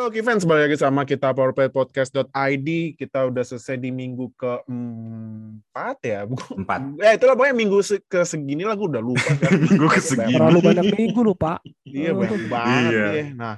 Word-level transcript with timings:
Halo 0.00 0.08
Kivens, 0.08 0.48
balik 0.48 0.72
lagi 0.72 0.80
sama 0.80 1.04
kita 1.04 1.28
powerplaypodcast.id. 1.36 2.68
Kita 2.96 3.28
udah 3.28 3.44
selesai 3.44 3.76
di 3.76 3.92
minggu 3.92 4.32
keempat 4.32 5.96
ya, 6.00 6.24
bukan 6.24 6.64
Empat. 6.64 6.80
Ya 6.96 7.12
itulah 7.20 7.36
pokoknya 7.36 7.52
minggu 7.52 7.84
se- 7.84 8.00
ke 8.08 8.24
segini 8.24 8.64
lah 8.64 8.80
gue 8.80 8.88
udah 8.96 9.04
lupa. 9.04 9.28
kan. 9.36 9.60
Minggu 9.68 9.92
ke 9.92 10.00
segini. 10.00 10.40
Terlalu 10.40 10.60
banyak 10.64 10.84
minggu 10.96 11.20
lu, 11.20 11.36
Pak. 11.36 11.60
Iya 11.84 12.16
banyak 12.16 12.42
banget 12.48 12.92
Iya. 12.96 13.04
ya. 13.12 13.24
Nah, 13.36 13.54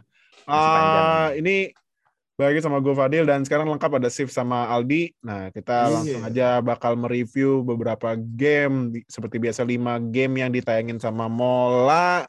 ah, 0.51 1.31
ini 1.39 1.71
balik 2.35 2.59
lagi 2.59 2.61
sama 2.67 2.83
gue 2.83 2.91
Fadil 2.91 3.23
dan 3.23 3.47
sekarang 3.47 3.71
lengkap 3.71 4.03
ada 4.03 4.11
Sif 4.11 4.35
sama 4.35 4.67
Aldi. 4.67 5.15
Nah 5.23 5.55
kita 5.55 5.77
Iya. 5.79 5.93
langsung 5.95 6.23
aja 6.27 6.49
bakal 6.59 6.99
mereview 6.99 7.63
beberapa 7.63 8.19
game 8.19 8.99
seperti 9.07 9.39
biasa 9.39 9.63
5 9.63 9.79
game 10.11 10.43
yang 10.43 10.51
ditayangin 10.51 10.99
sama 10.99 11.31
Mola. 11.31 12.27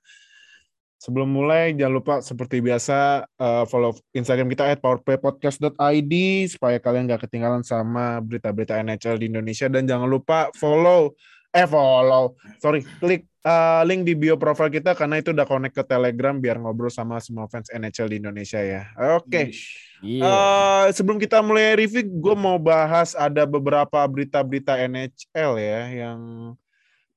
Sebelum 1.03 1.35
mulai 1.35 1.75
jangan 1.75 1.99
lupa 1.99 2.13
seperti 2.23 2.63
biasa 2.63 3.27
eh, 3.27 3.63
follow 3.67 3.91
Instagram 4.15 4.47
kita 4.47 4.71
@powerplaypodcast.id 4.79 6.13
supaya 6.47 6.79
kalian 6.79 7.11
gak 7.11 7.27
ketinggalan 7.27 7.59
sama 7.59 8.23
berita-berita 8.23 8.79
NHL 8.79 9.19
di 9.19 9.27
Indonesia 9.27 9.67
dan 9.67 9.83
jangan 9.83 10.07
lupa 10.07 10.47
follow 10.55 11.11
eh 11.51 11.67
follow 11.67 12.39
sorry 12.57 12.87
klik 13.03 13.27
eh, 13.43 13.81
link 13.83 14.07
di 14.07 14.15
bio 14.15 14.39
profile 14.39 14.71
kita 14.71 14.95
karena 14.95 15.19
itu 15.19 15.35
udah 15.35 15.43
connect 15.43 15.75
ke 15.75 15.83
Telegram 15.83 16.39
biar 16.39 16.55
ngobrol 16.63 16.87
sama 16.87 17.19
semua 17.19 17.51
fans 17.51 17.67
NHL 17.75 18.07
di 18.07 18.17
Indonesia 18.23 18.63
ya. 18.63 18.87
Oke. 19.19 19.51
Iya. 19.99 20.23
Eh, 20.23 20.85
sebelum 20.95 21.19
kita 21.19 21.43
mulai 21.43 21.75
review, 21.75 22.07
gue 22.07 22.35
mau 22.39 22.55
bahas 22.55 23.11
ada 23.11 23.43
beberapa 23.43 23.99
berita-berita 24.07 24.79
NHL 24.79 25.51
ya. 25.59 25.81
Yang 26.07 26.19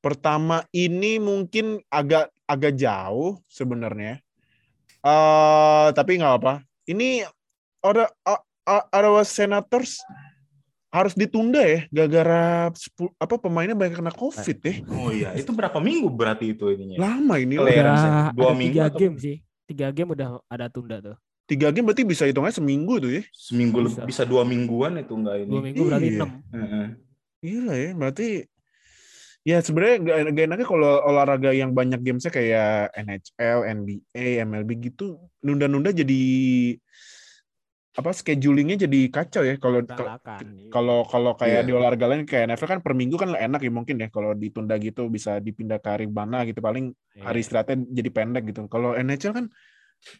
pertama 0.02 0.66
ini 0.74 1.18
mungkin 1.22 1.82
agak 1.90 2.34
agak 2.46 2.72
jauh 2.74 3.42
sebenarnya. 3.46 4.22
Eh, 5.02 5.86
tapi 5.92 6.18
nggak 6.18 6.34
apa. 6.42 6.54
Ini 6.86 7.26
ada 7.82 8.10
Ottawa 8.66 9.22
Senators 9.22 10.02
harus 10.90 11.12
ditunda 11.12 11.60
ya, 11.60 11.84
gara-gara 11.92 12.72
apa 13.20 13.34
pemainnya 13.36 13.76
banyak 13.76 14.00
kena 14.00 14.14
COVID 14.14 14.58
ya. 14.64 14.74
Oh 14.88 15.10
iya, 15.12 15.30
itu 15.36 15.52
berapa 15.52 15.76
minggu 15.76 16.08
berarti 16.08 16.56
itu 16.56 16.72
ininya? 16.72 16.96
Lama 16.98 17.36
ini. 17.36 17.60
Lah. 17.60 17.68
Ya? 17.68 17.82
Dua 18.32 18.50
ada 18.50 18.56
minggu 18.56 18.72
tiga 18.74 18.84
atau- 18.88 19.00
game 19.04 19.16
sih. 19.20 19.36
Tiga 19.66 19.90
game 19.90 20.14
udah 20.14 20.40
ada 20.46 20.66
tunda 20.70 21.02
tuh. 21.02 21.16
Tiga 21.46 21.70
game 21.70 21.86
berarti 21.86 22.02
bisa 22.02 22.26
hitungnya 22.26 22.50
seminggu 22.50 22.98
tuh 22.98 23.10
ya. 23.18 23.22
Seminggu 23.30 23.86
Bisa. 23.86 24.02
bisa 24.02 24.22
dua 24.26 24.42
mingguan 24.42 24.98
itu 24.98 25.14
enggak 25.14 25.36
ini. 25.46 25.50
Dua 25.52 25.62
minggu 25.62 25.82
berarti 25.86 26.06
Iya. 26.08 26.16
enam. 26.18 26.30
Heeh. 26.54 26.86
Gila 27.44 27.74
ya, 27.76 27.90
berarti 27.94 28.28
ya 29.46 29.62
sebenarnya 29.62 29.96
gak, 30.02 30.16
gak 30.34 30.44
enaknya 30.50 30.66
kalau 30.66 30.92
olahraga 31.06 31.50
yang 31.54 31.70
banyak 31.70 32.02
gamesnya 32.02 32.34
kayak 32.34 32.90
NHL, 32.98 33.58
NBA, 33.62 34.42
MLB 34.42 34.70
gitu 34.90 35.22
nunda-nunda 35.38 35.94
jadi 35.94 36.22
apa 37.96 38.12
schedulingnya 38.12 38.84
jadi 38.84 39.08
kacau 39.08 39.40
ya 39.40 39.56
kalau. 39.56 39.80
Iya. 39.80 40.68
kalau 40.68 41.08
kalau 41.08 41.32
kayak 41.32 41.64
Iya. 41.64 41.68
di 41.68 41.72
olahraga 41.72 42.04
lain 42.12 42.28
kayak 42.28 42.52
NFL 42.52 42.68
kan 42.76 42.80
per 42.84 42.92
minggu 42.92 43.16
kan 43.16 43.32
enak 43.32 43.64
ya 43.64 43.72
mungkin 43.72 43.96
ya 43.96 44.12
kalau 44.12 44.36
ditunda 44.36 44.76
gitu 44.76 45.08
bisa 45.08 45.40
dipindah 45.40 45.80
ke 45.80 45.88
hari 45.88 46.04
mana 46.04 46.44
gitu 46.44 46.60
paling 46.60 46.92
hari 47.16 47.40
Iya. 47.40 47.44
istirahatnya 47.48 47.76
jadi 47.88 48.10
pendek 48.12 48.52
gitu. 48.52 48.68
Kalau 48.68 48.92
NHL 48.92 49.32
kan 49.32 49.46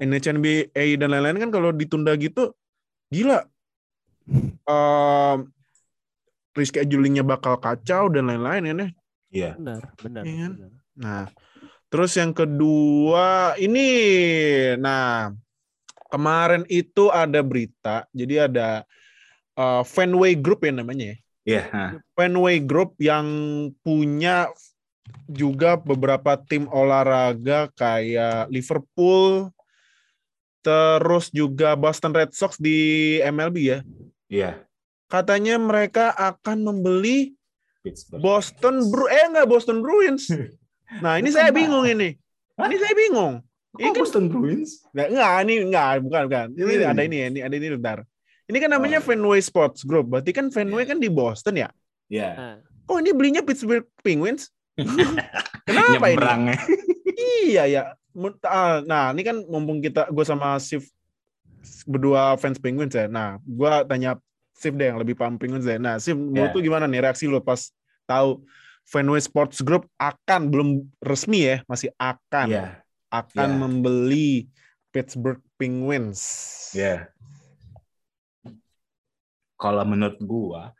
NHL 0.00 0.40
NBA 0.40 0.84
dan 0.96 1.12
lain-lain 1.12 1.36
kan 1.36 1.50
kalau 1.52 1.68
ditunda 1.76 2.16
gitu 2.16 2.56
gila. 3.12 3.44
Um, 4.64 5.52
reschedulingnya 6.56 7.22
bakal 7.28 7.60
kacau 7.60 8.08
dan 8.08 8.32
lain-lain 8.32 8.72
ya. 8.72 8.88
Iya. 9.30 9.58
Benar, 9.58 9.82
benar. 10.00 10.22
Kan? 10.22 10.52
benar. 10.56 10.72
Nah, 10.96 11.24
terus 11.92 12.12
yang 12.16 12.32
kedua 12.32 13.52
ini, 13.60 13.88
nah 14.80 15.30
kemarin 16.08 16.64
itu 16.72 17.12
ada 17.12 17.44
berita, 17.44 18.08
jadi 18.14 18.48
ada 18.48 18.86
uh, 19.58 19.82
Fenway 19.84 20.38
Group 20.38 20.64
ya 20.64 20.72
namanya 20.72 21.12
ya. 21.12 21.16
Iya, 21.46 21.62
nah. 21.70 21.90
Fenway 22.18 22.58
Group 22.58 22.98
yang 22.98 23.26
punya 23.84 24.50
juga 25.30 25.78
beberapa 25.78 26.34
tim 26.40 26.66
olahraga 26.72 27.70
kayak 27.78 28.50
Liverpool, 28.50 29.54
terus 30.66 31.30
juga 31.30 31.78
Boston 31.78 32.10
Red 32.10 32.34
Sox 32.34 32.58
di 32.58 33.18
MLB 33.22 33.56
ya. 33.62 33.78
Iya. 34.26 34.50
Katanya 35.06 35.54
mereka 35.62 36.10
akan 36.10 36.66
membeli 36.66 37.35
Pittsburgh. 37.86 38.18
Boston 38.18 38.90
Bru 38.90 39.06
eh 39.06 39.24
enggak 39.30 39.46
Boston 39.46 39.78
Bruins. 39.78 40.26
Nah, 41.02 41.18
ini 41.18 41.34
saya 41.34 41.50
bingung 41.50 41.82
ini. 41.82 42.14
Hah? 42.54 42.70
Ini 42.70 42.78
saya 42.78 42.94
bingung. 42.94 43.42
Kok 43.74 43.80
Ini 43.82 43.90
kan 43.90 43.98
Boston 43.98 44.24
Bruins? 44.30 44.86
enggak, 44.94 45.08
enggak 45.10 45.32
ini 45.42 45.54
enggak 45.66 45.86
bukan 45.98 46.22
bukan. 46.30 46.46
Ini 46.54 46.72
Hmm. 46.78 46.90
ada 46.94 47.02
ini 47.02 47.16
ini 47.26 47.38
ada 47.42 47.54
ini 47.54 47.68
bentar. 47.74 47.98
Ini 48.46 48.56
kan 48.62 48.70
namanya 48.70 48.98
Oh. 49.02 49.04
Fenway 49.04 49.42
Sports 49.42 49.82
Group. 49.82 50.14
Berarti 50.14 50.30
kan 50.30 50.46
Fenway 50.50 50.86
kan 50.86 51.02
di 51.02 51.10
Boston 51.10 51.58
ya? 51.58 51.74
Iya. 52.06 52.28
Nah, 52.34 52.56
Kok 52.86 53.02
ini 53.02 53.10
belinya 53.10 53.42
Pittsburgh 53.42 53.82
Penguins? 53.98 54.46
Kenapa 55.66 56.06
ini? 56.06 56.54
Iya 57.50 57.62
ya. 57.66 57.82
Ah, 58.46 58.78
Nah, 58.86 59.10
ini 59.10 59.26
kan 59.26 59.42
mumpung 59.42 59.82
kita 59.82 60.06
gue 60.06 60.22
sama 60.22 60.54
Sif 60.62 60.86
berdua 61.82 62.38
fans 62.38 62.62
Penguins 62.62 62.94
ya. 62.94 63.10
Nah, 63.10 63.42
gue 63.42 63.72
tanya 63.90 64.14
Sif 64.56 64.72
deh 64.72 64.88
yang 64.88 64.96
lebih 64.96 65.12
Penguins 65.14 65.68
ya. 65.68 65.76
Nah, 65.76 66.00
Sif 66.00 66.16
menurut 66.16 66.50
Ya. 66.50 66.56
lu 66.56 66.64
gimana 66.64 66.88
nih 66.88 67.04
reaksi 67.04 67.28
lu 67.28 67.38
pas 67.44 67.68
tahu 68.08 68.40
Fenway 68.88 69.20
Sports 69.20 69.60
Group 69.60 69.84
akan 70.00 70.48
belum 70.48 70.68
resmi 71.04 71.44
ya, 71.44 71.56
masih 71.68 71.92
akan 72.00 72.48
Iya. 72.48 72.66
akan 73.12 73.50
Ya. 73.52 73.58
membeli 73.60 74.30
Pittsburgh 74.94 75.44
Penguins. 75.60 76.22
Iya. 76.72 77.12
Kalau 79.60 79.84
menurut 79.84 80.16
gua 80.24 80.72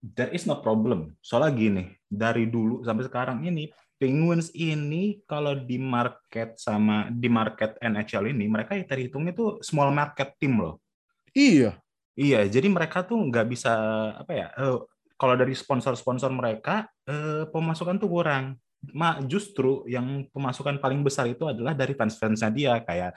there 0.00 0.32
is 0.32 0.48
no 0.48 0.58
problem. 0.58 1.14
Soalnya 1.22 1.52
gini, 1.52 1.84
dari 2.08 2.48
dulu 2.48 2.80
sampai 2.82 3.06
sekarang 3.06 3.44
ini 3.44 3.68
Penguins 4.00 4.50
ini 4.56 5.22
kalau 5.30 5.54
di 5.54 5.78
market 5.78 6.58
sama 6.58 7.06
di 7.06 7.30
market 7.30 7.78
NHL 7.78 8.34
ini 8.34 8.50
mereka 8.50 8.74
terhitungnya 8.82 9.30
tuh 9.30 9.62
small 9.62 9.94
market 9.94 10.34
team 10.42 10.58
loh. 10.58 10.82
Iya. 11.30 11.81
Iya, 12.12 12.44
jadi 12.44 12.68
mereka 12.68 13.08
tuh 13.08 13.16
nggak 13.28 13.46
bisa 13.48 13.72
apa 14.20 14.32
ya? 14.36 14.46
eh, 14.60 14.76
kalau 15.16 15.34
dari 15.38 15.54
sponsor-sponsor 15.56 16.28
mereka 16.34 16.84
eh, 17.08 17.48
pemasukan 17.48 17.96
tuh 17.96 18.10
kurang. 18.10 18.58
Ma, 18.92 19.22
justru 19.22 19.86
yang 19.86 20.26
pemasukan 20.34 20.82
paling 20.82 21.06
besar 21.06 21.30
itu 21.30 21.46
adalah 21.46 21.70
dari 21.72 21.94
fans-fansnya 21.94 22.50
dia 22.50 22.72
kayak 22.82 23.14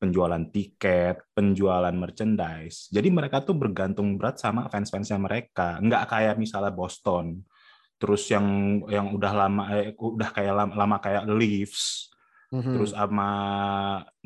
penjualan 0.00 0.40
tiket, 0.48 1.20
penjualan 1.36 1.92
merchandise. 1.92 2.88
Jadi 2.88 3.08
mereka 3.12 3.42
tuh 3.44 3.58
bergantung 3.58 4.16
berat 4.16 4.40
sama 4.40 4.70
fans-fansnya 4.70 5.18
mereka. 5.20 5.76
Nggak 5.82 6.04
kayak 6.08 6.34
misalnya 6.40 6.72
Boston. 6.72 7.42
Terus 8.00 8.24
yang 8.32 8.80
yang 8.88 9.12
udah 9.12 9.32
lama 9.36 9.62
eh, 9.76 9.92
udah 9.92 10.30
kayak 10.32 10.54
lama, 10.56 10.72
lama 10.72 10.96
kayak 11.02 11.28
Leafs 11.28 12.09
Mhm. 12.50 12.72
terus 12.74 12.90
sama 12.90 13.30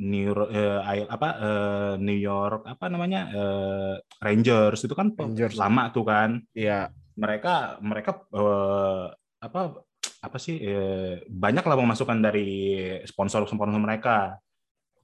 New 0.00 0.32
eh, 0.48 0.80
apa 1.04 1.28
eh, 1.36 1.92
New 2.00 2.16
York 2.16 2.64
apa 2.64 2.88
namanya 2.88 3.28
eh, 3.28 3.94
Rangers 4.16 4.80
itu 4.80 4.96
kan 4.96 5.12
Rangers. 5.12 5.60
lama 5.60 5.92
tuh 5.92 6.08
kan 6.08 6.40
Iya. 6.56 6.88
mereka 7.14 7.76
mereka 7.84 8.24
eh, 8.32 9.04
apa 9.44 9.60
apa 10.24 10.36
sih 10.40 10.56
eh, 10.56 11.20
banyak 11.28 11.60
lah 11.60 11.76
pemasukan 11.76 12.16
dari 12.18 12.48
sponsor 13.04 13.44
sponsor 13.44 13.76
mereka 13.76 14.40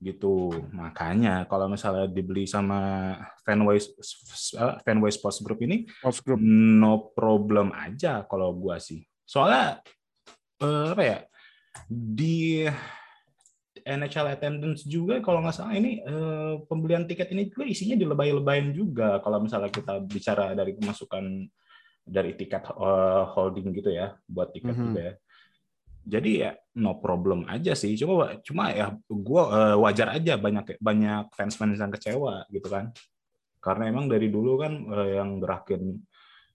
gitu 0.00 0.48
makanya 0.72 1.44
kalau 1.44 1.68
misalnya 1.68 2.08
dibeli 2.08 2.48
sama 2.48 3.12
Fenway 3.44 3.76
eh, 3.76 4.74
Fenway 4.80 5.12
Sports 5.12 5.44
Group 5.44 5.60
ini 5.60 5.84
Sports 6.00 6.24
Group. 6.24 6.40
no 6.40 7.12
problem 7.12 7.68
aja 7.76 8.24
kalau 8.24 8.56
gua 8.56 8.80
sih. 8.80 9.04
Soalnya 9.28 9.84
eh, 10.56 10.86
apa 10.88 11.02
ya 11.04 11.18
di 11.84 12.64
NHL 13.82 14.28
attendance 14.32 14.82
juga 14.84 15.18
kalau 15.20 15.40
nggak 15.44 15.56
salah 15.56 15.74
ini 15.74 16.00
eh, 16.00 16.54
pembelian 16.66 17.04
tiket 17.04 17.30
ini 17.32 17.48
juga 17.48 17.64
isinya 17.66 17.96
dilebay-lebayin 17.96 18.72
juga 18.72 19.18
kalau 19.20 19.40
misalnya 19.40 19.68
kita 19.68 20.00
bicara 20.04 20.52
dari 20.54 20.76
pemasukan 20.76 21.24
dari 22.04 22.32
tiket 22.34 22.64
eh, 22.70 23.22
holding 23.34 23.70
gitu 23.76 23.90
ya 23.92 24.16
buat 24.26 24.50
tiket 24.50 24.74
Mhm. 24.74 24.84
juga 24.88 25.00
ya. 25.02 25.14
Jadi 26.00 26.30
ya 26.40 26.50
no 26.80 26.96
problem 26.96 27.44
aja 27.44 27.76
sih. 27.76 27.92
Cuma 27.94 28.40
cuma 28.40 28.72
ya 28.72 28.96
gua 29.06 29.42
eh, 29.52 29.76
wajar 29.76 30.16
aja 30.16 30.40
banyak 30.40 30.80
banyak 30.80 31.28
fans-fans 31.36 31.76
yang 31.76 31.92
kecewa 31.92 32.48
gitu 32.48 32.66
kan. 32.72 32.90
Karena 33.60 33.92
emang 33.92 34.08
dari 34.08 34.32
dulu 34.32 34.56
kan 34.58 34.72
eh, 34.96 35.20
yang 35.20 35.38
gerakin 35.38 36.00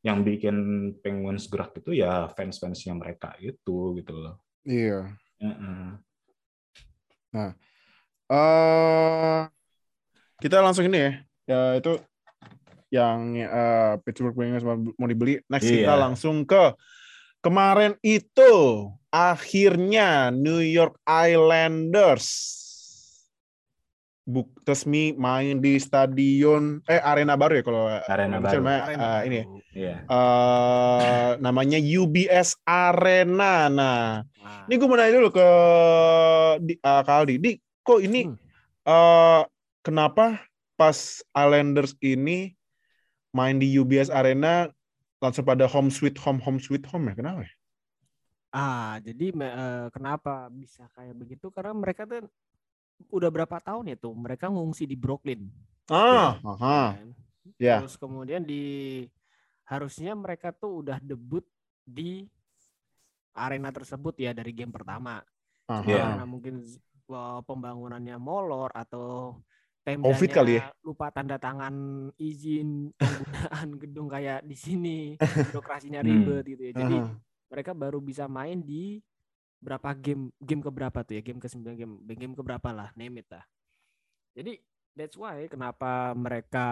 yang 0.06 0.22
bikin 0.22 0.58
Penguins 1.02 1.50
gerak 1.50 1.78
itu 1.82 1.98
ya 1.98 2.30
fans-fansnya 2.34 2.94
mereka 2.94 3.34
itu 3.42 3.98
gitu 3.98 4.14
loh. 4.14 4.38
Iya. 4.66 5.14
Heeh. 7.36 7.52
eh 8.32 9.44
kita 10.40 10.64
langsung 10.64 10.88
ini 10.88 10.98
ya. 10.98 11.12
Ya 11.46 11.62
itu 11.78 12.00
yang 12.90 13.36
eh, 13.36 13.94
Pittsburgh 14.08 14.34
Penguins 14.34 14.64
mau 14.66 15.08
dibeli. 15.10 15.44
Next 15.52 15.68
kita 15.68 15.94
Iya. 15.94 16.00
langsung 16.00 16.48
ke 16.48 16.74
kemarin 17.44 17.94
itu 18.02 18.54
akhirnya 19.14 20.32
New 20.34 20.64
York 20.64 20.98
Islanders 21.06 22.56
buk 24.26 24.50
resmi 24.66 25.14
main 25.14 25.62
di 25.62 25.78
stadion 25.78 26.82
eh 26.90 26.98
arena 26.98 27.38
baru 27.38 27.62
ya 27.62 27.64
kalau 27.64 27.86
Arena 28.10 28.42
baru. 28.42 28.58
namanya, 28.58 28.82
eh, 28.90 29.20
ini 29.30 29.38
ya. 29.38 29.46
baru. 29.46 29.60
Iya. 29.76 29.96
Eh, 30.10 31.32
namanya 31.46 31.80
UBS 31.80 32.50
Arena. 32.66 33.70
Nah, 33.70 34.26
Nah, 34.46 34.66
ini 34.70 34.74
gue 34.78 34.86
mau 34.90 34.98
nanya 34.98 35.14
dulu 35.14 35.30
ke 35.34 35.48
di, 36.62 36.74
eh, 36.78 37.02
Kak 37.06 37.18
Aldi. 37.22 37.36
Di, 37.42 37.52
kok 37.82 38.02
ini 38.02 38.26
Hmm. 38.26 38.38
eh 38.86 39.42
kenapa 39.86 40.42
pas 40.74 41.22
Islanders 41.34 41.94
ini 42.02 42.54
main 43.30 43.62
di 43.62 43.70
UBS 43.78 44.10
Arena 44.10 44.70
langsung 45.22 45.46
pada 45.46 45.70
home 45.70 45.94
sweet 45.94 46.18
home 46.18 46.42
home 46.42 46.58
sweet 46.58 46.86
home 46.90 47.10
ya? 47.10 47.14
Kenapa 47.14 47.46
ya? 47.46 47.54
Ah, 48.56 48.98
jadi 49.06 49.34
eh, 49.38 49.88
kenapa 49.94 50.50
bisa 50.50 50.90
kayak 50.98 51.14
begitu? 51.14 51.50
Karena 51.54 51.78
mereka 51.78 52.10
tuh 52.10 52.26
udah 53.12 53.30
berapa 53.32 53.58
tahun 53.60 53.92
ya 53.94 53.98
tuh 54.00 54.14
mereka 54.16 54.48
ngungsi 54.50 54.88
di 54.88 54.96
Brooklyn. 54.96 55.48
Ah, 55.92 56.40
aha. 56.42 56.98
kan? 56.98 57.10
Ya. 57.62 57.80
Terus 57.84 57.96
kemudian 58.00 58.42
di 58.42 59.06
harusnya 59.66 60.14
mereka 60.18 60.50
tuh 60.54 60.82
udah 60.86 60.98
debut 61.02 61.46
di 61.86 62.26
arena 63.36 63.70
tersebut 63.70 64.16
ya 64.18 64.32
dari 64.34 64.56
game 64.56 64.74
pertama. 64.74 65.22
Aha. 65.70 65.86
Iya. 65.86 66.04
Karena 66.16 66.26
mungkin 66.26 66.66
wah, 67.06 67.42
pembangunannya 67.46 68.18
molor 68.18 68.74
atau 68.74 69.38
Covid 69.86 70.34
kali 70.34 70.58
ya? 70.58 70.74
Lupa 70.82 71.14
tanda 71.14 71.38
tangan 71.38 72.10
izin 72.18 72.90
penggunaan 72.98 73.78
gedung 73.78 74.10
kayak 74.10 74.42
di 74.42 74.58
sini 74.58 75.14
birokrasinya 75.54 76.02
Hmm. 76.02 76.10
ribet 76.10 76.44
gitu 76.50 76.62
ya. 76.66 76.74
Jadi 76.74 76.98
Aha. 76.98 77.14
mereka 77.54 77.72
baru 77.78 78.02
bisa 78.02 78.26
main 78.26 78.66
di 78.66 78.98
berapa 79.66 79.90
game 79.98 80.30
game 80.38 80.62
ke 80.62 80.70
berapa 80.70 81.00
tuh 81.02 81.18
ya 81.18 81.22
game 81.22 81.42
ke 81.42 81.50
9 81.50 81.66
game 81.74 81.94
game 82.06 82.34
ke 82.34 82.44
berapa 82.46 82.70
lah 82.70 82.90
name 82.94 83.18
it 83.20 83.28
lah 83.34 83.42
jadi 84.38 84.62
that's 84.94 85.18
why 85.18 85.50
kenapa 85.50 86.14
mereka 86.14 86.68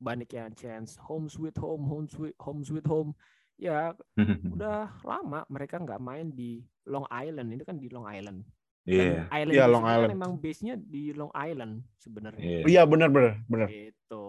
banyak 0.00 0.32
yang 0.32 0.56
chance 0.56 0.96
home 0.96 1.28
sweet 1.28 1.54
home 1.60 1.84
home 1.84 2.08
sweet 2.08 2.32
home 2.40 2.64
sweet 2.64 2.88
home 2.88 3.12
ya 3.60 3.92
udah 4.56 4.88
lama 5.04 5.44
mereka 5.46 5.76
nggak 5.76 6.00
main 6.00 6.32
di 6.32 6.64
Long 6.88 7.04
Island 7.06 7.52
itu 7.52 7.62
kan 7.62 7.76
di 7.76 7.92
Long 7.92 8.08
Island 8.08 8.40
Iya. 8.88 9.28
Island 9.28 9.54
Iya, 9.54 9.64
di 9.68 9.72
Long 9.76 9.84
sini 9.84 9.92
kan 9.92 9.98
Island. 10.00 10.16
emang 10.16 10.32
base 10.40 10.60
nya 10.64 10.74
di 10.74 11.12
Long 11.12 11.30
Island 11.36 11.84
sebenarnya 12.00 12.40
Iya. 12.40 12.60
Iya 12.64 12.82
benar 12.88 13.08
benar 13.12 13.32
benar. 13.44 13.68
gitu 13.68 14.26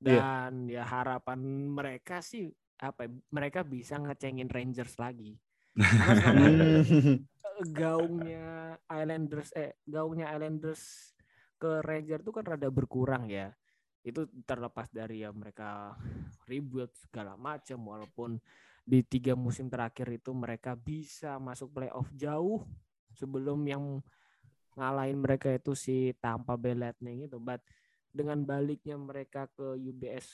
Iya. 0.00 0.16
dan 0.24 0.52
ya 0.72 0.82
harapan 0.82 1.38
mereka 1.68 2.24
sih 2.24 2.48
apa 2.80 3.04
ya, 3.06 3.12
mereka 3.28 3.60
bisa 3.60 4.00
ngecengin 4.00 4.48
Rangers 4.48 4.96
lagi. 4.96 5.36
gaungnya 7.78 8.78
Islanders 8.86 9.50
eh 9.54 9.78
gaungnya 9.86 10.30
Islanders 10.34 11.14
ke 11.58 11.82
Ranger 11.82 12.20
itu 12.22 12.30
kan 12.34 12.44
rada 12.46 12.68
berkurang 12.70 13.30
ya. 13.30 13.54
Itu 14.04 14.28
terlepas 14.44 14.92
dari 14.92 15.24
ya 15.24 15.32
mereka 15.32 15.96
rebuild 16.44 16.92
segala 16.94 17.34
macam 17.40 17.78
walaupun 17.88 18.36
di 18.84 19.00
tiga 19.00 19.32
musim 19.32 19.72
terakhir 19.72 20.12
itu 20.12 20.30
mereka 20.36 20.76
bisa 20.76 21.40
masuk 21.40 21.72
playoff 21.72 22.12
jauh 22.12 22.68
sebelum 23.16 23.64
yang 23.64 24.04
ngalahin 24.76 25.22
mereka 25.24 25.48
itu 25.54 25.72
si 25.72 26.12
Tampa 26.20 26.58
Bay 26.60 26.76
Lightning 26.76 27.26
itu. 27.26 27.40
But 27.40 27.64
dengan 28.14 28.44
baliknya 28.44 28.94
mereka 29.00 29.48
ke 29.50 29.74
UBS 29.74 30.28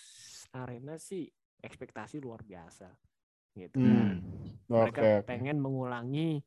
Arena 0.53 0.99
sih 0.99 1.31
ekspektasi 1.63 2.19
luar 2.21 2.43
biasa 2.43 3.10
gitu 3.57 3.77
Hmm. 3.79 4.23
mereka 4.71 5.01
Oke, 5.01 5.11
oke. 5.21 5.27
pengen 5.27 5.59
mengulangi 5.59 6.41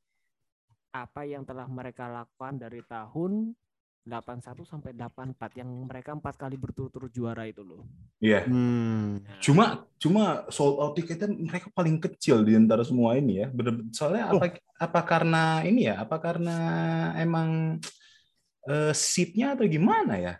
apa 0.93 1.25
yang 1.25 1.43
telah 1.43 1.65
mereka 1.65 2.05
lakukan 2.07 2.61
dari 2.61 2.79
tahun 2.85 3.51
81 4.03 4.67
sampai 4.67 4.91
84 4.91 5.63
yang 5.63 5.69
mereka 5.87 6.11
empat 6.11 6.35
kali 6.35 6.59
berturut-turut 6.59 7.07
juara 7.07 7.47
itu 7.47 7.63
loh. 7.63 7.87
Iya. 8.19 8.43
Hmm. 8.43 9.23
Nah, 9.23 9.39
Cuma 9.39 9.65
cuma 9.95 10.23
sold 10.51 10.75
out 10.75 10.91
tiketnya 10.93 11.31
mereka 11.31 11.71
paling 11.71 12.03
kecil 12.03 12.43
di 12.43 12.51
antara 12.51 12.83
semua 12.83 13.15
ini 13.15 13.39
ya. 13.39 13.47
Bener, 13.47 13.79
soalnya 13.95 14.27
Oh. 14.27 14.37
apa 14.37 14.59
apa 14.59 15.01
karena 15.07 15.63
ini 15.63 15.87
ya? 15.87 16.03
Apa 16.03 16.19
karena 16.19 16.55
emang 17.15 17.79
eh, 18.63 18.91
seatnya 18.95 19.55
atau 19.55 19.67
gimana 19.67 20.15
ya? 20.19 20.35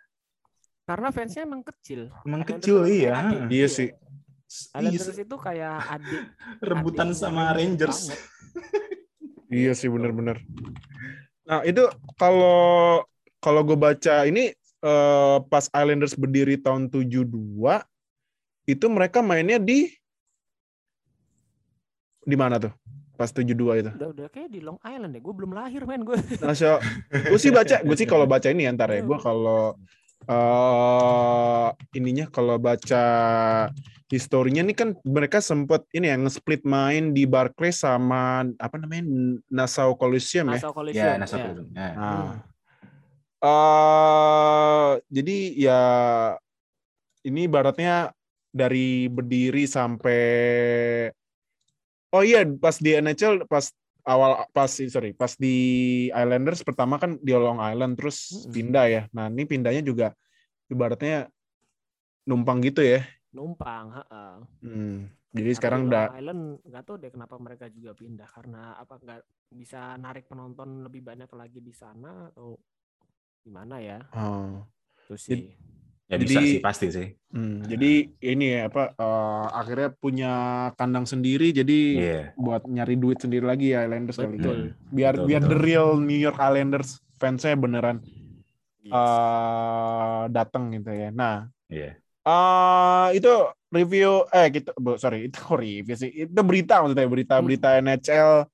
karena 0.83 1.15
fansnya 1.15 1.47
emang 1.47 1.63
kecil. 1.63 2.11
Emang 2.27 2.43
kecil 2.43 2.83
iya. 2.83 3.47
Iya 3.47 3.67
sih. 3.71 3.95
Islanders 4.73 5.19
itu 5.19 5.35
kayak 5.37 5.75
adik 5.99 6.21
rebutan 6.69 7.11
adiknya 7.11 7.19
sama 7.19 7.43
Rangers. 7.53 7.99
Iya 9.53 9.77
sih 9.77 9.85
benar-benar. 9.85 10.41
Nah 11.45 11.61
itu 11.61 11.85
kalau 12.17 13.05
kalau 13.37 13.61
gue 13.61 13.77
baca 13.77 14.25
ini 14.25 14.49
eh, 14.81 15.37
pas 15.45 15.69
Islanders 15.69 16.17
berdiri 16.17 16.57
tahun 16.57 16.89
72 16.89 17.29
itu 18.65 18.85
mereka 18.89 19.21
mainnya 19.21 19.61
di 19.61 19.93
di 22.25 22.33
mana 22.33 22.57
tuh? 22.57 22.73
Pas 23.13 23.29
72 23.29 23.53
itu. 23.77 23.91
Udah 23.93 24.09
udah 24.09 24.27
kayak 24.33 24.49
di 24.49 24.59
Long 24.63 24.81
Island 24.81 25.13
deh. 25.13 25.21
Gue 25.21 25.33
belum 25.37 25.53
lahir 25.53 25.85
men 25.85 26.01
gue. 26.01 26.17
Nah, 26.41 26.57
so, 26.57 26.81
gue 27.11 27.37
sih 27.37 27.53
baca, 27.53 27.85
gue 27.85 27.95
sih 27.99 28.09
kalau 28.09 28.25
baca 28.25 28.49
ini 28.49 28.65
ya, 28.65 28.73
ntar 28.73 28.89
ya. 28.89 29.05
Gue 29.05 29.21
kalau 29.21 29.77
eh 30.27 31.67
ininya 31.99 32.25
kalau 32.31 32.55
baca 32.57 33.03
historinya 34.13 34.61
nih 34.61 34.77
kan 34.77 34.89
mereka 35.01 35.41
sempet 35.41 35.89
ini 35.95 36.13
ya 36.13 36.15
nge-split 36.21 36.61
main 36.69 37.11
di 37.17 37.25
Barclays 37.25 37.81
sama 37.81 38.45
apa 38.61 38.75
namanya 38.77 39.03
Nassau 39.49 39.97
Coliseum 39.97 40.53
ya. 40.53 40.61
Nassau 40.61 40.69
Ya, 40.69 40.77
Coliseum. 40.77 41.15
Nassau 41.17 41.37
ya. 41.37 41.45
Coliseum. 41.49 41.67
Ya. 41.73 41.89
Nah, 41.97 42.31
eh 43.43 44.89
jadi 45.09 45.37
ya 45.57 45.81
ini 47.25 47.49
ibaratnya 47.49 48.13
dari 48.53 49.09
berdiri 49.09 49.65
sampai 49.65 50.21
oh 52.13 52.21
iya 52.21 52.45
pas 52.45 52.77
di 52.77 52.93
NHL 52.93 53.49
pas 53.49 53.65
awal 54.03 54.43
pas 54.51 54.67
sorry 54.67 55.15
pas 55.15 55.31
di 55.39 55.55
Islanders 56.11 56.61
pertama 56.61 56.99
kan 56.99 57.15
di 57.23 57.31
Long 57.31 57.59
Island 57.63 57.95
terus 57.95 58.47
pindah 58.51 58.85
ya. 58.87 59.01
Nah 59.15 59.31
ini 59.31 59.47
pindahnya 59.47 59.79
juga 59.83 60.11
ibaratnya 60.67 61.27
numpang 62.27 62.63
gitu 62.63 62.83
ya. 62.83 63.03
Numpang, 63.33 63.89
heeh. 63.97 64.33
Hmm, 64.61 64.97
Jadi 65.33 65.49
Karena 65.49 65.57
sekarang 65.57 65.81
udah 65.89 66.03
Long 66.05 66.17
Island 66.21 66.41
nggak 66.67 66.83
tahu 66.85 66.95
deh 67.01 67.11
kenapa 67.11 67.35
mereka 67.41 67.65
juga 67.71 67.91
pindah 67.97 68.29
karena 68.29 68.61
apa 68.77 68.93
nggak 69.01 69.21
bisa 69.53 69.97
narik 69.97 70.25
penonton 70.29 70.85
lebih 70.85 71.01
banyak 71.01 71.29
lagi 71.33 71.59
di 71.61 71.73
sana 71.73 72.29
atau 72.29 72.57
gimana 73.43 73.81
ya? 73.81 73.99
oh. 74.13 74.63
Itu 75.09 75.15
Jadi- 75.19 75.72
Ya 76.03 76.19
bisa 76.19 76.37
Jadi- 76.37 76.51
sih 76.51 76.59
pasti 76.59 76.87
sih. 76.91 77.07
Hmm, 77.33 77.65
jadi 77.65 77.91
ini 78.21 78.45
ya 78.45 78.69
apa 78.69 78.93
eh, 78.93 79.45
akhirnya 79.49 79.89
punya 79.95 80.33
kandang 80.75 81.07
sendiri 81.07 81.49
jadi 81.49 81.79
Iya. 81.95 82.21
buat 82.37 82.67
nyari 82.67 82.93
duit 82.95 83.17
sendiri 83.17 83.41
lagi 83.41 83.73
ya 83.73 83.87
Islanders 83.87 84.19
kali 84.19 84.35
ya. 84.35 84.37
Betul. 84.37 84.57
Biar 84.91 85.13
Betul, 85.15 85.25
biar 85.25 85.41
betul. 85.41 85.49
the 85.49 85.57
real 85.57 85.89
New 85.97 86.19
York 86.19 86.37
Islanders 86.37 86.89
fansnya 87.17 87.55
beneran 87.55 88.03
Yes. 88.83 88.91
eh 88.91 90.21
datang 90.29 90.69
gitu 90.71 90.91
ya. 90.91 91.09
Nah, 91.09 91.47
Iya. 91.67 91.95
eh 92.21 93.07
itu 93.15 93.33
review 93.71 94.27
eh 94.29 94.51
gitu 94.51 94.69
sorry 94.99 95.31
itu 95.31 95.39
review 95.49 95.95
sih. 95.95 96.11
Itu 96.13 96.41
berita 96.43 96.83
maksudnya 96.83 97.07
berita-berita 97.07 97.79
NHL 97.79 98.45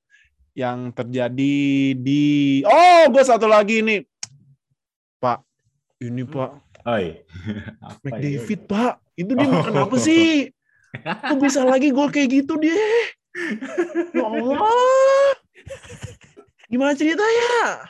yang 0.54 0.94
terjadi 0.94 1.58
di 1.94 2.24
Oh, 2.62 3.04
gue 3.10 3.24
satu 3.24 3.50
lagi 3.50 3.82
nih. 3.82 4.06
Pak, 5.18 5.44
ini 6.00 6.24
Pak 6.24 6.69
Oi. 6.90 7.06
Apa 7.86 8.06
ya? 8.06 8.12
McDavid 8.12 8.62
pak 8.66 8.94
itu 9.14 9.32
dia 9.32 9.46
Oh. 9.46 9.52
makan 9.54 9.76
apa 9.84 9.96
sih 10.00 10.48
kok 11.06 11.38
bisa 11.38 11.62
lagi 11.62 11.92
gol 11.92 12.08
kayak 12.08 12.32
gitu 12.34 12.56
dia 12.56 12.74
ya 14.10 14.24
Allah 14.24 14.58
gimana 16.66 16.94
ceritanya 16.94 17.84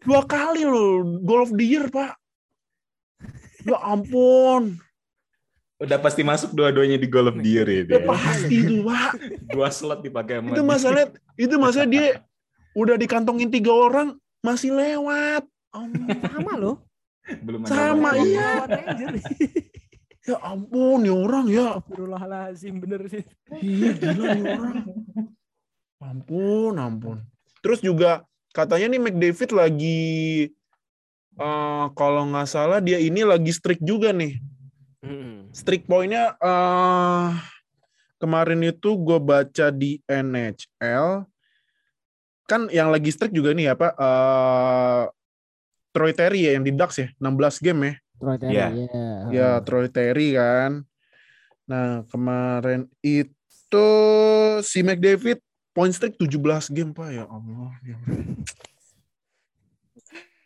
dua 0.00 0.20
kali 0.22 0.62
loh 0.62 1.00
goal 1.20 1.40
of 1.40 1.52
the 1.52 1.64
year 1.64 1.86
pak 1.86 2.18
ya 3.62 3.78
ampun 3.80 4.76
Udah 5.76 5.98
pasti 5.98 6.22
masuk 6.22 6.52
dua-duanya 6.52 6.94
di 6.94 7.04
Goal 7.04 7.28
of 7.28 7.36
the 7.36 7.50
Year 7.50 7.66
itu. 7.66 7.90
ya 7.90 7.98
ya. 7.98 8.06
pasti 8.06 8.54
itu 8.58 8.84
pak 8.84 9.10
Dua 9.48 9.68
slot 9.68 10.00
dipakai 10.00 10.38
sama 10.38 10.48
itu 10.50 10.56
dia. 10.56 10.64
masalahnya 10.64 11.06
itu 11.34 11.54
masalah 11.56 11.88
dia 11.88 12.06
udah 12.72 12.94
dikantongin 12.94 13.48
tiga 13.48 13.72
orang 13.72 14.08
masih 14.38 14.70
lewat 14.70 15.42
Ampun. 15.70 16.08
sama 16.22 16.52
loh. 16.54 16.83
Belum 17.44 17.60
ada 17.64 17.72
Sama, 17.72 18.10
iya. 18.20 18.50
Ya 20.24 20.40
ampun 20.40 21.04
ya 21.04 21.12
orang 21.12 21.46
ya 21.52 21.76
Astagfirullahaladzim 21.76 22.80
bener 22.80 23.04
sih. 23.12 23.20
Iya 23.60 23.92
gila 23.92 24.24
nih 24.32 24.44
orang. 24.56 24.76
Ampun, 26.00 26.72
ampun. 26.80 27.18
Terus 27.60 27.84
juga 27.84 28.24
katanya 28.56 28.96
nih 28.96 29.00
McDavid 29.04 29.50
lagi 29.52 30.08
eh 31.34 31.86
kalau 31.92 32.24
nggak 32.32 32.48
salah 32.48 32.80
dia 32.80 32.96
ini 32.96 33.20
lagi 33.20 33.52
streak 33.52 33.84
juga 33.84 34.16
nih. 34.16 34.40
Streak 35.52 35.84
poinnya 35.84 36.40
eh 36.40 37.28
kemarin 38.16 38.64
itu 38.64 38.96
gue 38.96 39.20
baca 39.20 39.68
di 39.68 40.00
NHL 40.08 41.28
kan 42.48 42.72
yang 42.72 42.88
lagi 42.88 43.12
streak 43.12 43.36
juga 43.36 43.52
nih 43.52 43.76
apa 43.76 43.92
eh 43.92 45.02
Troy 45.94 46.10
Terry 46.10 46.50
ya 46.50 46.58
yang 46.58 46.66
di 46.66 46.74
Ducks 46.74 46.98
ya, 46.98 47.08
16 47.22 47.62
game 47.62 47.80
ya. 47.86 47.94
Troy 48.18 48.36
Terry, 48.42 48.56
ya. 48.58 48.68
Ya, 49.30 49.50
Troy 49.62 49.86
Terry 49.86 50.34
kan. 50.34 50.82
Nah, 51.70 52.02
kemarin 52.10 52.90
itu 52.98 53.88
si 54.66 54.82
McDavid 54.82 55.38
point 55.70 55.94
streak 55.94 56.18
17 56.18 56.74
game, 56.74 56.90
Pak. 56.90 57.08
Ya 57.14 57.24
Allah. 57.30 57.70
Ya 57.86 57.94
Allah. 57.94 58.26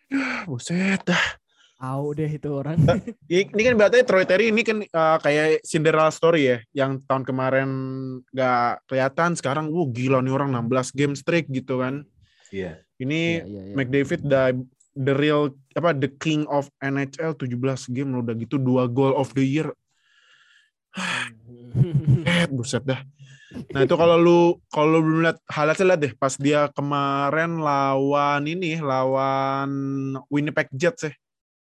Buset 0.49 1.01
dah. 1.09 1.27
Au 1.79 2.11
deh 2.11 2.27
itu 2.27 2.51
orang. 2.51 2.75
Ini 3.31 3.55
ini 3.55 3.63
kan 3.63 3.75
berarti 3.79 4.03
Troy 4.03 4.27
Terry 4.27 4.51
ini 4.51 4.67
kan 4.67 4.83
uh, 4.83 5.19
kayak 5.23 5.63
Cinderella 5.63 6.11
story 6.11 6.43
ya, 6.51 6.59
yang 6.75 6.99
tahun 7.07 7.23
kemarin 7.23 7.71
gak 8.35 8.83
kelihatan, 8.91 9.39
sekarang 9.39 9.71
uh 9.71 9.87
gila 9.87 10.19
nih 10.19 10.35
orang 10.35 10.59
16 10.59 10.99
game 10.99 11.15
streak 11.15 11.47
gitu 11.47 11.79
kan. 11.79 12.03
Iya. 12.51 12.83
Ini 12.99 13.21
Iya, 13.39 13.45
iya, 13.47 13.63
iya. 13.71 13.75
McDavid 13.79 14.21
the 14.27 14.43
the 14.99 15.15
real 15.15 15.55
apa 15.73 15.95
the 15.95 16.11
king 16.11 16.43
of 16.51 16.67
NHL 16.83 17.39
17 17.39 17.95
game 17.95 18.11
udah 18.19 18.35
gitu 18.35 18.59
dua 18.59 18.91
goal 18.91 19.15
of 19.15 19.31
the 19.33 19.47
year. 19.47 19.71
Eh, 22.27 22.45
buset 22.55 22.83
dah. 22.83 23.01
Nah, 23.73 23.81
itu 23.81 23.95
kalau 23.97 24.21
lu 24.21 24.39
kalau 24.69 24.99
lu 24.99 25.09
belum 25.09 25.21
lihat 25.25 25.39
highlightnya 25.49 25.87
lihat 25.89 26.01
deh 26.05 26.13
pas 26.21 26.35
dia 26.37 26.69
kemarin 26.77 27.57
lawan 27.57 28.45
ini 28.45 28.77
lawan 28.77 29.71
Winnipeg 30.29 30.69
Jets 30.75 31.09
ya. 31.09 31.13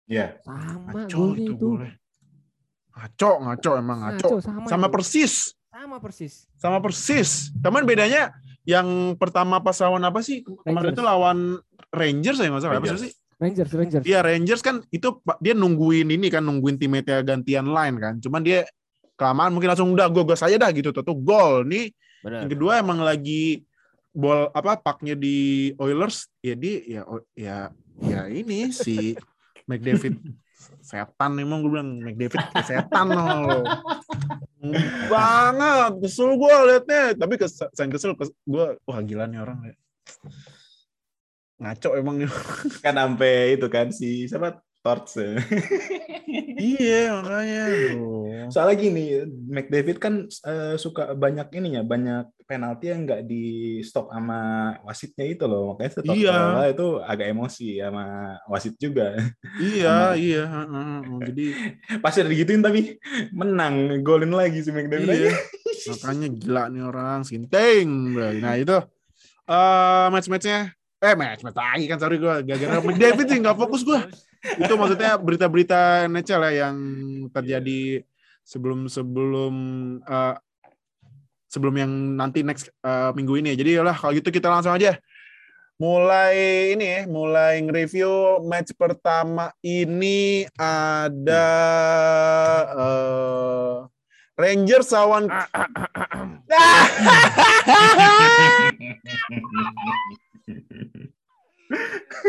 Iya. 0.04 0.26
sama 0.44 1.04
Ngaco 1.08 1.24
itu 1.36 1.44
itu. 1.44 1.54
golnya. 1.60 1.92
Ngaco, 2.94 3.32
ngaco 3.44 3.72
emang 3.76 3.98
ngaco. 4.06 4.28
Ngaco, 4.30 4.38
sama, 4.40 4.68
Sama 4.70 4.88
itu. 4.88 4.94
persis, 4.94 5.34
Sama 5.68 5.98
persis. 6.00 6.34
sama 6.56 6.78
persis. 6.80 7.30
Cuman 7.60 7.84
bedanya 7.84 8.32
yang 8.64 9.18
pertama 9.20 9.60
pas 9.60 9.76
lawan 9.84 10.04
apa 10.08 10.24
sih? 10.24 10.40
Kemarin 10.44 10.88
Rangers. 10.88 10.96
itu 10.96 11.02
lawan 11.04 11.38
Rangers 11.92 12.38
ya 12.40 12.48
nggak 12.48 12.62
salah. 12.64 12.80
Apa 12.80 12.96
sih? 12.96 13.12
Rangers, 13.44 13.72
Rangers. 13.76 14.04
Iya 14.08 14.20
Rangers 14.24 14.62
kan 14.64 14.80
itu 14.88 15.20
dia 15.44 15.54
nungguin 15.54 16.08
ini 16.08 16.32
kan 16.32 16.48
nungguin 16.48 16.80
timnya 16.80 17.20
gantian 17.20 17.68
line 17.68 18.00
kan. 18.00 18.14
Cuman 18.24 18.40
dia 18.40 18.64
kelamaan 19.20 19.52
mungkin 19.52 19.76
langsung 19.76 19.92
udah 19.92 20.08
gue 20.08 20.24
gas 20.24 20.42
aja 20.48 20.56
dah 20.56 20.72
gitu 20.72 20.96
tuh 20.96 21.04
tuh 21.04 21.18
gol. 21.20 21.68
Nih 21.68 21.92
Benar. 22.24 22.48
yang 22.48 22.52
kedua 22.56 22.80
emang 22.80 23.04
lagi 23.04 23.68
bol 24.14 24.48
apa 24.54 24.80
paknya 24.80 25.18
di 25.18 25.70
Oilers 25.82 26.30
ya 26.40 26.54
dia 26.54 26.78
ya 26.86 27.02
o- 27.04 27.28
ya 27.34 27.74
ya 28.00 28.30
ini 28.30 28.70
si 28.70 29.18
McDavid 29.70 30.22
setan 30.80 31.36
emang 31.42 31.66
gue 31.66 31.72
bilang 31.74 32.00
McDavid 32.00 32.40
setan 32.64 33.08
loh. 33.10 33.66
banget 35.12 35.92
kesel 36.00 36.40
gue 36.40 36.56
liatnya 36.72 37.02
tapi 37.20 37.36
kes, 37.36 37.60
kesel 37.76 38.16
kes, 38.16 38.32
gue 38.48 38.66
wah 38.88 39.00
gila 39.04 39.28
nih 39.28 39.40
orang 39.44 39.60
ya. 39.68 39.76
Ngaco 41.58 41.90
emang 41.94 42.16
nih 42.18 42.30
Kan 42.86 42.96
sampai 42.96 43.56
itu 43.56 43.68
kan 43.68 43.88
si 43.90 44.26
siapa 44.26 44.60
Torch. 44.84 45.16
ya. 45.16 45.40
iya 46.60 47.16
makanya 47.16 47.62
Aduh. 47.72 48.52
Soalnya 48.52 48.76
gini, 48.76 49.06
McDavid 49.48 49.96
kan 49.96 50.14
eh, 50.28 50.76
suka 50.76 51.16
banyak 51.16 51.48
ininya, 51.56 51.82
banyak 51.82 52.28
penalti 52.44 52.92
yang 52.92 53.08
nggak 53.08 53.24
di 53.24 53.44
stop 53.80 54.12
sama 54.12 54.40
wasitnya 54.84 55.24
itu 55.24 55.48
loh. 55.48 55.72
Makanya 55.72 55.92
stop 55.96 56.04
Iya. 56.12 56.68
itu 56.68 56.88
agak 57.00 57.28
emosi 57.32 57.80
sama 57.80 58.04
wasit 58.46 58.76
juga. 58.76 59.16
iya 59.56 60.20
iya 60.20 60.44
heeh, 60.44 60.68
heeh. 61.00 61.20
jadi 61.32 61.46
Pasti 62.04 62.18
udah 62.20 62.32
digituin 62.36 62.60
tapi 62.60 63.00
menang, 63.32 64.04
golin 64.04 64.36
lagi 64.36 64.60
si 64.60 64.76
McDavid. 64.76 65.08
Iya. 65.08 65.32
aja. 65.32 65.32
Makanya 65.96 66.28
gila 66.28 66.64
nih 66.68 66.84
orang 66.84 67.20
sinting. 67.24 67.88
Nah 68.44 68.60
itu 68.60 68.78
eh 69.44 70.06
match-matchnya 70.12 70.76
eh 71.04 71.16
match 71.20 71.44
match 71.44 71.60
lagi 71.60 71.86
kan 71.92 72.00
sorry 72.00 72.16
gue 72.16 72.36
gara-gara 72.48 72.80
McDavid 72.80 73.28
sih 73.28 73.38
nggak 73.44 73.60
fokus 73.60 73.84
gue 73.84 74.00
itu 74.44 74.74
maksudnya 74.76 75.16
berita-berita 75.20 76.08
NHL 76.08 76.44
ya 76.48 76.68
yang 76.68 76.78
terjadi 77.32 78.04
sebelum 78.44 78.92
sebelum 78.92 79.56
eh, 80.04 80.36
sebelum 81.48 81.76
yang 81.80 81.92
nanti 82.18 82.44
next 82.44 82.74
eh, 82.84 83.12
minggu 83.16 83.40
ini. 83.40 83.56
Jadi 83.56 83.80
lah 83.80 83.96
kalau 83.96 84.12
gitu 84.18 84.30
kita 84.34 84.52
langsung 84.52 84.76
aja. 84.76 85.00
Mulai 85.82 86.78
ini 86.78 86.86
ya 86.86 87.02
mulai 87.10 87.60
nge-review 87.66 88.46
match 88.46 88.78
pertama 88.78 89.50
ini 89.66 90.46
ada 90.56 91.50
eh, 92.78 93.76
Rangers 94.34 94.90
lawan 94.94 95.30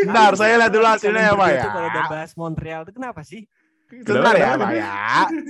Bentar, 0.05 0.31
saya 0.37 0.55
lihat 0.61 0.73
dulu 0.73 0.87
hasilnya 0.87 1.23
ya, 1.29 1.33
Pak 1.33 1.49
ya. 1.49 1.57
Itu 1.57 1.69
kalau 1.73 1.89
udah 1.89 2.05
bahas 2.07 2.31
Montreal 2.37 2.81
itu 2.85 2.93
kenapa 2.93 3.21
sih? 3.25 3.49
Sebentar 3.89 4.35
ya, 4.37 4.57
Pak 4.57 4.71
ya. 4.73 4.89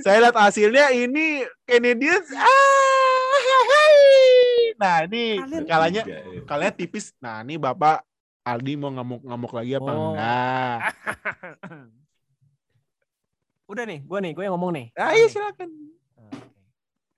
Saya 0.03 0.17
lihat 0.27 0.35
hasilnya 0.35 0.85
ini 0.91 1.47
Canadiens. 1.63 2.27
Ah, 2.35 3.39
nah, 4.75 4.97
ini 5.07 5.39
kalanya 5.65 6.03
ya. 6.03 6.19
kalanya 6.43 6.73
tipis. 6.75 7.15
Nah, 7.19 7.41
ini 7.41 7.55
Bapak 7.55 8.03
Aldi 8.45 8.77
mau 8.77 8.93
ngamuk-ngamuk 8.93 9.51
lagi 9.55 9.71
apa 9.73 9.89
Oh. 9.89 10.13
enggak? 10.13 10.77
Udah 13.71 13.83
nih, 13.89 14.05
gue 14.05 14.19
nih, 14.21 14.31
gue 14.37 14.43
yang 14.45 14.53
ngomong 14.53 14.77
nih. 14.77 14.85
Ayo 14.93 15.25
iya, 15.25 15.27
silakan. 15.31 15.69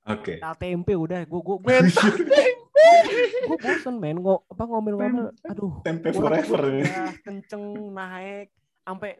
Oke. 0.08 0.39
Mental 0.39 0.56
tempe 0.56 0.96
udah, 0.96 1.20
gue 1.27 1.41
gue 1.44 1.58
gue 1.60 1.74
Mental 1.84 2.08
gue 3.48 3.58
bosen 3.58 3.96
men 3.98 4.22
ngo 4.22 4.46
apa 4.48 4.64
ngomel-ngomel, 4.64 5.34
aduh. 5.46 5.82
Tempe 5.82 6.14
forever. 6.14 6.62
udah 6.84 7.14
kenceng 7.26 7.64
naik, 7.94 8.54
sampai 8.86 9.12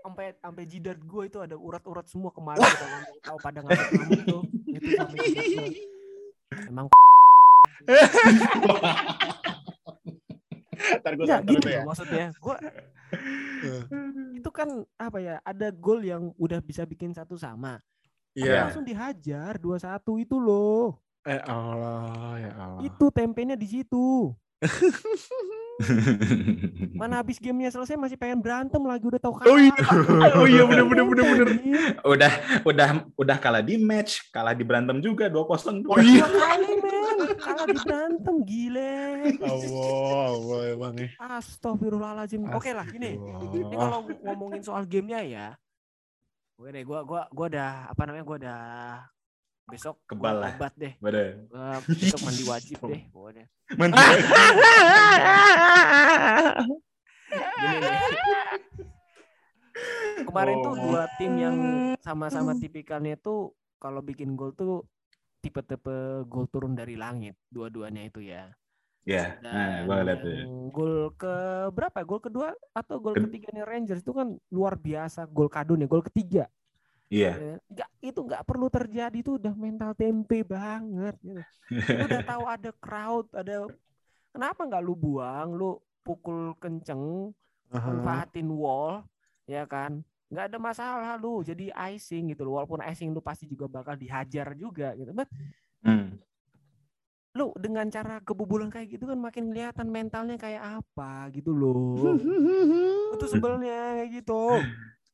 sampai 0.00 0.26
sampai 0.40 0.62
jidat 0.64 0.98
gue 1.04 1.22
itu 1.28 1.38
ada 1.44 1.56
urat-urat 1.60 2.08
semua 2.08 2.32
kemarin 2.32 2.64
kita 2.64 2.86
ngomong 2.88 3.20
tahu 3.20 3.38
pada 3.44 3.58
tuh 3.60 4.42
itu 4.64 4.88
sampai 4.96 5.26
gua. 5.36 5.66
Emang 6.66 6.86
Ntar 10.80 11.12
gue 11.12 11.26
santer 11.28 11.52
gitu 11.60 11.68
itu 11.68 11.76
ya. 11.76 11.82
maksudnya. 11.84 12.26
Gua 12.40 12.56
itu 14.32 14.50
kan 14.50 14.68
apa 14.96 15.18
ya? 15.20 15.36
Ada 15.44 15.68
gol 15.76 16.00
yang 16.00 16.32
udah 16.40 16.64
bisa 16.64 16.88
bikin 16.88 17.12
satu 17.12 17.36
sama. 17.36 17.76
Iya. 18.30 18.70
langsung 18.70 18.86
dihajar 18.86 19.58
2-1 19.58 20.00
itu 20.22 20.36
loh. 20.38 20.96
Eh 21.28 21.40
Allah, 21.44 22.40
ya 22.40 22.52
Allah. 22.56 22.80
Itu 22.80 23.12
tempenya 23.12 23.52
di 23.52 23.68
situ. 23.68 24.32
Mana 26.96 27.24
habis 27.24 27.40
gamenya 27.40 27.72
selesai 27.72 27.96
masih 27.96 28.16
pengen 28.20 28.44
berantem 28.44 28.80
lagi 28.84 29.08
udah 29.08 29.20
tahu 29.20 29.40
Oh 29.48 29.56
iya. 29.56 29.72
Oh 30.36 30.44
iya 30.44 30.68
bener 30.68 30.84
bener 30.84 31.04
bener 31.08 31.24
bener. 31.24 31.48
udah 32.04 32.32
udah 32.68 32.88
udah 33.16 33.36
kalah 33.40 33.64
di 33.64 33.80
match, 33.80 34.28
kalah 34.28 34.52
di 34.52 34.64
berantem 34.64 35.00
juga 35.00 35.32
2-0. 35.32 35.88
Oh 35.88 35.96
iya. 36.00 36.24
Kali 36.24 36.72
men, 36.80 37.18
kalah 37.36 37.64
di 37.68 37.78
berantem 37.80 38.34
gile. 38.44 38.96
Allah, 39.40 40.28
Allah 40.36 40.60
emang 40.76 40.92
nih. 40.96 41.10
Astagfirullahaladzim. 41.16 42.44
Oke 42.52 42.76
lah, 42.76 42.84
gini. 42.84 43.16
Ini 43.20 43.76
kalau 43.76 44.04
ngomongin 44.04 44.60
soal 44.60 44.84
gamenya 44.84 45.20
ya, 45.24 45.46
gue 46.60 46.68
deh, 46.68 46.84
gue 46.84 47.00
gua, 47.08 47.24
gua 47.32 47.46
udah 47.48 47.88
apa 47.88 48.02
namanya, 48.04 48.24
gue 48.28 48.36
udah 48.44 48.60
besok 49.70 49.96
Kebal 50.04 50.36
lah. 50.36 50.52
obat 50.52 50.72
deh. 50.74 50.92
Gua 50.96 51.10
besok 51.80 52.20
mandi 52.22 52.42
wajib 52.44 52.76
deh, 52.90 53.02
pokoknya. 53.08 53.46
Gini 57.30 57.76
nih. 57.78 57.98
Kemarin 60.20 60.56
tuh 60.60 60.70
Oh. 60.70 60.82
dua 60.84 61.08
tim 61.16 61.32
yang 61.34 61.56
sama-sama 61.98 62.52
tipikalnya 62.54 63.16
tuh 63.16 63.50
kalau 63.76 64.00
bikin 64.00 64.34
gol 64.34 64.52
tuh 64.52 64.84
tipe-tipe 65.40 65.90
gol 66.26 66.44
turun 66.46 66.74
dari 66.74 66.94
langit, 66.94 67.38
dua-duanya 67.48 68.04
itu 68.04 68.20
ya. 68.20 68.52
Ya, 69.00 69.40
nah, 69.40 69.80
Dan 69.80 69.88
gua 69.88 70.04
lihat 70.04 70.20
tuh. 70.20 70.36
gol 70.68 70.94
ke 71.16 71.32
berapa? 71.70 72.04
Gol 72.04 72.20
kedua 72.20 72.48
atau 72.70 73.00
gol 73.00 73.16
ketiganya 73.16 73.64
Rangers 73.64 74.04
itu 74.04 74.12
kan 74.12 74.36
luar 74.50 74.76
biasa 74.76 75.24
gol 75.24 75.48
kadun 75.48 75.80
ya, 75.80 75.88
gol 75.88 76.04
ketiga. 76.04 76.44
Iya. 77.10 77.32
Ya, 77.34 77.54
nggak 77.66 77.90
itu 78.06 78.20
nggak 78.22 78.44
perlu 78.46 78.66
terjadi 78.70 79.18
itu 79.18 79.34
udah 79.34 79.54
mental 79.58 79.92
tempe 79.98 80.46
banget 80.46 81.18
gitu. 81.20 81.42
Udah 82.06 82.20
tahu 82.22 82.44
ada 82.46 82.70
crowd 82.78 83.26
ada 83.34 83.66
kenapa 84.30 84.60
nggak 84.62 84.82
lu 84.86 84.94
buang 84.94 85.48
lu 85.58 85.70
pukul 86.06 86.54
kenceng 86.62 87.34
manfaatin 87.70 88.48
wall 88.50 89.02
ya 89.46 89.66
kan 89.66 90.02
nggak 90.30 90.46
ada 90.54 90.58
masalah 90.62 91.18
lu 91.18 91.42
jadi 91.42 91.74
icing 91.90 92.30
gitu 92.30 92.46
walaupun 92.46 92.78
icing 92.86 93.10
lu 93.10 93.18
pasti 93.18 93.50
juga 93.50 93.66
bakal 93.66 93.98
dihajar 93.98 94.54
juga 94.54 94.94
gitu 94.94 95.10
But 95.10 95.26
Hmm. 95.80 96.20
lu 97.32 97.56
dengan 97.56 97.88
cara 97.88 98.20
kebobolan 98.20 98.68
kayak 98.68 99.00
gitu 99.00 99.08
kan 99.08 99.16
makin 99.16 99.48
kelihatan 99.48 99.88
mentalnya 99.88 100.36
kayak 100.36 100.82
apa 100.82 101.30
gitu 101.32 101.56
loh 101.56 102.14
itu 103.16 103.26
sebelnya 103.26 103.96
kayak 103.96 104.08
gitu 104.20 104.60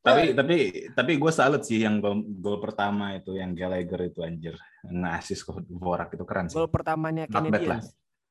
Tapi 0.07 0.23
tapi 0.39 0.57
tapi 0.95 1.13
gue 1.19 1.33
salut 1.35 1.67
sih 1.67 1.83
yang 1.83 1.99
gol, 1.99 2.23
gol 2.39 2.63
pertama 2.63 3.19
itu 3.19 3.35
yang 3.35 3.51
Gallagher 3.59 4.07
itu 4.07 4.23
anjir 4.23 4.55
ngasih 4.87 5.43
ke 5.43 5.51
Vorak 5.75 6.15
itu 6.15 6.23
keren 6.23 6.47
sih. 6.47 6.55
gol 6.55 6.71
pertamanya 6.71 7.27
Not 7.27 7.51
bad 7.51 7.67
lah. 7.67 7.81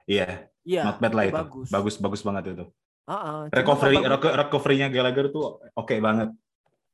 Iya, 0.07 0.47
iya 0.63 0.81
not 0.87 1.03
bad 1.03 1.11
lah 1.11 1.23
itu. 1.27 1.35
bagus. 1.35 1.67
Bagus 1.67 1.95
bagus 1.99 2.21
banget 2.23 2.55
itu. 2.55 2.65
Cuma 3.05 3.51
recovery 3.51 3.99
recovery-nya 4.23 4.87
Gallagher 4.87 5.27
tuh 5.29 5.59
oke 5.75 5.95
banget. 5.99 6.31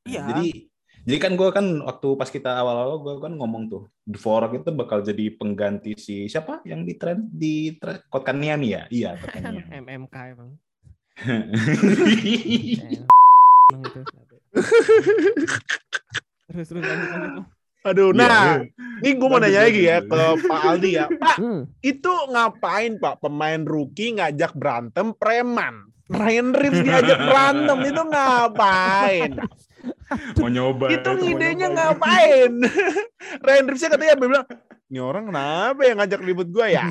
Iya. 0.09 0.25
Jadi 0.33 0.71
jadi 1.01 1.17
kan 1.17 1.33
gue 1.33 1.49
kan 1.49 1.65
waktu 1.81 2.13
pas 2.13 2.29
kita 2.29 2.61
awal-awal 2.61 3.01
gue 3.01 3.15
kan 3.21 3.33
ngomong 3.33 3.69
tuh 3.69 3.89
Dvorak 4.05 4.53
itu 4.53 4.69
bakal 4.73 5.01
jadi 5.01 5.33
pengganti 5.33 5.97
si 5.97 6.29
siapa 6.29 6.61
yang 6.65 6.85
di 6.85 6.93
trend 6.97 7.29
di 7.33 7.77
trend 7.77 8.01
Kotkaniemi 8.09 8.67
ya? 8.73 8.85
Iya, 8.89 9.17
Kotkaniemi. 9.17 9.69
MMK 9.85 10.15
emang. 10.33 10.57
Iya. 14.51 14.61
Terus 16.51 16.67
terus 16.67 16.83
lanjut 16.83 17.09
lanjut. 17.09 17.43
Aduh, 17.81 18.13
Iya, 18.13 18.19
nah, 18.21 18.61
iya. 18.61 18.69
ini 19.01 19.09
gue 19.17 19.25
mau 19.25 19.41
nanya 19.41 19.61
lagi 19.65 19.81
ya 19.81 19.97
lanjut. 19.97 20.11
ke 20.37 20.45
Pak 20.45 20.59
Aldi 20.61 20.89
ya. 20.93 21.05
Pak, 21.23 21.35
Hmm. 21.41 21.61
itu 21.81 22.11
ngapain 22.29 22.91
Pak 22.95 23.15
pemain 23.19 23.61
rookie 23.63 24.13
ngajak 24.13 24.53
berantem 24.53 25.15
preman? 25.15 25.89
Ryan 26.05 26.51
Reeves 26.51 26.83
diajak 26.83 27.19
berantem 27.31 27.77
itu 27.87 28.01
ngapain? 28.03 29.31
mau 30.37 30.51
nyoba 30.51 30.91
itu 30.91 31.09
idenya 31.25 31.71
ngapain? 31.71 32.51
Ryan 33.47 33.65
Reeves 33.65 33.87
katanya 33.87 34.15
bilang, 34.19 34.45
ini 34.85 34.99
orang 34.99 35.23
kenapa 35.25 35.81
yang 35.81 35.97
ngajak 35.97 36.19
ribut 36.19 36.47
gue 36.47 36.67
ya? 36.69 36.83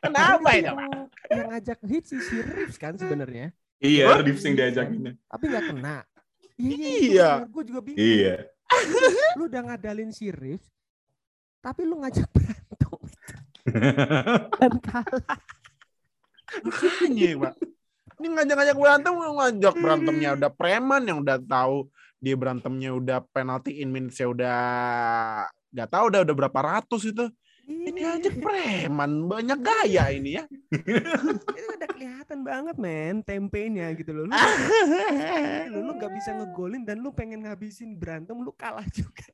kenapa 0.00 0.48
itu? 0.54 0.64
yang, 0.64 0.78
yang 1.28 1.46
ngajak 1.50 1.78
hits 1.84 2.08
si, 2.08 2.16
si 2.22 2.36
Reeves 2.40 2.78
kan 2.78 2.94
sebenarnya, 2.94 3.50
Iya, 3.76 4.04
Hah? 4.08 4.18
Reeves 4.24 4.44
yang 4.44 4.56
diajakin. 4.56 5.16
tapi 5.28 5.44
nggak 5.52 5.64
kena. 5.68 5.96
Iya. 6.56 7.44
Gue 7.52 7.62
juga 7.68 7.80
bingung. 7.84 8.00
Iya. 8.00 8.48
Lu 9.36 9.46
udah 9.46 9.62
ngadalin 9.68 10.10
si 10.10 10.32
Reeves, 10.32 10.64
tapi 11.60 11.84
lu 11.84 12.00
ngajak 12.00 12.26
berantem 12.32 12.92
dan 14.58 14.72
kalah. 14.80 15.38
Makanya, 16.64 17.30
Pak. 17.36 17.54
Ini 18.16 18.26
ngajak-ngajak 18.32 18.76
berantem, 18.80 19.12
ngajak 19.12 19.74
berantemnya 19.76 20.30
udah 20.40 20.50
preman 20.50 21.02
yang 21.04 21.18
udah 21.20 21.36
tahu 21.44 21.92
dia 22.16 22.32
berantemnya 22.32 22.96
udah 22.96 23.18
penalti 23.28 23.84
in 23.84 23.92
minutes-nya 23.92 24.26
udah 24.32 24.58
nggak 25.68 25.88
tahu 25.92 26.04
udah 26.08 26.20
udah 26.24 26.34
berapa 26.34 26.60
ratus 26.64 27.12
itu. 27.12 27.28
Ini 27.66 27.98
aja 28.06 28.30
preman, 28.30 29.26
banyak 29.26 29.58
gaya 29.58 30.14
ini 30.14 30.38
ya. 30.38 30.46
itu 31.58 31.66
udah 31.74 31.88
kelihatan 31.90 32.46
banget 32.46 32.76
men 32.78 33.26
tempenya 33.26 33.90
gitu 33.98 34.14
loh. 34.14 34.30
Lu, 34.30 34.34
lu, 35.74 35.78
lu 35.82 35.92
gak 35.98 36.14
bisa 36.14 36.30
ngegolin 36.30 36.86
dan 36.86 37.02
lu 37.02 37.10
pengen 37.10 37.42
ngabisin 37.42 37.98
berantem 37.98 38.38
lu 38.38 38.54
kalah 38.54 38.86
juga. 38.94 39.26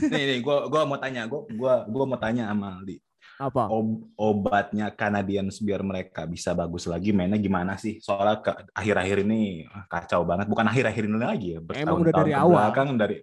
nih, 0.00 0.24
nih, 0.32 0.38
gua 0.40 0.64
gua 0.72 0.88
mau 0.88 0.96
tanya, 0.96 1.28
gua 1.28 1.44
gua 1.52 1.74
gua 1.84 2.04
mau 2.08 2.16
tanya 2.16 2.48
sama 2.48 2.80
Aldi. 2.80 2.96
Apa? 3.36 3.66
Ob- 3.68 4.06
obatnya 4.16 4.88
Canadiens 4.88 5.60
biar 5.60 5.84
mereka 5.84 6.24
bisa 6.24 6.56
bagus 6.56 6.88
lagi 6.88 7.12
mainnya 7.12 7.36
gimana 7.36 7.76
sih? 7.76 8.00
Soalnya 8.00 8.40
ke- 8.40 8.70
akhir-akhir 8.72 9.28
ini 9.28 9.68
ah, 9.68 9.84
kacau 9.90 10.24
banget. 10.24 10.48
Bukan 10.48 10.64
akhir-akhir 10.72 11.04
ini 11.04 11.18
lagi 11.20 11.48
ya, 11.52 11.60
Emang 11.84 12.00
udah 12.00 12.14
dari 12.16 12.32
awal. 12.32 12.48
ke 12.48 12.54
belakang 12.64 12.88
dari 12.96 13.16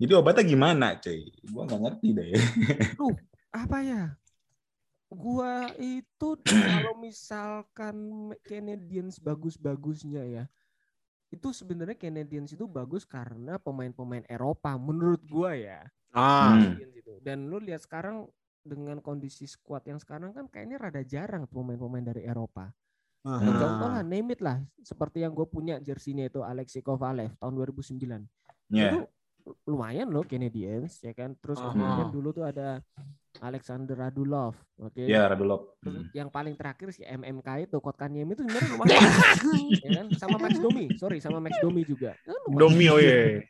jadi 0.00 0.16
obatnya 0.16 0.44
gimana, 0.44 0.86
cuy? 1.00 1.28
Gua 1.48 1.62
nggak 1.64 1.80
ngerti 1.80 2.08
deh. 2.12 2.32
Apa 3.50 3.78
ya? 3.82 4.04
Gua 5.10 5.74
itu 5.78 6.38
kalau 6.70 6.94
misalkan 7.02 7.96
Canadiens 8.46 9.18
bagus-bagusnya 9.18 10.22
ya. 10.26 10.44
Itu 11.30 11.54
sebenarnya 11.54 11.94
Canadiens 11.94 12.50
itu 12.54 12.66
bagus 12.66 13.06
karena 13.06 13.58
pemain-pemain 13.58 14.26
Eropa 14.26 14.74
menurut 14.78 15.22
gua 15.26 15.54
ya. 15.54 15.86
Ah. 16.10 16.58
Dan 17.22 17.46
lu 17.46 17.62
lihat 17.62 17.86
sekarang 17.86 18.26
dengan 18.60 18.98
kondisi 19.00 19.48
squad 19.48 19.86
yang 19.88 19.98
sekarang 20.02 20.34
kan 20.36 20.46
kayaknya 20.50 20.76
rada 20.76 21.02
jarang 21.06 21.46
pemain-pemain 21.46 22.06
dari 22.14 22.26
Eropa. 22.26 22.70
Ah. 23.20 23.36
Ya, 23.42 23.52
contoh 23.52 23.88
lah, 23.92 24.02
name 24.02 24.32
it 24.32 24.40
lah. 24.40 24.58
Seperti 24.80 25.20
yang 25.26 25.36
gue 25.36 25.44
punya 25.44 25.76
jersinya 25.78 26.24
itu 26.24 26.40
Alexei 26.40 26.80
Kovalev 26.80 27.36
tahun 27.36 27.52
2009. 27.52 28.24
Ya. 28.72 28.94
Itu 28.94 28.98
lumayan 29.64 30.08
loh 30.08 30.22
Canadiens 30.22 31.00
ya 31.00 31.12
kan. 31.12 31.34
Terus 31.38 31.58
Aha. 31.58 31.72
kemudian 31.72 32.08
dulu 32.10 32.28
tuh 32.30 32.44
ada 32.44 32.80
Alexander 33.40 33.96
Radulov, 33.96 34.52
oke. 34.76 35.06
Ya, 35.06 35.24
Radulov. 35.24 35.78
Terus 35.80 36.02
Hmm. 36.02 36.10
yang 36.12 36.28
paling 36.28 36.58
terakhir 36.58 36.92
si 36.92 37.00
MMK 37.02 37.70
itu 37.70 37.78
Kotkaniemi 37.78 38.34
itu 38.34 38.42
sebenarnya 38.44 38.70
lumayan. 38.74 39.00
ya 39.86 39.90
kan? 39.96 40.06
Sama 40.18 40.36
Max 40.36 40.58
Domi, 40.58 40.92
sorry 40.98 41.22
sama 41.22 41.38
Max 41.40 41.56
Domi 41.62 41.86
juga. 41.86 42.12
Lumayan. 42.26 42.58
Domi 42.58 42.84
oh 42.90 42.98
iya. 43.00 43.40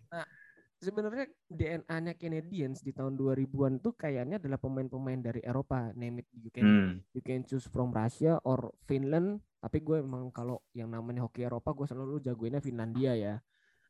Sebenarnya 0.81 1.29
DNA-nya 1.44 2.16
Canadiens 2.16 2.81
di 2.81 2.92
tahun 2.92 3.12
2000-an 3.12 3.85
tuh 3.85 3.92
kayaknya 3.92 4.40
adalah 4.40 4.57
pemain-pemain 4.57 5.20
dari 5.20 5.44
Eropa. 5.44 5.92
Name 5.92 6.24
it, 6.24 6.29
you 6.40 6.48
can 6.48 6.64
Hmm. 6.64 6.90
you 7.12 7.20
can 7.20 7.44
choose 7.44 7.68
from 7.68 7.92
Russia 7.92 8.40
or 8.44 8.72
Finland 8.85 9.40
tapi 9.61 9.85
gue 9.85 10.00
emang 10.00 10.33
kalau 10.33 10.64
yang 10.72 10.88
namanya 10.88 11.20
hoki 11.20 11.44
Eropa 11.44 11.76
gue 11.76 11.85
selalu 11.85 12.16
jagoinnya 12.24 12.64
Finlandia 12.64 13.12
ya 13.12 13.35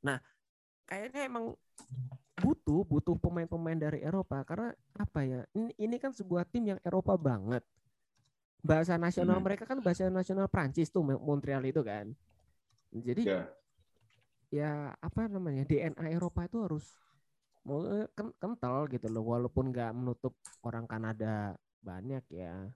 nah 0.02 0.18
kayaknya 0.90 1.30
emang 1.30 1.54
butuh 2.34 2.82
butuh 2.82 3.14
pemain-pemain 3.14 3.78
dari 3.78 4.02
Eropa. 4.02 4.42
Karena 4.42 4.74
apa 4.98 5.22
ya? 5.22 5.46
Ini, 5.54 5.70
ini 5.78 5.96
kan 6.02 6.10
sebuah 6.10 6.42
tim 6.50 6.74
yang 6.74 6.80
Eropa 6.82 7.14
banget. 7.14 7.62
Bahasa 8.60 8.98
nasional 8.98 9.38
Hmm. 9.38 9.46
mereka 9.46 9.64
kan 9.64 9.78
bahasa 9.78 10.10
nasional 10.10 10.50
Prancis 10.50 10.90
tuh 10.90 11.06
Mo- 11.06 11.22
Montreal 11.22 11.62
itu 11.62 11.80
kan. 11.80 12.10
Jadi 12.90 13.22
Ya. 13.22 13.46
ya 14.50 14.72
apa 14.98 15.30
namanya 15.30 15.62
DNA 15.62 16.10
Eropa 16.10 16.42
itu 16.44 16.58
harus 16.58 16.84
mau 17.62 17.86
kental 18.34 18.90
gitu 18.90 19.06
loh. 19.06 19.22
Walaupun 19.22 19.70
nggak 19.70 19.94
menutup 19.94 20.34
orang 20.60 20.90
Kanada 20.90 21.54
banyak 21.80 22.24
ya. 22.28 22.66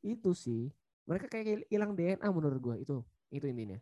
Itu 0.00 0.32
sih. 0.32 0.72
Mereka 1.04 1.28
kayak 1.28 1.68
hilang 1.68 1.92
DNA 1.92 2.28
menurut 2.32 2.58
gua. 2.58 2.76
Itu 2.80 3.04
itu 3.28 3.44
intinya. 3.44 3.76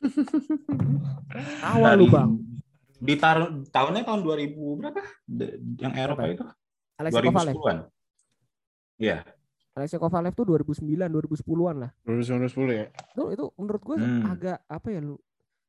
Awal 1.62 1.92
lu 1.96 2.10
Dari- 2.10 2.12
bang 2.12 2.30
Di 3.02 3.14
tar- 3.18 3.50
tahunnya 3.66 4.02
tahun 4.02 4.20
2000 4.22 4.78
berapa? 4.78 5.02
De- 5.26 5.58
yang 5.76 5.90
Eropa 5.92 6.22
itu? 6.24 6.44
Alexei 6.94 7.18
Kovalev 7.20 7.54
2010-an. 7.56 7.78
Iya. 8.96 9.18
Alexei 9.72 9.98
Kovalev 9.98 10.32
tuh 10.32 10.46
2009 10.46 11.10
2010-an 11.10 11.76
lah 11.80 11.90
2010 12.04 12.46
ya. 12.70 12.86
itu 12.92 13.22
itu 13.32 13.44
menurut 13.56 13.82
gua 13.82 13.96
Hmm. 13.96 14.22
agak 14.28 14.58
apa 14.62 14.88
ya 14.88 15.00
lu 15.00 15.16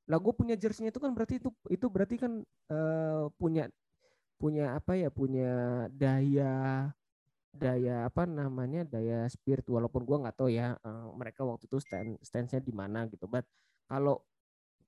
lah 0.04 0.20
gue 0.20 0.34
punya 0.36 0.54
jersinya 0.54 0.92
itu 0.92 1.00
kan 1.00 1.16
berarti 1.16 1.40
itu 1.40 1.48
itu 1.70 1.86
berarti 1.88 2.20
kan 2.20 2.44
eh, 2.68 3.24
punya 3.34 3.72
punya 4.36 4.76
apa 4.76 4.94
ya 4.94 5.08
punya 5.08 5.52
daya 5.90 6.92
daya 7.50 8.04
apa 8.04 8.28
namanya 8.28 8.84
daya 8.84 9.24
spirit 9.26 9.64
walaupun 9.64 10.04
gua 10.04 10.20
nggak 10.20 10.36
tahu 10.36 10.52
ya 10.52 10.76
eh, 10.76 11.08
mereka 11.16 11.42
waktu 11.42 11.66
itu 11.66 11.80
stand 11.80 12.20
stance-nya 12.20 12.60
di 12.60 12.76
mana 12.76 13.08
gitu 13.08 13.24
but 13.26 13.48
kalau 13.86 14.20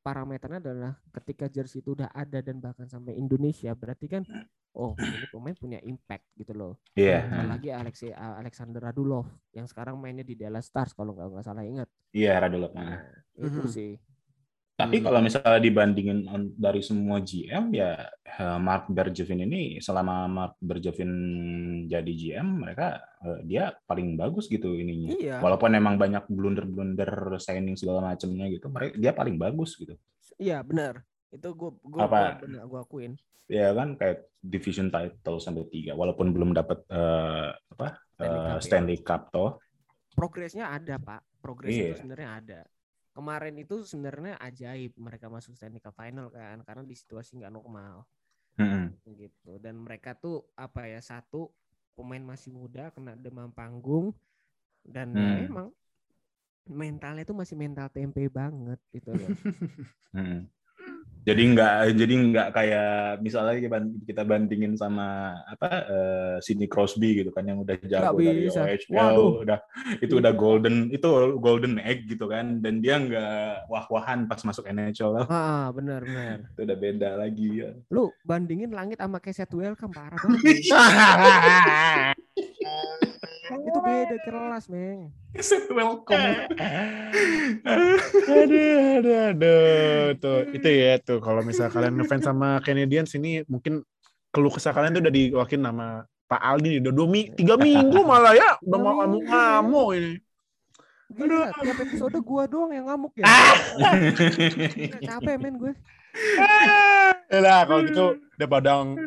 parameternya 0.06 0.62
adalah 0.62 0.94
ketika 1.10 1.50
jersey 1.50 1.82
itu 1.82 1.98
udah 1.98 2.14
ada 2.14 2.38
dan 2.40 2.62
bahkan 2.62 2.86
sampai 2.86 3.18
Indonesia 3.18 3.74
berarti 3.74 4.06
kan 4.06 4.22
oh 4.78 4.94
ini 4.94 5.26
pemain 5.34 5.58
punya 5.58 5.80
impact 5.82 6.30
gitu 6.38 6.54
loh 6.54 6.78
Iya. 6.94 7.26
apalagi 7.26 7.74
Alexei 7.74 8.14
Alexander 8.14 8.86
Radulov 8.86 9.26
yang 9.50 9.66
sekarang 9.66 9.98
mainnya 9.98 10.22
di 10.22 10.38
Dallas 10.38 10.70
Stars 10.70 10.94
kalau 10.94 11.18
nggak 11.18 11.26
nggak 11.34 11.46
salah 11.46 11.66
ingat 11.66 11.90
Iya, 12.14 12.38
Radulov. 12.38 12.72
Nah. 12.72 13.02
itu 13.36 13.60
Mhm. 13.60 13.68
sih 13.68 13.92
Tapi 14.76 15.00
Hmm. 15.00 15.06
kalau 15.08 15.20
misalnya 15.24 15.56
dibandingin 15.58 16.28
dari 16.52 16.84
semua 16.84 17.24
GM 17.24 17.72
ya 17.72 17.96
eh, 18.28 18.60
Mark 18.60 18.92
Bergevin 18.92 19.48
ini 19.48 19.80
selama 19.80 20.28
Mark 20.28 20.54
Bergevin 20.60 21.12
jadi 21.88 22.12
GM 22.12 22.60
mereka 22.60 23.00
eh, 23.24 23.40
dia 23.48 23.72
paling 23.88 24.20
bagus 24.20 24.46
gitu 24.46 24.76
ininya. 24.76 25.16
iya 25.16 25.40
Walaupun 25.40 25.72
emang 25.72 25.96
banyak 25.96 26.28
blunder-blunder 26.28 27.08
signing 27.40 27.80
segala 27.80 28.04
macamnya 28.06 28.52
gitu, 28.52 28.68
mereka 28.68 29.00
dia 29.00 29.12
paling 29.12 29.40
bagus 29.40 29.80
gitu. 29.80 29.96
Iya 30.36 30.60
benar. 30.60 31.08
Itu 31.32 31.56
gue 31.56 31.72
gue 31.80 32.00
Apa? 32.04 32.44
benar 32.44 32.68
gue 32.68 32.80
akuin. 32.80 33.14
Ya 33.48 33.72
kan 33.72 33.96
kayak 33.96 34.28
division 34.42 34.92
title 34.92 35.40
sampai 35.40 35.72
tiga 35.72 35.96
walaupun 35.96 36.36
belum 36.36 36.52
dapat 36.52 36.84
eh, 36.92 37.50
apa 37.72 37.88
Stanley 38.12 38.36
Cup 38.36 38.52
ya. 38.52 38.60
Stanley 38.60 39.00
Cup 39.00 39.22
toh. 39.32 39.52
Progresnya 40.12 40.68
ada 40.68 41.00
pak. 41.00 41.24
Progresnya 41.40 41.92
Iya. 41.92 41.96
sebenarnya 41.96 42.30
ada. 42.36 42.60
Kemarin 43.16 43.56
itu 43.64 43.76
sebenarnya 43.92 44.36
ajaib 44.48 44.92
mereka 45.00 45.28
masuk 45.32 45.56
Stanley 45.58 45.80
Cup 45.86 45.96
Final 46.00 46.28
kan 46.38 46.58
karena 46.68 46.84
di 46.84 46.96
situasi 47.02 47.32
nggak 47.40 47.54
normal 47.58 48.04
Mm-mm. 48.60 48.96
gitu. 49.22 49.52
Dan 49.62 49.76
mereka 49.86 50.18
tuh 50.18 50.44
apa 50.58 50.90
ya 50.90 51.00
satu 51.02 51.50
pemain 51.96 52.22
masih 52.22 52.52
muda 52.52 52.92
kena 52.92 53.14
demam 53.16 53.50
panggung 53.54 54.12
dan 54.86 55.16
ya 55.18 55.34
Hmm. 55.34 55.46
emang 55.48 55.68
mentalnya 56.80 57.24
tuh 57.30 57.38
masih 57.42 57.56
mental 57.64 57.88
tempe 57.96 58.24
banget 58.40 58.80
gitu 58.96 59.12
loh. 59.22 59.34
Mm. 60.14 60.48
Jadi 61.26 61.42
nggak 61.58 61.74
jadi 61.98 62.14
nggak 62.30 62.48
kayak 62.54 62.90
misalnya 63.18 63.58
kita 63.58 63.70
ban- 63.74 63.98
kita 64.06 64.22
bandingin 64.22 64.74
sama 64.78 65.34
apa 65.44 65.68
eh, 65.90 66.36
Sidney 66.38 66.70
Crosby 66.70 67.18
gitu 67.18 67.34
kan 67.34 67.42
yang 67.42 67.66
udah 67.66 67.74
jago 67.82 68.22
dari. 68.22 68.46
OHL 68.46 69.18
udah 69.42 69.60
itu 70.00 70.14
udah 70.22 70.34
golden 70.38 70.94
itu 70.94 71.10
golden 71.42 71.82
egg 71.82 72.06
gitu 72.06 72.30
kan 72.30 72.62
dan 72.62 72.78
dia 72.78 73.02
nggak 73.02 73.66
wah-wahan 73.66 74.30
pas 74.30 74.38
masuk 74.46 74.70
NHL 74.70 75.18
lah. 75.18 75.26
ah 75.26 75.68
benar 75.74 76.06
benar. 76.06 76.46
itu 76.46 76.62
udah 76.62 76.78
beda 76.78 77.10
lagi 77.18 77.50
ya. 77.58 77.74
Lu 77.90 78.14
bandingin 78.22 78.70
langit 78.70 79.02
sama 79.02 79.18
Keset 79.18 79.50
Welcome 79.50 79.98
parah 79.98 80.22
banget. 80.22 80.62
Itu 83.46 83.80
beda 83.80 84.18
kelas, 84.26 84.66
Meng. 84.74 85.14
Set 85.38 85.70
welcome. 85.78 86.50
aduh, 87.62 88.00
aduh, 88.26 89.22
aduh. 89.30 90.18
Tuh, 90.18 90.40
itu 90.50 90.70
ya 90.70 90.98
tuh. 90.98 91.22
Kalau 91.22 91.46
misal 91.46 91.70
kalian 91.70 92.02
ngefans 92.02 92.26
sama 92.26 92.58
Canadiens 92.66 93.14
ini 93.14 93.46
mungkin 93.46 93.86
keluh 94.34 94.50
kesah 94.50 94.74
kalian 94.74 94.98
tuh 94.98 95.04
udah 95.06 95.14
diwakilin 95.14 95.62
nama 95.62 96.10
Pak 96.26 96.42
Aldi 96.42 96.68
nih. 96.78 96.80
Udah 96.90 96.94
dua 96.94 97.08
mi 97.08 97.22
tiga 97.38 97.56
minggu 97.66 98.02
malah 98.02 98.34
ya. 98.34 98.58
Udah 98.66 98.80
mau 98.82 98.94
ngamuk-ngamuk 99.04 99.90
ini. 99.94 100.14
Gila, 101.06 101.54
tiap 101.62 101.78
episode 101.86 102.18
gua 102.26 102.44
doang 102.50 102.74
yang 102.74 102.90
ngamuk 102.90 103.14
ya. 103.22 103.30
Capek 105.06 105.38
men 105.38 105.62
gue. 105.62 105.74
Ya 107.30 107.40
lah, 107.40 107.62
kalau 107.70 107.82
gitu 107.86 108.06
udah 108.18 108.48
padang 108.50 108.98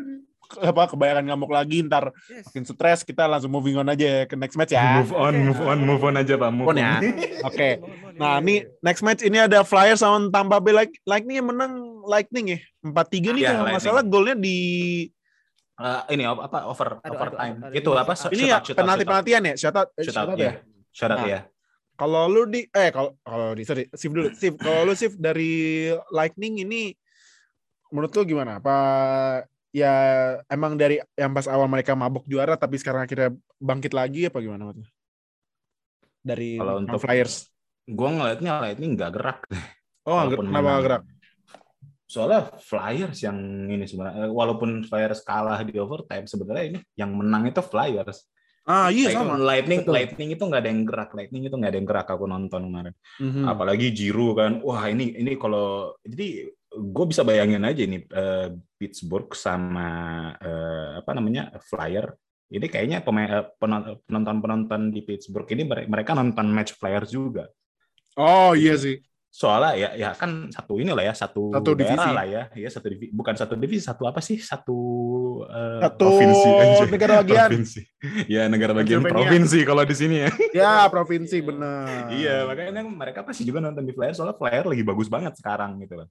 apa 0.56 0.88
kebanyakan 0.88 1.28
ngamuk 1.28 1.52
lagi 1.52 1.84
ntar 1.84 2.08
Yes. 2.26 2.48
makin 2.48 2.64
stres 2.64 3.00
kita 3.02 3.24
langsung 3.24 3.48
moving 3.48 3.76
on 3.76 3.84
aja 3.84 4.24
ke 4.24 4.32
next 4.32 4.56
match 4.56 4.72
ya. 4.72 5.00
Move 5.00 5.12
on, 5.12 5.34
move 5.44 5.60
on, 5.60 5.78
move 5.78 6.02
on 6.02 6.14
aja 6.16 6.34
Pak. 6.34 6.50
Move 6.50 6.66
On 6.66 6.76
ya. 6.76 6.96
on. 6.98 7.04
Oke. 7.44 7.70
Nah, 8.16 8.40
ini 8.40 8.64
next 8.80 9.02
match 9.02 9.20
ini 9.20 9.36
ada 9.36 9.60
Flyers 9.60 10.00
sama 10.00 10.24
Tampa 10.28 10.56
Bay 10.56 10.72
Light- 10.72 11.00
Lightning 11.04 11.36
yang 11.38 11.48
menang 11.48 11.72
Lightning 12.02 12.56
ya. 12.56 12.58
4-3 12.80 12.88
nih 13.30 13.42
Iya, 13.44 13.48
kalau 13.50 13.64
nggak 13.68 13.76
Lightning. 13.76 13.80
salah 13.84 14.02
golnya 14.02 14.34
di 14.34 14.58
Eh, 15.78 16.02
ini 16.10 16.26
apa 16.26 16.66
over 16.66 16.98
Aduh, 16.98 17.14
overtime. 17.14 17.54
aduh, 17.54 17.70
aduh, 17.70 17.78
Itu 17.78 17.90
aduh. 17.92 18.02
apa? 18.02 18.12
Shoot 18.12 18.34
ini 18.34 18.50
ya 18.50 18.58
penalti-penaltian 18.58 19.42
ya. 19.44 19.54
Shout 19.54 19.76
out, 19.76 19.88
eh, 19.94 20.02
shout 20.02 20.18
out 20.18 20.28
out 20.28 20.38
ya. 20.38 20.42
ya. 20.42 20.52
Shout 20.90 21.12
out 21.12 21.22
ya. 21.22 21.40
Kalau 21.94 22.26
lu 22.26 22.46
di 22.46 22.66
eh 22.66 22.90
kalau 22.90 23.14
kalau 23.20 23.54
di 23.54 23.62
sorry, 23.62 23.86
Sif 23.92 24.10
dulu. 24.10 24.26
Sif, 24.32 24.54
kalau 24.56 24.82
lu 24.82 24.94
Sif 24.94 25.14
dari 25.14 25.86
Lightning 26.08 26.62
ini 26.62 26.90
menurut 27.88 28.10
lu 28.10 28.26
gimana? 28.26 28.58
Apa 28.58 28.76
ya 29.68 29.92
emang 30.48 30.74
dari 30.74 30.96
yang 31.14 31.32
pas 31.32 31.44
awal 31.46 31.68
mereka 31.68 31.92
mabuk 31.92 32.24
juara 32.24 32.56
tapi 32.56 32.80
sekarang 32.80 33.04
akhirnya 33.04 33.30
bangkit 33.56 33.92
lagi 33.92 34.26
apa 34.26 34.38
gimana 34.40 34.72
lu? 34.72 34.82
Dari 36.20 36.58
Kalau 36.58 36.82
untuk- 36.82 37.00
Flyers. 37.00 37.48
Gua 37.88 38.08
ngeliatnya 38.12 38.60
Lightning 38.60 38.92
nggak 38.96 39.12
gerak. 39.16 39.38
Oh, 40.04 40.16
walaupun 40.16 40.44
kenapa 40.44 40.60
menang. 40.60 40.64
nggak 40.72 40.84
gerak? 40.84 41.02
Soalnya 42.08 42.40
Flyers 42.60 43.18
yang 43.20 43.38
ini 43.68 43.84
sebenarnya 43.84 44.28
eh, 44.28 44.32
walaupun 44.32 44.80
Flyers 44.84 45.20
kalah 45.20 45.60
di 45.60 45.76
overtime 45.76 46.24
sebenarnya 46.24 46.64
ini 46.64 46.78
yang 46.96 47.12
menang 47.12 47.48
itu 47.48 47.60
Flyers. 47.60 48.24
Ah, 48.68 48.92
iya 48.92 49.08
Like, 49.08 49.16
sama. 49.16 49.40
Lightning 49.40 49.80
Betul. 49.80 49.92
Lightning 49.96 50.28
itu 50.36 50.42
nggak 50.44 50.60
ada 50.60 50.68
yang 50.68 50.82
gerak. 50.84 51.10
Lightning 51.16 51.42
itu 51.48 51.54
nggak 51.56 51.70
ada 51.72 51.78
yang 51.80 51.88
gerak 51.88 52.08
aku 52.12 52.24
nonton 52.24 52.60
kemarin. 52.68 52.94
Mhm. 53.16 53.44
Apalagi 53.48 53.86
Jiru 53.92 54.36
kan. 54.36 54.60
Wah, 54.60 54.84
ini 54.92 55.16
ini 55.16 55.32
kalau 55.40 55.96
jadi 56.04 56.52
gue 56.68 57.04
bisa 57.08 57.24
bayangin 57.24 57.64
aja 57.64 57.80
nih 57.80 58.04
eh, 58.04 58.48
Pittsburgh 58.76 59.32
sama 59.32 59.88
eh, 60.36 60.90
apa 61.00 61.10
namanya 61.16 61.56
Flyer. 61.64 62.12
Ini 62.48 62.64
kayaknya 62.68 63.04
pemain 63.04 63.28
eh, 63.28 63.46
penonton- 63.56 64.00
penonton-penonton 64.04 64.92
di 64.92 65.00
Pittsburgh 65.04 65.48
ini 65.52 65.64
mere- 65.64 65.88
mereka 65.88 66.12
nonton 66.12 66.48
match 66.48 66.76
Flyers 66.76 67.08
juga. 67.08 67.48
Oh, 68.16 68.52
iya 68.52 68.76
sih. 68.76 69.00
Soalnya 69.28 69.76
ya 69.76 69.88
ya 69.92 70.10
kan 70.16 70.48
satu 70.48 70.80
ini 70.80 70.88
lah 70.88 71.04
ya 71.04 71.12
satu, 71.12 71.52
Satu 71.52 71.76
divisi. 71.76 72.00
lah 72.00 72.24
ya, 72.24 72.42
ya 72.56 72.68
satu 72.72 72.88
divisi 72.88 73.12
bukan 73.12 73.36
satu 73.36 73.54
divisi 73.60 73.84
satu 73.84 74.08
apa 74.08 74.24
sih 74.24 74.40
satu 74.40 74.78
eh, 75.44 75.84
Satu 75.84 76.00
provinsi 76.00 76.48
aja. 76.48 76.84
negara 76.88 77.12
bagian. 77.20 77.48
Provinsi. 77.52 77.80
Ya 78.24 78.48
negara 78.48 78.72
bagian 78.72 79.04
provinsi 79.04 79.58
kalau 79.68 79.84
di 79.84 79.92
sini 79.94 80.16
ya. 80.24 80.30
Ya, 80.56 80.72
provinsi 80.88 81.44
bener. 81.44 82.08
Iya, 82.08 82.48
makanya 82.48 82.80
mereka 82.88 83.20
pasti 83.20 83.44
juga 83.44 83.60
nonton 83.60 83.84
di 83.84 83.92
Flyer 83.92 84.16
soalnya 84.16 84.36
Flyer 84.40 84.64
lagi 84.64 84.80
bagus 84.80 85.12
banget 85.12 85.36
sekarang 85.36 85.76
gitu 85.84 86.00
loh. 86.00 86.08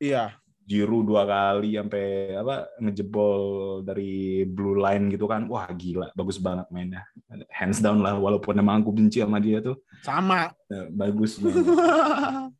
Iya. 0.00 0.36
Jiru 0.66 1.06
dua 1.06 1.22
kali 1.22 1.78
sampai 1.78 2.34
apa 2.34 2.66
ngejebol 2.82 3.42
dari 3.86 4.42
blue 4.42 4.74
line 4.74 5.14
gitu 5.14 5.30
kan. 5.30 5.46
Wah, 5.46 5.70
gila, 5.70 6.10
bagus 6.12 6.42
banget 6.42 6.66
mainnya. 6.74 7.06
Hands 7.54 7.78
down 7.78 8.02
lah 8.02 8.18
walaupun 8.18 8.58
emang 8.58 8.82
aku 8.82 8.90
benci 8.90 9.22
sama 9.22 9.38
dia 9.38 9.62
tuh. 9.62 9.78
Sama. 10.02 10.50
Eh, 10.70 10.90
Bagus 10.90 11.38
banget. 11.38 11.64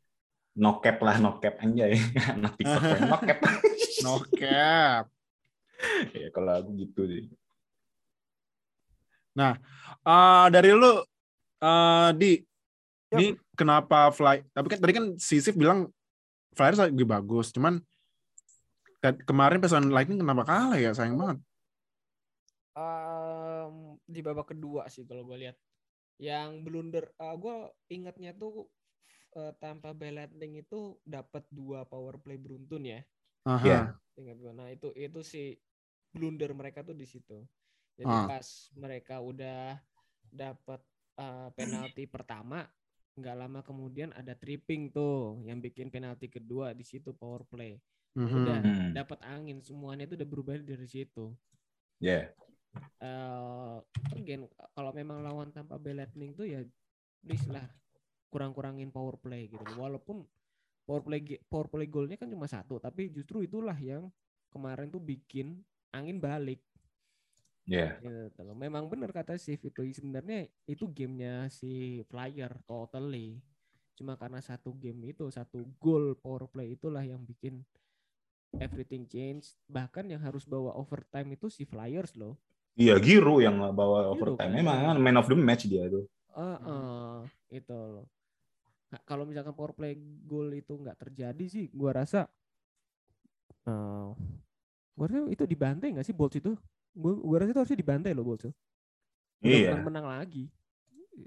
No 0.57 0.81
cap 0.81 0.97
lah, 1.05 1.21
no 1.21 1.37
cap 1.37 1.61
anjay. 1.61 2.01
Anak 2.33 2.57
TikTok 2.57 2.81
ya, 2.81 2.99
no 3.05 3.19
cap. 3.21 3.39
no 4.09 4.15
cap. 4.25 5.05
ya 6.17 6.33
kalau 6.33 6.53
aku 6.57 6.71
gitu 6.81 7.05
sih. 7.05 7.29
Ah, 10.07 10.49
dari 10.49 10.73
lu 10.73 11.05
eh 11.61 12.09
di 12.17 12.41
ini 13.17 13.33
kenapa 13.57 14.13
fly 14.13 14.45
tapi 14.53 14.67
kan 14.71 14.79
tadi 14.79 14.93
kan 14.93 15.05
si 15.17 15.41
Sif 15.41 15.57
bilang 15.57 15.89
Flyers 16.57 16.81
lagi 16.81 17.05
bagus. 17.05 17.53
Cuman 17.53 17.79
ke- 18.99 19.23
kemarin 19.29 19.61
pesan 19.61 19.93
Lightning 19.93 20.19
kenapa 20.19 20.49
kalah 20.49 20.81
ya? 20.81 20.97
Sayang 20.97 21.21
banget. 21.21 21.39
Em, 22.77 23.97
di 24.05 24.21
babak 24.21 24.57
kedua 24.57 24.89
sih 24.89 25.05
kalau 25.05 25.29
gue 25.29 25.47
lihat. 25.47 25.57
Yang 26.17 26.65
blunder 26.65 27.05
gue 27.13 27.57
ingatnya 27.93 28.33
tuh 28.33 28.65
eh, 29.37 29.53
Tampa 29.61 29.93
Bay 29.93 30.17
Lightning 30.17 30.65
itu 30.65 30.97
dapat 31.05 31.45
dua 31.53 31.85
power 31.85 32.17
play 32.17 32.41
beruntun 32.41 32.89
ya. 32.89 33.01
Aha. 33.47 33.63
Iya. 33.63 33.81
ingat 34.17 34.41
gue 34.41 34.53
nah 34.57 34.73
itu 34.73 34.89
itu 34.97 35.21
si 35.21 35.53
blunder 36.09 36.57
mereka 36.57 36.81
tuh 36.81 36.97
di 36.97 37.05
situ. 37.05 37.45
Jadi 38.01 38.09
Ah. 38.09 38.25
pas 38.25 38.49
mereka 38.73 39.21
udah 39.21 39.77
dapat 40.25 40.81
eh, 41.21 41.49
penalti 41.53 42.09
pertama 42.09 42.65
nggak 43.17 43.37
lama 43.37 43.61
kemudian 43.65 44.13
ada 44.13 44.37
tripping 44.37 44.93
tuh 44.93 45.41
yang 45.49 45.59
bikin 45.65 45.89
penalti 45.89 46.29
kedua 46.29 46.77
di 46.77 46.85
situ 46.85 47.17
power 47.17 47.43
play 47.49 47.81
Mhm. 48.17 48.33
udah 48.45 48.59
Hmm. 48.61 48.89
dapat 48.93 49.19
angin 49.25 49.59
semuanya 49.65 50.05
itu 50.09 50.15
udah 50.21 50.29
berubah 50.29 50.55
dari 50.61 50.89
situ 50.89 51.33
Ya. 52.01 52.29
eh 53.01 53.77
again 54.17 54.49
kalau 54.73 54.93
memang 54.93 55.21
lawan 55.21 55.53
tanpa 55.53 55.77
Bay 55.77 55.93
Lightning 55.93 56.33
tuh 56.33 56.49
ya 56.49 56.61
please 57.25 57.45
lah 57.49 57.65
kurang-kurangin 58.33 58.89
power 58.93 59.17
play 59.21 59.49
gitu 59.53 59.65
walaupun 59.77 60.25
power 60.89 61.03
play 61.05 61.21
power 61.49 61.69
play 61.69 61.89
golnya 61.89 62.17
kan 62.17 62.29
cuma 62.29 62.49
satu 62.49 62.81
tapi 62.81 63.09
justru 63.13 63.45
itulah 63.45 63.77
yang 63.77 64.09
kemarin 64.53 64.89
tuh 64.89 65.01
bikin 65.01 65.61
angin 65.93 66.21
balik 66.21 66.61
Ya. 67.67 67.99
gitu 67.99 68.41
loh. 68.47 68.55
memang 68.55 68.87
benar 68.87 69.11
kata 69.11 69.35
Steve 69.35 69.75
itu 69.75 69.83
sebenarnya 69.99 70.47
itu 70.71 70.87
gamenya 70.87 71.51
si 71.51 72.01
Flyer 72.07 72.55
totally 72.63 73.43
cuma 73.99 74.15
karena 74.15 74.39
satu 74.39 74.71
game 74.77 75.11
itu 75.11 75.27
satu 75.35 75.67
goal 75.83 76.15
power 76.15 76.47
play 76.47 76.79
itulah 76.79 77.03
yang 77.03 77.27
bikin 77.27 77.67
everything 78.63 79.03
change 79.11 79.59
bahkan 79.67 80.07
yang 80.07 80.23
harus 80.23 80.47
bawa 80.47 80.79
overtime 80.79 81.35
itu 81.35 81.51
si 81.51 81.67
Flyers 81.67 82.15
loh 82.15 82.39
Iya, 82.77 83.01
Giru 83.01 83.41
yang 83.41 83.57
bawa 83.73 84.13
Giroud 84.13 84.37
overtime. 84.37 84.53
kan. 84.53 84.57
Memang 84.61 84.77
kan 84.85 84.97
man 85.01 85.17
of 85.17 85.27
the 85.33 85.37
match 85.37 85.65
dia 85.65 85.89
tuh. 85.89 86.05
Heeh, 86.37 87.25
itu 87.57 87.73
loh. 87.73 88.05
Nah, 88.93 89.01
kalau 89.09 89.25
misalkan 89.25 89.57
power 89.57 89.73
play 89.73 89.97
goal 90.29 90.53
itu 90.53 90.77
nggak 90.77 91.01
terjadi 91.01 91.45
sih, 91.49 91.73
gua 91.73 92.05
rasa 92.05 92.29
eh 93.65 94.07
gua 94.93 95.07
rasa 95.09 95.25
itu 95.33 95.49
dibantai 95.49 95.97
nggak 95.97 96.05
sih 96.05 96.13
Bolts 96.13 96.37
itu? 96.37 96.53
Gua, 96.97 97.13
gua 97.13 97.37
rasa 97.45 97.53
itu 97.53 97.61
harusnya 97.61 97.81
dibantai 97.85 98.17
loh. 98.17 98.25
Udah 98.25 98.53
Iya. 99.45 99.77
bukan 99.77 99.85
menang 99.93 100.07
lagi. 100.09 100.49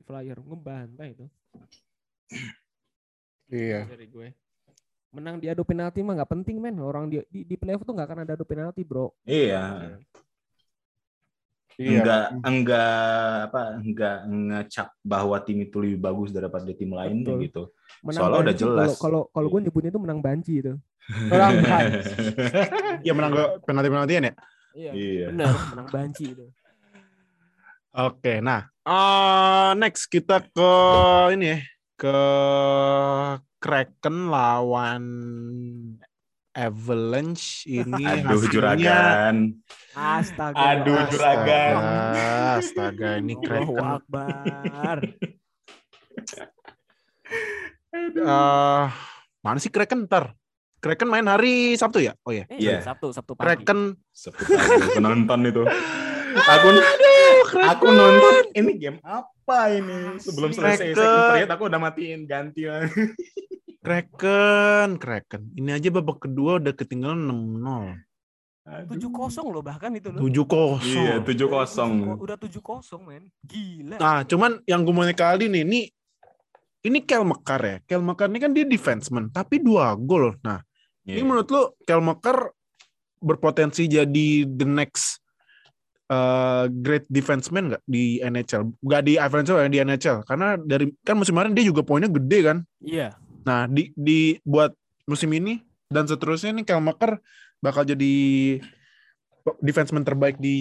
Flyer 0.06 0.38
ngebantai 0.38 1.18
itu 1.18 1.26
iya 3.50 3.86
dari 3.90 4.06
gue. 4.06 4.28
Menang 5.10 5.42
di 5.42 5.50
adu 5.50 5.66
penalti 5.66 6.06
mah 6.06 6.22
nggak 6.22 6.30
penting 6.30 6.62
men. 6.62 6.78
Orang 6.78 7.10
di, 7.10 7.18
di, 7.34 7.42
di 7.42 7.56
playoff 7.58 7.82
tuh 7.82 7.98
nggak 7.98 8.06
akan 8.06 8.20
ada 8.22 8.38
adu 8.38 8.46
penalti 8.46 8.86
bro. 8.86 9.10
Iya. 9.26 9.98
iya 11.80 11.98
Enggak 11.98 12.24
enggak 12.46 13.38
apa 13.50 13.62
enggak 13.82 14.18
ngecap 14.30 14.88
bahwa 15.02 15.42
tim 15.42 15.66
itu 15.66 15.82
lebih 15.82 15.98
bagus 15.98 16.30
daripada 16.30 16.70
tim 16.70 16.94
lain 16.94 17.26
Betul. 17.26 17.38
gitu. 17.50 17.64
Menang 18.06 18.22
Soalnya 18.22 18.38
udah 18.38 18.54
banci, 18.54 18.62
jelas. 18.62 18.90
Kalau 19.02 19.22
kalau 19.34 19.48
gue 19.50 19.60
nyebutnya 19.66 19.90
itu 19.90 20.02
menang 20.02 20.20
banci 20.22 20.54
itu. 20.62 20.74
Orang 21.34 21.58
Iya 23.06 23.14
menang 23.18 23.32
ke 23.34 23.44
penalti 23.66 23.90
penaltian 23.90 24.30
ya 24.30 24.34
Iya. 24.72 24.92
Iya. 24.94 25.26
Benar, 25.34 25.54
menang 25.74 25.88
banci 25.90 26.26
itu. 26.32 26.46
oke 27.90 28.34
nah 28.40 28.70
eh, 28.86 29.70
next 29.76 30.06
kita 30.08 30.46
ke 30.46 30.74
ini 31.34 31.46
ya 31.52 31.60
ke 31.98 32.20
Kraken 33.60 34.32
lawan 34.32 35.04
Avalanche 36.50 37.68
ini 37.68 38.04
Aduh 38.04 38.40
hasilnya- 38.40 38.52
juragan. 38.52 39.36
Astaga. 39.92 40.60
Aduh, 40.80 40.96
astaga. 40.96 41.12
juragan. 41.12 41.76
Astaga, 42.56 43.10
ini 43.20 43.34
Kraken 43.36 43.80
Akbar. 43.80 44.98
eh 48.20 48.86
mana 49.40 49.58
sih 49.60 49.72
Kraken 49.72 50.06
ntar? 50.06 50.39
Kraken 50.80 51.12
main 51.12 51.28
hari 51.28 51.76
Sabtu 51.76 52.00
ya? 52.00 52.16
Oh 52.24 52.32
ya. 52.32 52.48
Eh, 52.48 52.60
Iya. 52.64 52.80
Sabtu, 52.80 53.12
Sabtu 53.12 53.36
pagi. 53.36 53.64
Kraken 53.64 54.00
Seperti 54.16 54.56
aku 54.56 55.00
nonton 55.04 55.40
itu. 55.44 55.64
Aku 56.30 56.68
aku 57.58 57.86
nonton 57.90 58.54
ini 58.54 58.78
game 58.78 59.02
apa 59.02 59.74
ini? 59.74 60.22
Sebelum 60.22 60.54
selesai 60.54 60.94
Kraken. 60.94 61.02
second 61.02 61.26
period 61.34 61.50
aku 61.50 61.64
udah 61.66 61.80
matiin 61.82 62.22
ganti. 62.30 62.70
Kraken, 63.86 65.02
Kraken. 65.02 65.42
Ini 65.58 65.82
aja 65.82 65.90
babak 65.90 66.30
kedua 66.30 66.62
udah 66.62 66.74
ketinggalan 66.76 67.26
6-0. 67.26 68.86
tujuh 68.94 69.10
kosong 69.10 69.50
loh 69.50 69.66
bahkan 69.66 69.90
itu 69.98 70.14
loh. 70.14 70.22
Tujuh 70.22 70.46
kosong. 70.46 70.86
Iya, 70.86 71.16
tujuh 71.26 71.50
Udah 71.50 71.66
kosong. 71.66 71.92
Udah 72.22 72.38
tujuh 72.38 72.62
kosong 72.62 73.02
men. 73.02 73.26
Gila. 73.42 73.98
Nah, 73.98 74.22
cuman 74.30 74.62
yang 74.70 74.86
gue 74.86 74.94
mau 74.94 75.10
kali 75.10 75.50
nih, 75.50 75.66
ini 75.66 75.90
ini 76.86 77.00
Kel 77.02 77.26
Mekar 77.26 77.62
ya. 77.66 77.78
Kel 77.90 78.06
Mekar 78.06 78.30
ini 78.30 78.38
kan 78.38 78.54
dia 78.54 78.70
defenseman, 78.70 79.34
tapi 79.34 79.58
dua 79.58 79.98
gol. 79.98 80.38
Nah, 80.46 80.62
ini 81.08 81.20
Iya. 81.20 81.26
menurut 81.26 81.48
lu 81.48 81.62
Kel 81.84 82.02
Mekar 82.02 82.52
berpotensi 83.20 83.86
jadi 83.86 84.28
the 84.44 84.64
next 84.64 85.20
uh, 86.08 86.66
great 86.70 87.04
defenseman 87.08 87.72
nggak 87.72 87.84
di 87.86 88.20
NHL? 88.20 88.76
Nggak 88.80 89.02
di 89.04 89.14
AFL 89.16 89.44
ya, 89.44 89.68
di 89.68 89.80
NHL. 89.80 90.18
Karena 90.24 90.56
dari 90.56 90.92
kan 91.02 91.16
musim 91.16 91.36
kemarin 91.36 91.56
dia 91.56 91.66
juga 91.66 91.84
poinnya 91.84 92.10
gede 92.10 92.40
kan. 92.44 92.58
Iya. 92.80 93.16
Nah, 93.44 93.66
di 93.66 93.92
di 93.96 94.36
buat 94.44 94.72
musim 95.06 95.32
ini 95.32 95.60
dan 95.88 96.06
seterusnya 96.06 96.54
nih 96.54 96.66
Kel 96.68 96.84
Mekar 96.84 97.18
bakal 97.60 97.84
jadi 97.84 98.14
defenseman 99.60 100.06
terbaik 100.06 100.38
di 100.38 100.56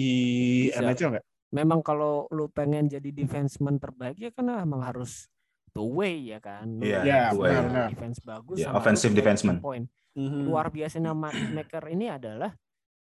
Bisa. 0.71 0.81
NHL 0.81 1.09
nggak? 1.15 1.25
Memang 1.49 1.81
kalau 1.81 2.29
lu 2.29 2.45
pengen 2.49 2.85
jadi 2.85 3.09
defenseman 3.09 3.81
terbaik 3.81 4.21
ya 4.21 4.29
kan 4.29 4.45
emang 4.53 4.85
harus 4.85 5.25
two 5.73 5.97
way 5.97 6.29
ya 6.29 6.37
kan. 6.37 6.77
Iya, 6.77 7.33
punya 7.33 7.61
benar. 7.65 7.87
Defense 7.89 8.19
bagus 8.21 8.57
Iya, 8.61 8.69
sama 8.69 8.77
offensive 8.81 9.13
defenseman. 9.13 9.57
Point. 9.57 9.89
Mhm. 10.17 10.49
Luar 10.49 10.69
biasanya 10.69 11.13
Maker 11.13 11.85
ini 11.89 12.09
adalah 12.09 12.53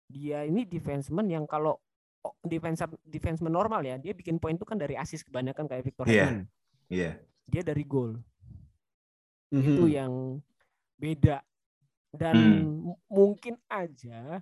dia 0.05 0.43
ini 0.43 0.67
defenseman 0.67 1.25
yang 1.25 1.45
kalau 1.45 1.79
oh, 2.21 2.35
defense 2.43 2.83
defenseman 3.01 3.49
normal 3.49 3.81
ya, 3.81 3.97
dia 3.97 4.13
bikin 4.13 4.37
poin 4.37 4.53
itu 4.53 4.67
kan 4.67 4.77
dari 4.77 4.93
assist 4.93 5.25
kebanyakan 5.25 5.65
kayak 5.65 5.83
Victor 5.83 6.05
Iya. 6.05 6.13
Hedman. 6.13 6.37
Iya. 6.87 7.11
Dia 7.47 7.61
dari 7.63 7.83
gol. 7.83 8.19
Mhm. 9.51 9.67
itu 9.67 9.83
yang 9.91 10.13
beda 10.95 11.43
dan 12.13 12.35
Hmm. 12.37 12.95
m- 12.95 12.99
mungkin 13.09 13.59
aja 13.67 14.39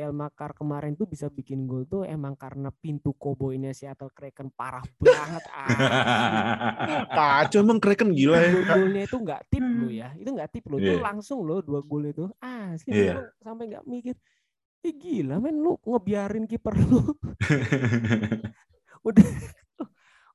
Kel 0.00 0.16
Makar 0.16 0.56
kemarin 0.56 0.96
tuh 0.96 1.04
bisa 1.04 1.28
bikin 1.28 1.68
gol 1.68 1.84
tuh 1.84 2.08
emang 2.08 2.32
karena 2.32 2.72
pintu 2.72 3.12
koboynya 3.12 3.76
Seattle 3.76 4.08
Kraken 4.08 4.48
parah 4.48 4.80
banget. 4.96 5.44
Kacau 7.12 7.60
emang 7.60 7.76
Kraken 7.76 8.16
gila 8.16 8.40
ya. 8.40 8.48
Gol- 8.48 8.64
golnya 8.64 9.02
itu 9.04 9.16
nggak 9.20 9.40
tip 9.52 9.60
lo 9.60 9.88
ya 9.92 10.08
itu 10.16 10.30
nggak 10.32 10.48
tip 10.48 10.64
lo 10.72 10.80
itu 10.80 10.96
Iya. 10.96 11.04
langsung 11.04 11.44
lo 11.44 11.60
dua 11.60 11.84
gol 11.84 12.08
itu 12.08 12.32
ah 12.40 12.72
sih 12.80 12.88
Iya. 12.88 13.28
sampai 13.44 13.68
nggak 13.68 13.84
mikir 13.84 14.16
Ih 14.80 14.96
gila 14.96 15.36
men 15.36 15.60
lu 15.60 15.76
ngebiarin 15.84 16.48
kiper 16.48 16.72
lu 16.72 17.04
udah 19.04 19.28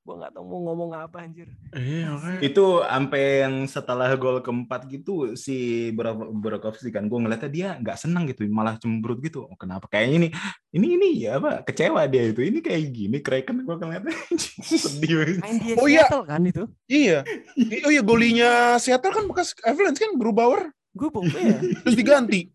gua 0.05 0.21
nggak 0.21 0.37
tahu 0.37 0.45
mau 0.45 0.59
ngomong 0.69 0.91
apa 0.93 1.17
anjir 1.25 1.49
Iya, 1.73 2.13
itu 2.47 2.85
sampai 2.85 3.21
yang 3.41 3.55
setelah 3.65 4.13
gol 4.13 4.37
keempat 4.45 4.85
gitu 4.85 5.33
si 5.33 5.89
Burakovsky 5.97 6.93
kan 6.93 7.09
gue 7.09 7.17
ngeliatnya 7.17 7.49
dia 7.49 7.69
nggak 7.81 7.97
senang 7.97 8.29
gitu 8.29 8.45
malah 8.45 8.77
cemberut 8.77 9.17
gitu 9.19 9.49
oh, 9.49 9.57
kenapa 9.57 9.89
kayaknya 9.89 10.15
ini 10.15 10.29
ini 10.77 10.87
ini 10.93 11.09
ya 11.25 11.41
apa 11.41 11.65
kecewa 11.65 12.05
dia 12.05 12.29
itu 12.29 12.45
ini 12.45 12.61
kayak 12.61 12.85
gini 12.93 13.17
Kraken 13.17 13.65
gue 13.65 13.75
ngeliatnya 13.81 14.13
sedih 14.85 15.41
banget. 15.41 15.75
Oh, 15.81 15.89
iya. 15.89 16.05
Seattle 16.05 16.23
kan 16.29 16.41
itu 16.45 16.63
Iya. 16.85 17.19
Oh 17.85 17.91
iya 17.91 18.01
golinya 18.05 18.51
Seattle 18.77 19.09
kan 19.09 19.25
bekas 19.25 19.57
Avalanche 19.65 20.05
kan 20.05 20.13
Grubauer 20.21 20.69
gue 20.93 21.09
ya 21.33 21.59
terus 21.81 21.97
diganti. 21.97 22.53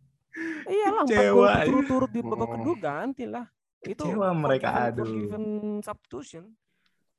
Iyalah 0.71 1.03
Kecewa, 1.05 1.51
turut-turut 1.67 2.11
di 2.15 2.21
babak 2.23 2.47
Oh. 2.47 2.53
kedua 2.63 2.77
ganti 2.79 3.27
lah. 3.27 3.45
Itu 3.83 4.07
Kecewa 4.07 4.31
mereka, 4.33 4.89
aduh. 4.89 5.05
substitution. 5.83 6.47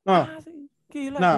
Nah. 0.02 0.24
Ah, 0.26 0.38
sih, 0.42 0.54
gila 0.90 1.18
Nah. 1.18 1.36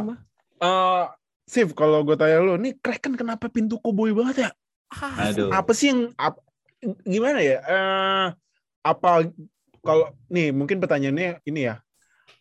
Eh, 0.65 1.05
Sif, 1.45 1.77
kalau 1.77 2.01
gue 2.09 2.17
tanya 2.17 2.41
lu, 2.41 2.57
nih 2.57 2.73
Kraken 2.81 3.21
kenapa 3.21 3.53
pintu 3.53 3.77
koboi 3.77 4.17
banget 4.17 4.49
ya? 4.49 4.51
Ah, 4.89 5.29
Aduh. 5.29 5.53
Apa 5.53 5.77
sih 5.77 5.93
yang 5.93 6.09
ap- 6.17 6.41
gimana 7.05 7.41
ya? 7.45 7.61
Eh 7.65 8.27
apa 8.85 9.29
kalau 9.85 10.13
nih 10.33 10.53
mungkin 10.57 10.81
pertanyaannya 10.81 11.45
ini 11.45 11.69
ya. 11.69 11.85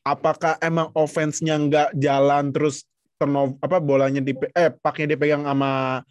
Apakah 0.03 0.59
emang 0.63 0.91
offense-nya 0.95 1.59
nggak 1.59 1.89
jalan 1.99 2.51
terus 2.55 2.87
turnover 3.19 3.59
apa 3.59 3.77
bolanya 3.83 4.19
di 4.23 4.35
eh 4.55 4.71
paknya 4.71 5.15
dipegang 5.15 5.43
sama 5.47 6.03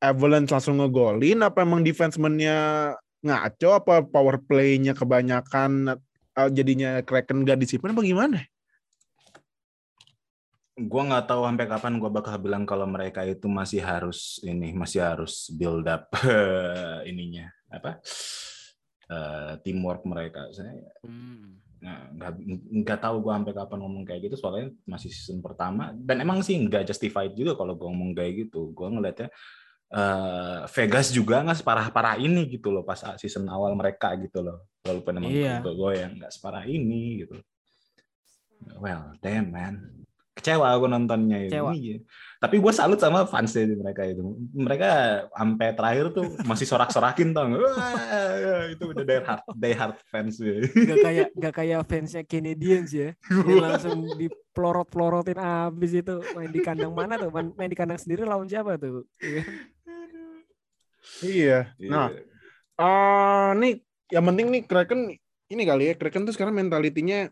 Avalanche 0.00 0.52
langsung 0.52 0.80
ngegolin 0.80 1.40
apa 1.44 1.64
emang 1.64 1.80
defenseman-nya 1.84 2.56
ngaco 3.24 3.68
apa 3.76 4.04
power 4.04 4.36
play-nya 4.40 4.92
kebanyakan 4.96 5.96
eh, 6.38 6.48
jadinya 6.52 7.00
Kraken 7.04 7.44
nggak 7.44 7.60
disiplin 7.60 7.92
apa 7.92 8.04
gimana? 8.04 8.38
Gue 10.78 11.02
nggak 11.02 11.26
tahu 11.26 11.42
sampai 11.42 11.66
kapan 11.66 11.94
gue 11.98 12.10
bakal 12.10 12.38
bilang 12.38 12.62
kalau 12.62 12.86
mereka 12.86 13.26
itu 13.26 13.50
masih 13.50 13.82
harus 13.82 14.38
ini 14.46 14.70
masih 14.70 15.02
harus 15.02 15.50
build 15.50 15.84
up 15.90 16.06
ininya 17.10 17.50
apa 17.68 17.98
eh, 19.08 19.52
teamwork 19.66 20.06
mereka. 20.06 20.46
Saya 20.54 20.72
Hmm. 21.02 21.58
Nah, 21.78 22.10
nggak 22.10 22.32
nggak 22.82 22.98
tahu 22.98 23.22
gue 23.22 23.30
sampai 23.30 23.54
kapan 23.54 23.78
ngomong 23.86 24.02
kayak 24.02 24.20
gitu 24.26 24.34
soalnya 24.34 24.74
masih 24.82 25.14
season 25.14 25.38
pertama. 25.38 25.94
Dan 25.94 26.18
emang 26.26 26.42
sih 26.42 26.58
nggak 26.58 26.90
justified 26.90 27.38
juga 27.38 27.54
kalau 27.54 27.78
gue 27.78 27.86
ngomong 27.86 28.18
kayak 28.18 28.50
gitu. 28.50 28.74
Gue 28.74 28.90
ngeliatnya 28.90 29.30
eh, 29.94 30.60
Vegas 30.74 31.14
juga 31.14 31.46
nggak 31.46 31.62
separah 31.62 31.86
parah 31.94 32.14
ini 32.18 32.50
gitu 32.50 32.74
loh 32.74 32.82
pas 32.82 32.98
season 33.22 33.46
awal 33.46 33.78
mereka 33.78 34.10
gitu 34.18 34.42
loh. 34.42 34.66
Walaupun 34.82 35.22
emang 35.22 35.30
Iya. 35.30 35.62
gue 35.62 35.92
yang 35.94 36.12
nggak 36.18 36.32
separah 36.34 36.66
ini 36.66 37.22
gitu. 37.24 37.38
Well 38.82 39.14
damn 39.22 39.54
man 39.54 40.02
kecewa 40.38 40.70
gue 40.78 40.88
nontonnya 40.88 41.38
itu 41.44 41.52
Kecewa. 41.52 41.70
Iya. 41.74 41.98
tapi 42.38 42.62
gue 42.62 42.70
salut 42.70 43.02
sama 43.02 43.26
fans 43.26 43.50
mereka 43.58 44.06
itu 44.06 44.22
mereka 44.54 44.88
sampai 45.34 45.74
terakhir 45.74 46.14
tuh 46.14 46.38
masih 46.46 46.70
sorak-sorakin 46.70 47.34
tau? 47.34 47.50
Wah, 47.50 48.70
itu 48.70 48.84
udah 48.94 49.02
die 49.02 49.18
hard 49.26 49.42
die 49.58 49.74
hard 49.74 49.98
fans 50.06 50.38
ya. 50.38 50.62
Gak 50.62 50.98
kayak 51.02 51.28
gak 51.34 51.54
kayak 51.58 51.80
fansnya 51.90 52.22
Canadiens 52.22 52.94
ya. 52.94 53.18
Yang 53.26 53.58
langsung 53.58 53.98
dipelorot-pelorotin 54.14 55.34
abis 55.42 55.98
itu 55.98 56.14
main 56.38 56.50
di 56.54 56.62
kandang 56.62 56.94
mana 56.94 57.18
tuh? 57.18 57.34
Main, 57.34 57.50
main 57.58 57.70
di 57.70 57.74
kandang 57.74 57.98
sendiri 57.98 58.22
lawan 58.22 58.46
siapa 58.46 58.78
tuh? 58.78 59.02
Iya. 59.18 59.42
Iya. 61.74 61.90
Nah, 61.90 62.08
Ah, 62.78 63.58
nih 63.58 63.82
yang 64.14 64.22
penting 64.30 64.46
nih 64.54 64.62
Kraken 64.62 65.10
ini 65.50 65.62
kali 65.66 65.90
ya 65.90 65.94
Kraken 65.98 66.22
tuh 66.22 66.30
sekarang 66.30 66.54
mentalitinya 66.54 67.26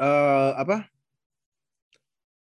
eh 0.00 0.50
apa? 0.56 0.88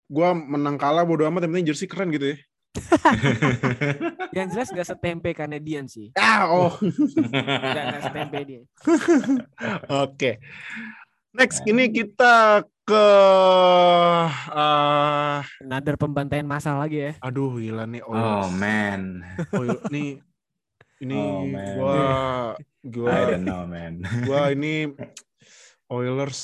Gua 0.07 0.31
menang 0.31 0.75
kalah 0.75 1.03
bodo 1.03 1.23
amat 1.23 1.43
yang 1.43 1.51
penting 1.51 1.67
jersey 1.67 1.85
keren 1.85 2.07
gitu 2.09 2.31
ya. 2.31 2.37
Yang 4.37 4.47
jelas 4.53 4.69
gak 4.69 4.87
setempe 4.87 5.33
Canadiens 5.33 5.89
sih. 5.89 6.13
Ah, 6.13 6.45
oh. 6.45 6.77
Gak, 7.73 7.83
gak 7.89 8.01
setempe 8.03 8.37
dia. 8.43 8.61
Oke. 10.05 10.37
Next 11.33 11.65
ini 11.65 11.89
kita 11.89 12.61
ke 12.83 13.07
eh 14.47 15.39
Another 15.59 15.95
pembantaian 15.95 16.45
masa 16.45 16.71
lagi 16.71 17.01
ya. 17.01 17.11
aduh 17.19 17.57
gila 17.57 17.83
nih 17.83 17.99
oh 17.99 18.15
Oilers. 18.15 18.53
man 18.53 19.01
Oil- 19.51 19.83
nih 19.87 20.23
ini 20.99 21.17
Oh, 21.17 21.43
man. 21.43 21.75
gua 21.75 21.99
gua 22.81 23.09
I 23.11 23.23
don't 23.27 23.43
know 23.43 23.67
man 23.67 23.93
gua 24.23 24.49
ini 24.49 24.95
Oilers 25.87 26.39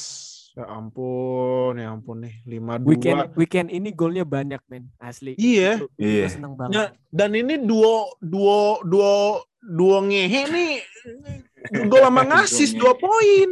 ya 0.54 0.66
ampun 0.70 1.74
ya 1.76 1.90
ampun 1.90 2.18
nih 2.22 2.34
5-2 2.46 2.86
Weekend 2.86 3.20
weekend 3.34 3.68
ini 3.70 3.90
golnya 3.90 4.22
banyak 4.22 4.62
men 4.70 4.86
asli. 4.98 5.34
Iya. 5.36 5.82
Itu- 5.82 5.90
Iya. 5.98 6.26
seneng 6.30 6.54
banget. 6.54 6.74
Ya, 6.74 6.84
dan 7.10 7.34
ini 7.34 7.58
duo 7.58 8.14
duo 8.18 8.78
duo 8.86 9.42
duo 9.60 9.98
ngehe 10.04 10.42
nih 10.46 10.74
gol 11.88 12.04
sama 12.04 12.22
ngasis 12.24 12.76
dua 12.76 12.94
poin 12.94 13.50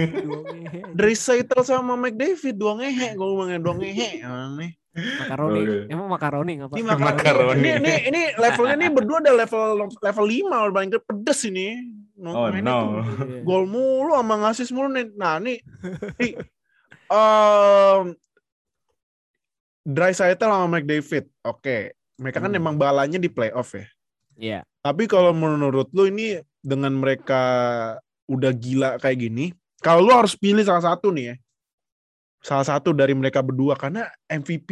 Dua 0.00 0.40
ngehe. 0.50 0.80
dari 0.94 1.14
Saitel 1.14 1.60
sama 1.60 1.94
McDavid 1.94 2.54
dua 2.54 2.74
ngehe 2.76 3.14
gue 3.14 3.22
ngomongnya 3.22 3.60
dua 3.60 3.74
ngehe 3.76 4.24
Emang 4.24 4.56
nih 4.56 4.72
makaroni. 4.96 5.60
Oke. 5.60 5.78
Emang 5.92 6.08
makaroni 6.08 6.52
ngapa? 6.56 6.74
ini 6.74 6.88
makaroni. 6.88 7.12
Makaroni. 7.20 7.60
ini 7.60 7.70
ini 7.76 7.94
ini 8.08 8.20
levelnya 8.34 8.76
nih 8.76 8.90
berdua 8.90 9.18
ada 9.20 9.32
level 9.36 9.64
level 10.00 10.24
lima 10.24 10.58
paling 10.72 10.90
pedes 10.96 11.40
ini 11.44 11.68
Oh, 12.16 12.48
no. 12.48 12.64
tuh 12.64 12.88
Iya. 13.28 13.40
gol 13.42 13.64
mulu 13.64 14.12
sama 14.12 14.34
ngasis 14.40 14.72
mulu 14.72 14.88
nih 14.88 15.06
nah 15.12 15.36
nih 15.36 15.60
nih 16.16 16.32
um, 17.08 18.16
Dry 19.82 20.10
Saitel 20.10 20.48
sama 20.48 20.66
McDavid 20.66 21.28
oke 21.42 21.76
mereka 22.16 22.38
kan 22.38 22.50
Hmm. 22.50 22.58
emang 22.58 22.74
balanya 22.74 23.16
di 23.16 23.28
playoff 23.28 23.72
ya 23.72 23.86
Iya. 24.36 24.60
Tapi 24.80 25.08
kalau 25.08 25.32
menurut 25.32 25.88
lu 25.90 26.06
ini 26.06 26.36
dengan 26.60 26.92
mereka 26.92 27.40
udah 28.28 28.52
gila 28.52 29.00
kayak 29.00 29.24
gini, 29.24 29.48
kalau 29.80 30.04
lu 30.04 30.12
harus 30.12 30.36
pilih 30.36 30.60
salah 30.60 30.84
satu 30.84 31.08
nih 31.08 31.32
ya. 31.32 31.34
Salah 32.44 32.68
satu 32.68 32.92
dari 32.92 33.16
mereka 33.16 33.40
berdua 33.40 33.74
karena 33.74 34.04
MVP 34.28 34.70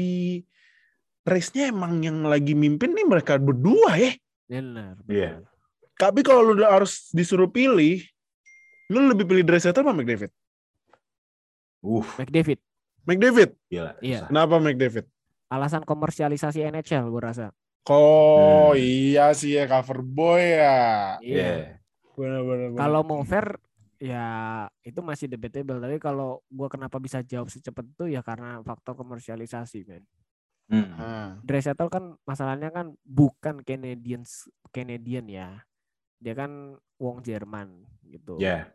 race-nya 1.25 1.73
emang 1.73 1.97
yang 1.99 2.29
lagi 2.29 2.53
mimpin 2.53 2.93
nih 2.93 3.09
mereka 3.09 3.41
berdua 3.41 3.97
ya. 3.97 4.13
Benar. 4.45 5.01
Iya. 5.09 5.41
benar. 5.41 5.54
Tapi 5.95 6.21
kalau 6.27 6.43
lu 6.43 6.53
udah 6.59 6.75
harus 6.81 7.09
disuruh 7.15 7.47
pilih, 7.47 8.03
lu 8.91 9.07
lebih 9.11 9.25
pilih 9.25 9.45
Dreisaitl 9.47 9.83
apa 9.83 9.95
McDavid? 9.95 10.31
uh 11.85 12.07
McDavid. 12.17 12.59
McDavid. 13.05 13.51
gila 13.69 13.93
Iya. 14.01 14.27
Kenapa 14.33 14.57
McDavid? 14.57 15.05
Alasan 15.53 15.85
komersialisasi 15.85 16.65
NHL 16.65 17.05
gue 17.13 17.23
rasa. 17.23 17.53
Oh 17.85 18.73
Hmm. 18.73 18.81
iya 18.81 19.37
sih 19.37 19.61
ya 19.61 19.69
cover 19.69 20.01
boy 20.01 20.41
ya. 20.41 21.21
Iya. 21.21 21.79
Benar, 22.17 22.41
benar, 22.43 22.69
benar. 22.73 22.81
Kalau 22.81 23.01
mau 23.05 23.21
fair 23.23 23.61
ya 24.01 24.27
itu 24.83 25.01
masih 25.05 25.29
debatable 25.29 25.81
tapi 25.81 25.97
kalau 26.03 26.43
gua 26.53 26.69
kenapa 26.69 26.99
bisa 26.99 27.21
jawab 27.25 27.49
secepat 27.49 27.85
itu 27.89 28.11
ya 28.13 28.25
karena 28.25 28.65
faktor 28.65 28.97
komersialisasi 28.97 29.85
men. 29.85 30.05
Hmm. 30.73 30.89
Ah, 30.97 31.31
Dreisaitl 31.45 31.93
kan 31.93 32.17
masalahnya 32.25 32.73
kan 32.73 32.97
bukan 33.05 33.61
Canadian 33.61 34.25
Canadian 34.73 35.29
ya. 35.29 35.61
Dia 36.19 36.35
kan 36.37 36.79
wong 36.99 37.21
Jerman 37.21 37.85
gitu. 38.07 38.39
Ya. 38.39 38.71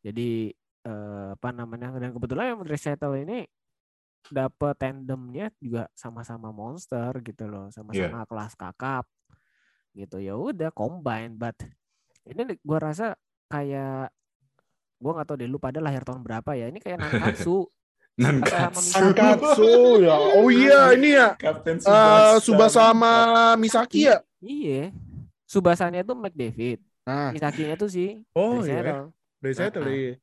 Jadi 0.00 0.54
eh, 0.84 1.28
apa 1.36 1.48
namanya 1.52 1.92
dan 2.00 2.12
kebetulan 2.16 2.56
yang 2.56 2.60
Dreisaitl 2.64 3.14
ini 3.20 3.44
dapat 4.28 4.76
tandemnya 4.76 5.48
juga 5.60 5.88
sama-sama 5.96 6.52
monster 6.52 7.10
gitu 7.24 7.48
loh, 7.48 7.72
sama-sama 7.72 8.24
kelas 8.28 8.52
kakap 8.56 9.06
gitu. 9.96 10.20
Ya 10.20 10.36
udah 10.36 10.70
combine 10.72 11.34
but 11.36 11.56
ini 12.28 12.56
gua 12.60 12.92
rasa 12.92 13.16
kayak 13.48 14.12
gua 15.00 15.10
nggak 15.16 15.26
tahu 15.26 15.36
deh 15.40 15.48
lu 15.48 15.56
pada 15.56 15.80
lahir 15.80 16.04
tahun 16.04 16.20
berapa 16.20 16.50
ya. 16.56 16.68
Ini 16.68 16.78
kayak 16.80 17.00
Nankatsu. 17.00 17.64
Nankatsu. 18.20 18.92
Sankatsu 18.92 19.72
ya. 20.04 20.16
Oh 20.36 20.48
iya, 20.52 20.92
ini 20.92 21.16
ya. 21.16 21.32
Kapten 21.40 21.80
Eh 21.80 22.36
Subasa 22.44 22.92
sama 22.92 23.56
Misaki 23.56 24.04
ya? 24.04 24.20
Iya. 24.44 24.92
Subasanya 25.50 26.06
itu 26.06 26.14
McDavid. 26.14 26.78
Nah, 27.02 27.34
Misakinya 27.34 27.74
tuh 27.74 27.90
si 27.90 28.22
oh 28.30 28.62
iya. 28.62 29.10
Dari 29.42 29.54
saya 29.56 29.74
Ah, 29.74 29.82
tadi. 29.82 30.14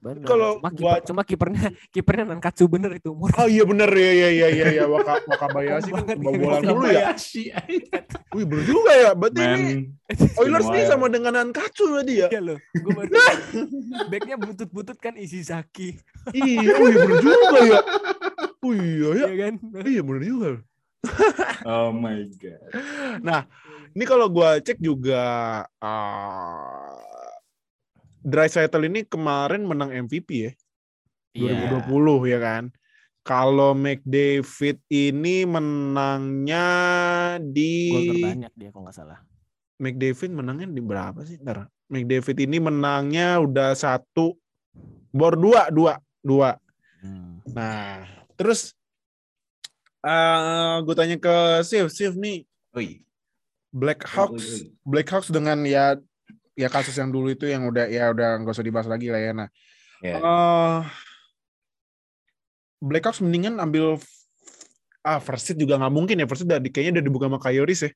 Bener. 0.00 0.20
Kalau 0.24 0.60
cuma, 0.60 0.68
gua- 0.68 1.00
kiper, 1.00 1.08
cuma 1.08 1.22
kipernya 1.24 1.64
kipernya 1.94 2.24
Nankatsu 2.28 2.64
bener 2.68 2.92
itu 2.92 3.12
umur. 3.12 3.32
Oh 3.36 3.48
iya 3.48 3.64
bener 3.64 3.88
ya 3.88 4.12
ya 4.12 4.28
ya 4.30 4.48
ya 4.52 4.66
ya 4.72 4.84
Waka 4.84 5.16
Wakabayashi 5.24 5.90
kan 5.96 6.04
iya. 6.12 6.60
dulu 6.60 6.84
ya. 6.88 7.12
Wih 8.36 8.44
bener 8.44 8.64
juga 8.64 8.92
ya. 8.94 9.10
Berarti 9.12 9.40
ini 9.40 9.60
Man, 10.04 10.28
Oilers 10.36 10.68
nih 10.68 10.84
Meanwhile. 10.84 10.88
sama 10.92 11.06
dengan 11.08 11.32
Nankatsu 11.40 11.84
berarti 11.88 12.14
ya. 12.20 12.28
Iya 12.28 12.40
loh, 12.40 12.58
gue 12.60 12.92
baru 12.92 13.08
tahu. 13.08 13.36
Backnya 14.12 14.36
butut-butut 14.36 14.98
kan 15.00 15.16
Ishizaki, 15.16 15.96
Iya, 16.32 16.72
oh 16.76 16.84
iya 16.84 16.98
bener 17.00 17.20
juga 17.20 17.58
ya. 17.64 17.80
Oh 18.64 18.72
iya 18.72 19.08
ya. 19.12 19.24
ya 19.28 19.36
kan? 19.40 19.54
Iya 19.84 20.00
bener 20.00 20.22
juga. 20.24 20.48
Oh 21.70 21.90
my 21.94 22.28
god. 22.38 22.70
Ini 23.94 24.04
kalau 24.10 24.26
gua 24.26 24.58
cek 24.58 24.82
juga 24.82 25.22
uh, 25.78 26.98
Draisaitl 28.24 28.88
ini 28.88 29.04
kemarin 29.04 29.68
menang 29.68 29.92
MVP 29.92 30.28
ya. 30.32 30.52
Iya. 31.36 31.84
2020 31.86 32.32
ya 32.32 32.38
kan. 32.40 32.64
Kalau 33.24 33.72
McDavid 33.72 34.84
ini 34.92 35.48
menangnya 35.48 36.68
di 37.40 37.88
Gol 37.88 38.04
terbanyak 38.12 38.52
dia 38.52 38.68
kalau 38.68 38.84
nggak 38.84 38.96
salah. 38.96 39.18
McDavid 39.80 40.30
menangnya 40.32 40.66
di 40.68 40.82
berapa 40.84 41.20
sih? 41.24 41.40
Ntar. 41.40 41.68
McDavid 41.88 42.36
ini 42.48 42.58
menangnya 42.60 43.40
udah 43.40 43.76
satu, 43.76 44.36
bor 45.12 45.36
dua, 45.36 45.68
dua, 45.68 46.00
dua. 46.24 46.56
Hmm. 47.04 47.44
Nah, 47.52 48.08
terus 48.36 48.72
eh 50.04 50.74
gue 50.84 50.94
tanya 50.94 51.16
ke 51.16 51.34
Sif, 51.64 51.88
Sif 51.90 52.12
nih 52.14 52.44
Oi. 52.76 53.00
Black 53.74 54.04
Hawks, 54.06 54.44
Oi, 54.44 54.70
oi. 54.70 54.70
Black 54.86 55.08
Hawks 55.08 55.30
dengan 55.30 55.64
ya 55.64 55.96
ya 56.54 56.68
kasus 56.70 56.94
yang 56.94 57.10
dulu 57.10 57.34
itu 57.34 57.50
yang 57.50 57.66
udah 57.66 57.90
ya 57.90 58.14
udah 58.14 58.38
nggak 58.38 58.54
usah 58.54 58.62
dibahas 58.62 58.86
lagi 58.86 59.10
lah 59.10 59.18
ya. 59.18 59.32
Nah, 59.34 59.48
Ya. 59.98 60.20
eh 60.20 60.78
Black 62.78 63.04
Hawks 63.08 63.24
mendingan 63.24 63.56
ambil 63.58 63.96
ah 65.00 65.20
first 65.20 65.48
seed 65.48 65.58
juga 65.58 65.76
nggak 65.80 65.92
mungkin 65.92 66.16
ya 66.20 66.26
first 66.28 66.44
seed 66.44 66.50
udah, 66.52 66.60
di- 66.60 66.70
kayaknya 66.72 67.00
udah 67.00 67.04
dibuka 67.04 67.26
sama 67.26 67.38
Coyotes 67.40 67.80
ya. 67.82 67.90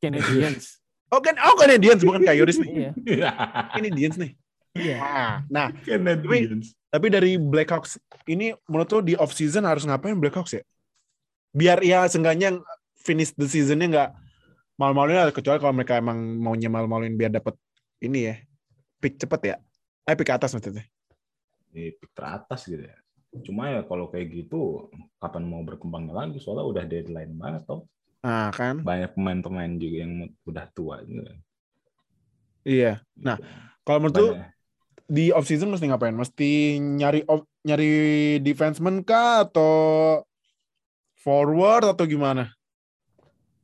Canadiens. 0.00 0.64
Oh 1.10 1.18
kan, 1.18 1.34
oh 1.42 1.58
Canadiens 1.58 2.06
bukan 2.06 2.22
Coyotes 2.22 2.54
nih. 2.62 2.94
iya. 3.02 3.30
Canadiens 3.74 4.14
nih. 4.14 4.30
Iya. 4.78 4.94
Nah, 5.02 5.34
nah 5.50 5.66
Canadiens. 5.82 6.70
Tapi 6.86 7.10
dari 7.10 7.34
Black 7.34 7.66
Hawks 7.66 7.98
ini 8.30 8.54
menurut 8.70 8.86
lo 8.94 9.02
di 9.02 9.18
off 9.18 9.34
season 9.34 9.66
harus 9.66 9.82
ngapain 9.82 10.14
Black 10.14 10.38
Hawks 10.38 10.54
ya? 10.54 10.62
Biar 11.50 11.82
ya 11.82 12.06
seenggaknya 12.06 12.62
finish 13.00 13.34
the 13.34 13.46
seasonnya 13.50 13.86
nggak 13.90 14.10
malu-maluin 14.78 15.18
lah, 15.18 15.34
kecuali 15.34 15.58
kalau 15.60 15.74
mereka 15.76 15.98
emang 16.00 16.18
maunya 16.40 16.72
malu-maluin 16.72 17.12
biar 17.18 17.32
dapat 17.34 17.52
ini 18.00 18.32
ya 18.32 18.34
pick 19.00 19.16
cepet 19.20 19.40
ya. 19.44 19.56
Eh 20.08 20.14
pick 20.16 20.30
atas 20.30 20.52
maksudnya. 20.56 20.84
Di 21.72 21.92
pick 21.96 22.12
teratas 22.16 22.64
gitu 22.64 22.80
ya. 22.80 22.96
Cuma 23.46 23.70
ya 23.70 23.86
kalau 23.86 24.10
kayak 24.10 24.26
gitu 24.30 24.90
kapan 25.22 25.46
mau 25.46 25.62
berkembangnya 25.62 26.14
lagi 26.26 26.42
soalnya 26.42 26.66
udah 26.66 26.84
deadline 26.86 27.34
banget 27.38 27.62
toh. 27.66 27.86
Nah 28.20 28.52
kan, 28.52 28.84
Banyak 28.84 29.16
pemain-pemain 29.16 29.72
juga 29.80 29.96
yang 30.04 30.12
udah 30.44 30.64
tua 30.76 31.00
juga. 31.06 31.32
iya. 32.68 33.00
Nah, 33.16 33.40
kalau 33.80 34.04
menurut 34.04 34.36
di 35.08 35.32
off 35.32 35.48
season 35.48 35.72
mesti 35.72 35.88
ngapain? 35.88 36.12
Mesti 36.12 36.76
nyari 36.78 37.24
off- 37.24 37.48
nyari 37.64 37.92
defenseman 38.44 39.00
kah 39.00 39.48
atau 39.48 39.72
forward 41.20 41.92
atau 41.92 42.04
gimana? 42.08 42.48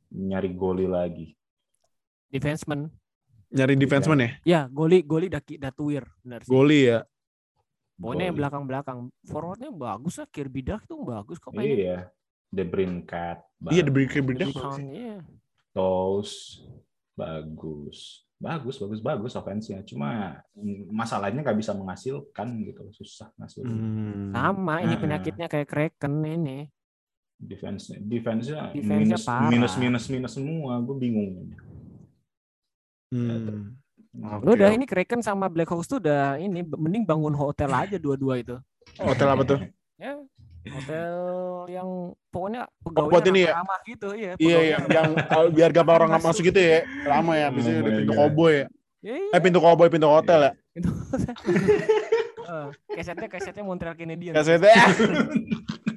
nyari 0.07 0.55
goli 0.55 0.87
lagi. 0.87 1.35
Defenseman. 2.31 2.87
Nyari 3.51 3.75
defenseman 3.75 4.19
ya? 4.19 4.29
Ya, 4.43 4.61
goli 4.71 5.03
goli 5.03 5.27
daki 5.27 5.59
datuir, 5.59 6.07
benar 6.23 6.43
sih. 6.43 6.51
Goli 6.51 6.87
ya. 6.87 7.03
Pokoknya 7.97 8.29
yang 8.29 8.37
belakang-belakang. 8.37 8.97
Forwardnya 9.25 9.73
bagus 9.73 10.21
lah, 10.21 10.27
Kirby 10.29 10.61
Duck 10.61 10.85
tuh 10.85 11.01
bagus 11.01 11.41
kok 11.41 11.51
mainnya. 11.51 11.75
Iya. 11.75 11.99
The 12.53 12.63
Brinkat. 12.63 13.43
Iya, 13.67 13.81
the 13.83 13.91
Breaker 13.91 14.21
Kirby 14.21 14.33
Breaker. 14.37 14.53
Count, 14.55 14.85
iya. 14.87 15.19
Toast. 15.75 16.63
Bagus. 17.17 18.23
Bagus, 18.37 18.77
bagus, 18.77 19.01
bagus 19.01 19.33
offense-nya. 19.33 19.81
Cuma 19.81 20.37
masalahnya 20.93 21.41
nggak 21.41 21.57
bisa 21.57 21.73
menghasilkan 21.73 22.47
gitu. 22.63 22.85
Susah 22.93 23.33
ngasilin. 23.35 23.73
Hmm. 23.73 24.29
Sama, 24.31 24.85
ini 24.85 24.93
Ah. 24.93 25.01
penyakitnya 25.01 25.47
kayak 25.49 25.67
Kraken 25.67 26.21
ini. 26.21 26.69
Defense-nya, 27.37 28.01
defense-nya 28.01 28.73
Defense-nya 28.73 28.97
minus, 29.13 29.23
parah. 29.23 29.49
minus, 29.53 29.73
minus, 29.77 30.05
minus 30.09 30.31
semua. 30.33 30.81
Gue 30.81 30.97
bingung. 30.97 31.53
Hmm. 33.13 33.77
Lu 34.17 34.49
Oke, 34.49 34.57
udah 34.57 34.73
ini 34.73 34.89
Kraken 34.89 35.21
sama 35.21 35.45
Black 35.45 35.69
Hawks 35.69 35.85
tuh 35.85 36.01
udah 36.01 36.41
ini 36.41 36.65
mending 36.65 37.05
bangun 37.05 37.31
hotel 37.31 37.69
aja 37.69 37.95
dua-dua 37.95 38.41
itu. 38.41 38.57
Hotel 38.97 39.27
apa 39.29 39.43
tuh? 39.45 39.59
Ya, 39.95 40.17
hotel 40.65 41.13
yang 41.69 41.87
pokoknya 42.27 42.65
buat 42.81 43.21
pegawainya 43.21 43.29
ini 43.29 43.41
ya? 43.45 43.51
ramah 43.53 43.79
gitu 43.85 44.07
iya. 44.11 44.31
Iya, 44.35 44.57
iya, 44.59 44.77
ramah. 44.77 44.89
yang 44.89 45.09
uh, 45.13 45.47
biar 45.53 45.69
gampang 45.69 45.95
orang 46.01 46.09
nggak 46.11 46.23
Masuk. 46.25 46.41
masuk 46.41 46.49
gitu 46.49 46.59
ya. 46.59 46.79
Lama 47.05 47.33
ya, 47.37 47.47
biasanya 47.53 47.77
Oh 47.77 47.91
pintu 47.93 48.13
koboi 48.17 48.53
ya. 48.53 48.65
Iya, 49.05 49.15
Eh, 49.29 49.41
pintu 49.45 49.59
koboi, 49.61 49.87
pintu 49.87 50.07
hotel 50.09 50.39
ya. 50.41 50.51
itu. 50.81 50.89
Eh, 52.47 52.67
kesetnya 52.95 53.27
kesetnya 53.27 53.59
Montreal 53.59 53.91
Canadiens. 53.93 54.31
Kasetnya, 54.33 54.71
Gue 54.71 55.96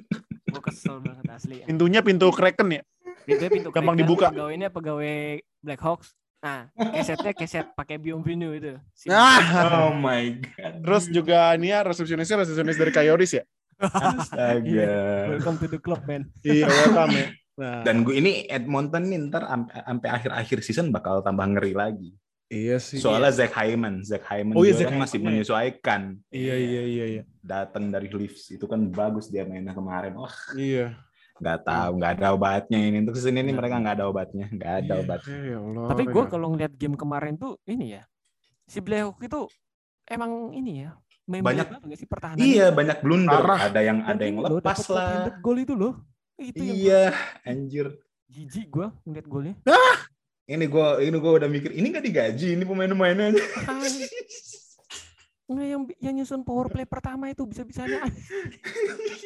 kesel 0.81 0.97
banget 0.97 1.25
asli. 1.29 1.55
pintunya 1.61 2.01
pintu 2.01 2.27
Kraken 2.29 2.67
ya. 2.71 2.81
Pintunya 3.21 3.51
pintu 3.51 3.69
Gampang 3.69 3.93
Kraken, 3.93 4.01
dibuka. 4.01 4.27
Pegawainya 4.33 4.69
pegawai 4.69 5.15
Black 5.61 5.79
Hawks. 5.79 6.09
Nah, 6.41 6.73
kesetnya 6.73 7.37
keset 7.37 7.69
pakai 7.71 8.01
Biom 8.01 8.25
Vino 8.25 8.49
itu. 8.49 8.73
Si- 8.91 9.05
Nah, 9.05 9.37
Oh 9.85 9.93
my 9.93 10.41
god. 10.41 10.73
terus 10.81 11.05
juga 11.07 11.53
ini 11.53 11.69
ya 11.69 11.85
resepsionisnya 11.85 12.41
resepsionis 12.41 12.75
dari 12.75 12.89
Coyotes 12.89 13.31
ya. 13.31 13.43
Astaga. 13.77 14.89
Welcome 15.29 15.57
to 15.57 15.67
the 15.67 15.77
club, 15.77 16.01
man. 16.03 16.33
Iya, 16.41 16.65
welcome 16.65 17.13
ya. 17.13 17.27
Nah, 17.51 17.81
Dan 17.83 18.01
gue 18.01 18.15
ini 18.15 18.49
Edmonton 18.49 19.05
nih 19.05 19.19
ntar 19.27 19.45
am- 19.45 19.69
sampai 19.69 20.09
akhir-akhir 20.09 20.57
season 20.61 20.89
bakal 20.89 21.21
tambah 21.21 21.45
ngeri 21.45 21.77
lagi. 21.77 22.09
Iya 22.51 22.77
sih. 22.77 22.99
Soalnya 22.99 23.31
Zach 23.31 23.55
Hyman, 23.55 24.03
Zach 24.03 24.27
Hyman 24.27 24.53
Oh 24.53 24.61
iya, 24.61 24.75
juga 24.75 24.83
Zach 24.83 24.89
kan 24.91 24.99
masih 24.99 25.17
Hyman 25.17 25.27
menyesuaikan. 25.31 26.01
Iya, 26.27 26.55
iya, 26.59 26.81
iya, 26.83 27.05
iya. 27.07 27.23
Datang 27.39 27.87
dari 27.87 28.11
Leafs 28.11 28.51
itu 28.51 28.67
kan 28.67 28.91
bagus 28.91 29.31
dia 29.31 29.47
mainnya 29.47 29.71
kemarin. 29.71 30.13
Wah, 30.19 30.35
Iya. 30.53 30.99
nggak 31.41 31.59
tahu, 31.65 31.91
nggak 31.97 32.11
ada 32.21 32.27
obatnya 32.37 32.77
ini 32.77 33.01
untuk 33.01 33.15
season 33.17 33.33
ini 33.33 33.49
Iya. 33.49 33.57
mereka 33.57 33.75
nggak 33.79 33.95
ada 33.97 34.05
obatnya, 34.05 34.45
nggak 34.51 34.73
ada 34.83 34.93
Iya, 34.93 35.01
obatnya. 35.01 35.37
Ya 35.41 35.57
Allah. 35.57 35.87
Tapi 35.89 36.03
gue 36.05 36.23
kalau 36.27 36.47
ngeliat 36.53 36.73
game 36.77 36.95
kemarin 36.99 37.33
tuh 37.39 37.57
ini 37.65 37.97
ya, 37.97 38.03
si 38.67 38.77
Hawks 38.77 39.23
itu 39.23 39.41
emang 40.05 40.51
ini 40.53 40.85
ya, 40.85 40.91
Banyak- 41.25 41.71
sih 41.95 42.05
pertahanan. 42.05 42.43
Iya, 42.43 42.75
banyak 42.75 42.97
blunder. 42.99 43.39
Parah. 43.39 43.59
Ada 43.71 43.79
yang 43.79 44.03
ada 44.03 44.21
yang 44.21 44.37
lepas 44.43 44.83
lah. 44.91 45.31
Gol 45.39 45.63
itu 45.63 45.73
loh. 45.73 45.95
Itu 46.35 46.59
yang 46.59 46.75
Iya, 46.77 47.03
anjir. 47.47 47.87
jijik 48.27 48.67
gue 48.69 48.87
ngeliat 49.07 49.27
golnya. 49.27 49.55
Ini 50.49 50.65
gua 50.67 50.97
ini 50.99 51.17
gua 51.21 51.37
udah 51.37 51.49
mikir, 51.49 51.71
ini 51.71 51.87
nggak 51.89 52.05
digaji 52.05 52.47
ini 52.57 52.63
pemain-pemainnya. 52.65 53.37
Nggak 55.51 55.67
yang 55.67 55.83
yang 55.99 56.13
nyusun 56.15 56.47
power 56.47 56.71
play 56.71 56.87
pertama 56.87 57.27
itu 57.27 57.43
bisa-bisanya 57.43 58.07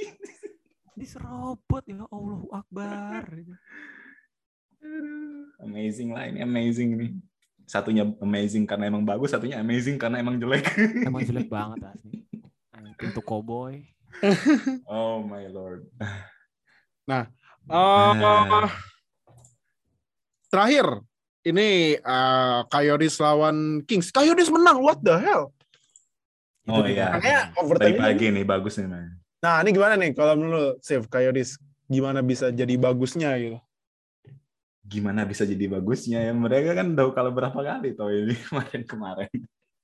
diserobot 0.97 1.85
ya 1.85 2.01
Allah 2.09 2.41
Akbar. 2.49 3.29
amazing 5.61 6.09
lah 6.09 6.25
ini 6.25 6.41
amazing 6.41 6.97
nih. 6.97 7.11
Satunya 7.69 8.09
amazing 8.21 8.65
karena 8.65 8.89
emang 8.89 9.05
bagus, 9.05 9.37
satunya 9.37 9.61
amazing 9.61 10.01
karena 10.01 10.17
emang 10.17 10.41
jelek. 10.41 10.65
Emang 11.09 11.21
jelek 11.25 11.45
banget 11.45 11.93
asli. 11.93 12.25
Pintu 12.97 13.21
cowboy. 13.21 13.85
oh 14.89 15.21
my 15.21 15.45
lord. 15.49 15.85
Ah, 16.01 16.25
Nah. 17.05 18.69
Terakhir 20.55 20.87
ini 21.43 21.99
uh, 21.99 22.63
Coyotes 22.71 23.19
lawan 23.19 23.83
Kings. 23.83 24.09
Coyotes 24.09 24.47
menang. 24.47 24.79
What 24.79 25.03
the 25.03 25.19
hell? 25.19 25.51
Oh 26.65 26.81
Itu 26.81 26.95
iya. 26.97 27.13
Makanya 27.13 27.41
overtime 27.59 27.99
lagi 28.01 28.25
nih, 28.33 28.41
bagus 28.47 28.79
nih, 28.81 28.87
man. 28.89 29.19
Nah, 29.43 29.61
ini 29.61 29.69
gimana 29.75 29.93
nih 29.99 30.15
kalau 30.17 30.33
menurut 30.33 30.81
Save 30.81 31.05
Coyotes 31.05 31.61
gimana 31.85 32.25
bisa 32.25 32.49
jadi 32.49 32.73
bagusnya 32.81 33.37
gitu? 33.37 33.59
Gimana 34.85 35.21
bisa 35.25 35.45
jadi 35.45 35.65
bagusnya 35.69 36.25
ya? 36.25 36.33
Mereka 36.33 36.73
kan 36.73 36.97
udah 36.97 37.13
kalau 37.13 37.29
berapa 37.29 37.59
kali 37.59 37.93
tau 37.93 38.09
ini 38.09 38.33
kemarin-kemarin. 38.49 39.29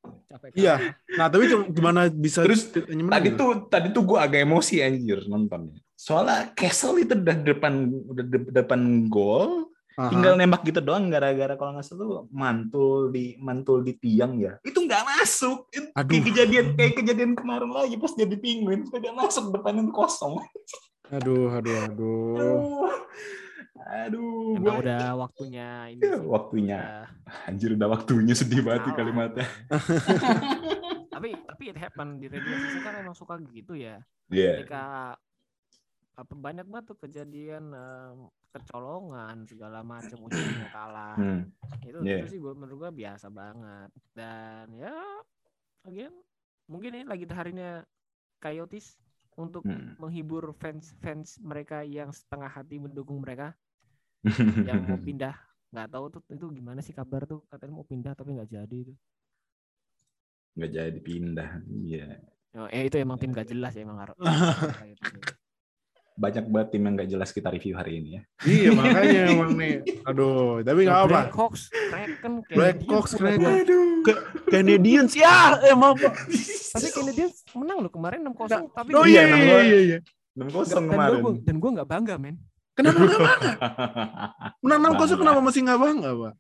Capek 0.02 0.50
Iya. 0.58 0.98
Nah, 1.14 1.30
tapi 1.30 1.46
cuma 1.46 1.64
gimana 1.70 2.02
bisa 2.10 2.42
Terus, 2.42 2.74
Tadi 2.74 3.30
gitu? 3.30 3.38
tuh 3.38 3.52
tadi 3.70 3.88
tuh 3.94 4.02
gue 4.02 4.18
agak 4.18 4.42
emosi 4.42 4.82
anjir 4.82 5.22
nontonnya. 5.30 5.78
Soalnya 5.94 6.50
Castle 6.58 7.06
itu 7.06 7.14
udah 7.14 7.38
depan 7.46 7.74
udah 8.10 8.26
de- 8.26 8.50
depan 8.50 9.06
gol, 9.06 9.70
Aha. 9.92 10.08
tinggal 10.08 10.34
nembak 10.36 10.64
gitu 10.64 10.80
doang 10.80 11.08
gara-gara 11.08 11.54
kalau 11.54 11.76
nggak 11.76 11.84
salah 11.84 12.00
tuh 12.00 12.12
mantul 12.32 13.12
di 13.12 13.36
mantul 13.38 13.84
di 13.84 13.94
tiang 13.94 14.40
ya. 14.40 14.56
Itu 14.62 14.82
nggak 14.82 15.04
masuk. 15.04 15.68
Itu 15.68 15.92
Aduh. 15.92 16.08
Kayak 16.08 16.24
kejadian 16.32 16.66
kayak 16.74 16.94
kejadian 16.96 17.32
kemarin 17.36 17.70
lagi 17.70 17.96
pas 17.96 18.12
jadi 18.12 18.36
penguin, 18.36 18.88
tidak 18.88 19.14
masuk 19.14 19.52
depannya 19.52 19.84
kosong. 19.90 20.40
Aduh, 21.12 21.52
aduh, 21.52 21.76
aduh. 21.84 22.36
Aduh. 22.40 22.88
Aduh, 23.82 24.56
Emang 24.56 24.78
gua- 24.78 24.84
udah 24.86 25.04
waktunya 25.18 25.68
ini 25.90 26.00
Ya, 26.00 26.16
sih. 26.16 26.24
waktunya. 26.24 26.80
Udah 26.80 27.50
Anjir 27.50 27.70
udah 27.76 27.90
waktunya 27.90 28.32
sedih 28.32 28.62
banget 28.62 28.94
kalimatnya. 28.94 29.44
tapi 31.12 31.36
tapi 31.36 31.64
it 31.68 31.78
happen 31.78 32.16
di 32.16 32.32
season 32.32 32.80
kan 32.82 32.94
emang 32.98 33.12
suka 33.12 33.36
gitu 33.52 33.76
ya. 33.76 34.00
Iya. 34.32 34.64
Ketika 34.64 34.84
apa 36.14 36.34
banyak 36.34 36.64
banget 36.64 36.86
tuh 36.88 37.00
kejadian 37.00 37.74
em, 37.74 38.18
kecolongan 38.52 39.48
segala 39.48 39.82
macam 39.82 40.28
ujungnya 40.28 40.68
kalah. 40.70 41.16
Hmm. 41.18 41.42
Itu 41.82 42.04
itu 42.04 42.26
sih 42.28 42.40
gua 42.40 42.54
menurut 42.54 42.88
gua 42.88 42.92
biasa 42.92 43.32
banget. 43.32 43.90
Dan 44.14 44.66
ya 44.76 44.96
again 45.88 46.14
mungkin 46.70 46.94
ini 46.96 47.06
lagi 47.08 47.26
harinya 47.28 47.82
Coyotes 48.38 48.96
untuk 49.40 49.64
Hmm. 49.64 49.96
menghibur 49.98 50.52
fans 50.60 50.92
fans 51.00 51.40
mereka 51.40 51.82
yang 51.88 52.12
setengah 52.12 52.52
hati 52.52 52.78
mendukung 52.78 53.24
mereka 53.24 53.56
yang 54.68 54.84
mau 54.86 55.00
pindah 55.00 55.34
nggak 55.72 55.88
tahu 55.88 56.06
tuh 56.12 56.22
itu 56.30 56.46
gimana 56.52 56.84
sih 56.84 56.92
kabar 56.92 57.24
tuh 57.24 57.48
katanya 57.48 57.80
mau 57.80 57.88
pindah 57.88 58.12
tapi 58.12 58.36
nggak 58.36 58.52
jadi 58.52 58.78
itu 58.86 58.94
nggak 60.52 60.72
jadi 60.76 61.00
pindah. 61.00 61.50
Iya. 61.88 62.08
Oh, 62.60 62.68
eh 62.68 62.92
itu 62.92 63.00
emang 63.00 63.16
tim 63.16 63.32
gak 63.32 63.48
jelas 63.48 63.72
ya 63.72 63.88
emang 63.88 64.04
harus 64.04 64.20
Banyak 66.22 66.46
banget 66.46 66.68
tim 66.70 66.82
yang 66.82 66.94
nggak 66.94 67.10
jelas 67.10 67.30
kita 67.30 67.50
review 67.50 67.74
hari 67.74 67.98
ini 67.98 68.10
ya. 68.12 68.22
Iya, 68.44 68.70
makanya 68.78 69.22
emang 69.28 69.52
nih. 69.54 69.82
Aduh, 70.04 70.62
tapi 70.62 70.86
nggak 70.86 71.00
apa. 71.02 71.10
Blackhawks 71.10 71.62
Kraken 71.74 72.34
Blackhawks, 72.48 73.12
Kraken. 73.18 73.66
dua- 73.66 74.22
Canadiens 74.48 75.12
ya, 75.12 75.36
emang 75.66 75.94
Pak. 75.96 76.14
tapi 76.72 76.88
Canadiens 76.88 77.42
menang 77.52 77.78
loh 77.80 77.90
kemarin 77.90 78.22
6-0 78.24 78.70
tapi 78.70 78.90
Oh 78.94 79.04
iya, 79.04 79.26
iya, 79.26 79.58
iya, 79.60 79.80
iya. 79.84 80.00
enam 80.32 80.48
dan 80.48 80.54
kosong 80.54 80.84
gua- 80.84 80.94
kemarin. 80.94 81.20
gua- 81.20 81.42
dan 81.42 81.56
gue 81.58 81.70
nggak 81.72 81.90
bangga 81.90 82.16
men 82.16 82.36
Kenapa 82.72 83.00
nggak 83.00 83.20
bangga? 83.20 83.52
Menang 84.64 84.80
6 84.80 84.94
kosong 84.96 85.18
Bangga. 85.18 85.24
kenapa 85.28 85.40
masih 85.42 85.62
nggak 85.62 85.80
bangga, 85.80 86.12
Pak? 86.16 86.34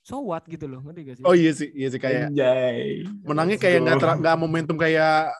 so 0.00 0.24
what 0.24 0.40
gitu 0.42 0.64
loh 0.64 0.80
ngerti 0.80 1.00
gak 1.04 1.14
sih 1.14 1.22
Oh 1.22 1.36
iya 1.36 1.52
sih, 1.52 1.68
iya 1.70 1.88
sih 1.88 2.00
kayak 2.00 2.32
Anjay. 2.32 3.04
menangnya 3.22 3.56
kayak 3.56 3.78
nggak 3.84 4.16
nggak 4.18 4.36
momentum 4.36 4.74
kayak 4.74 5.36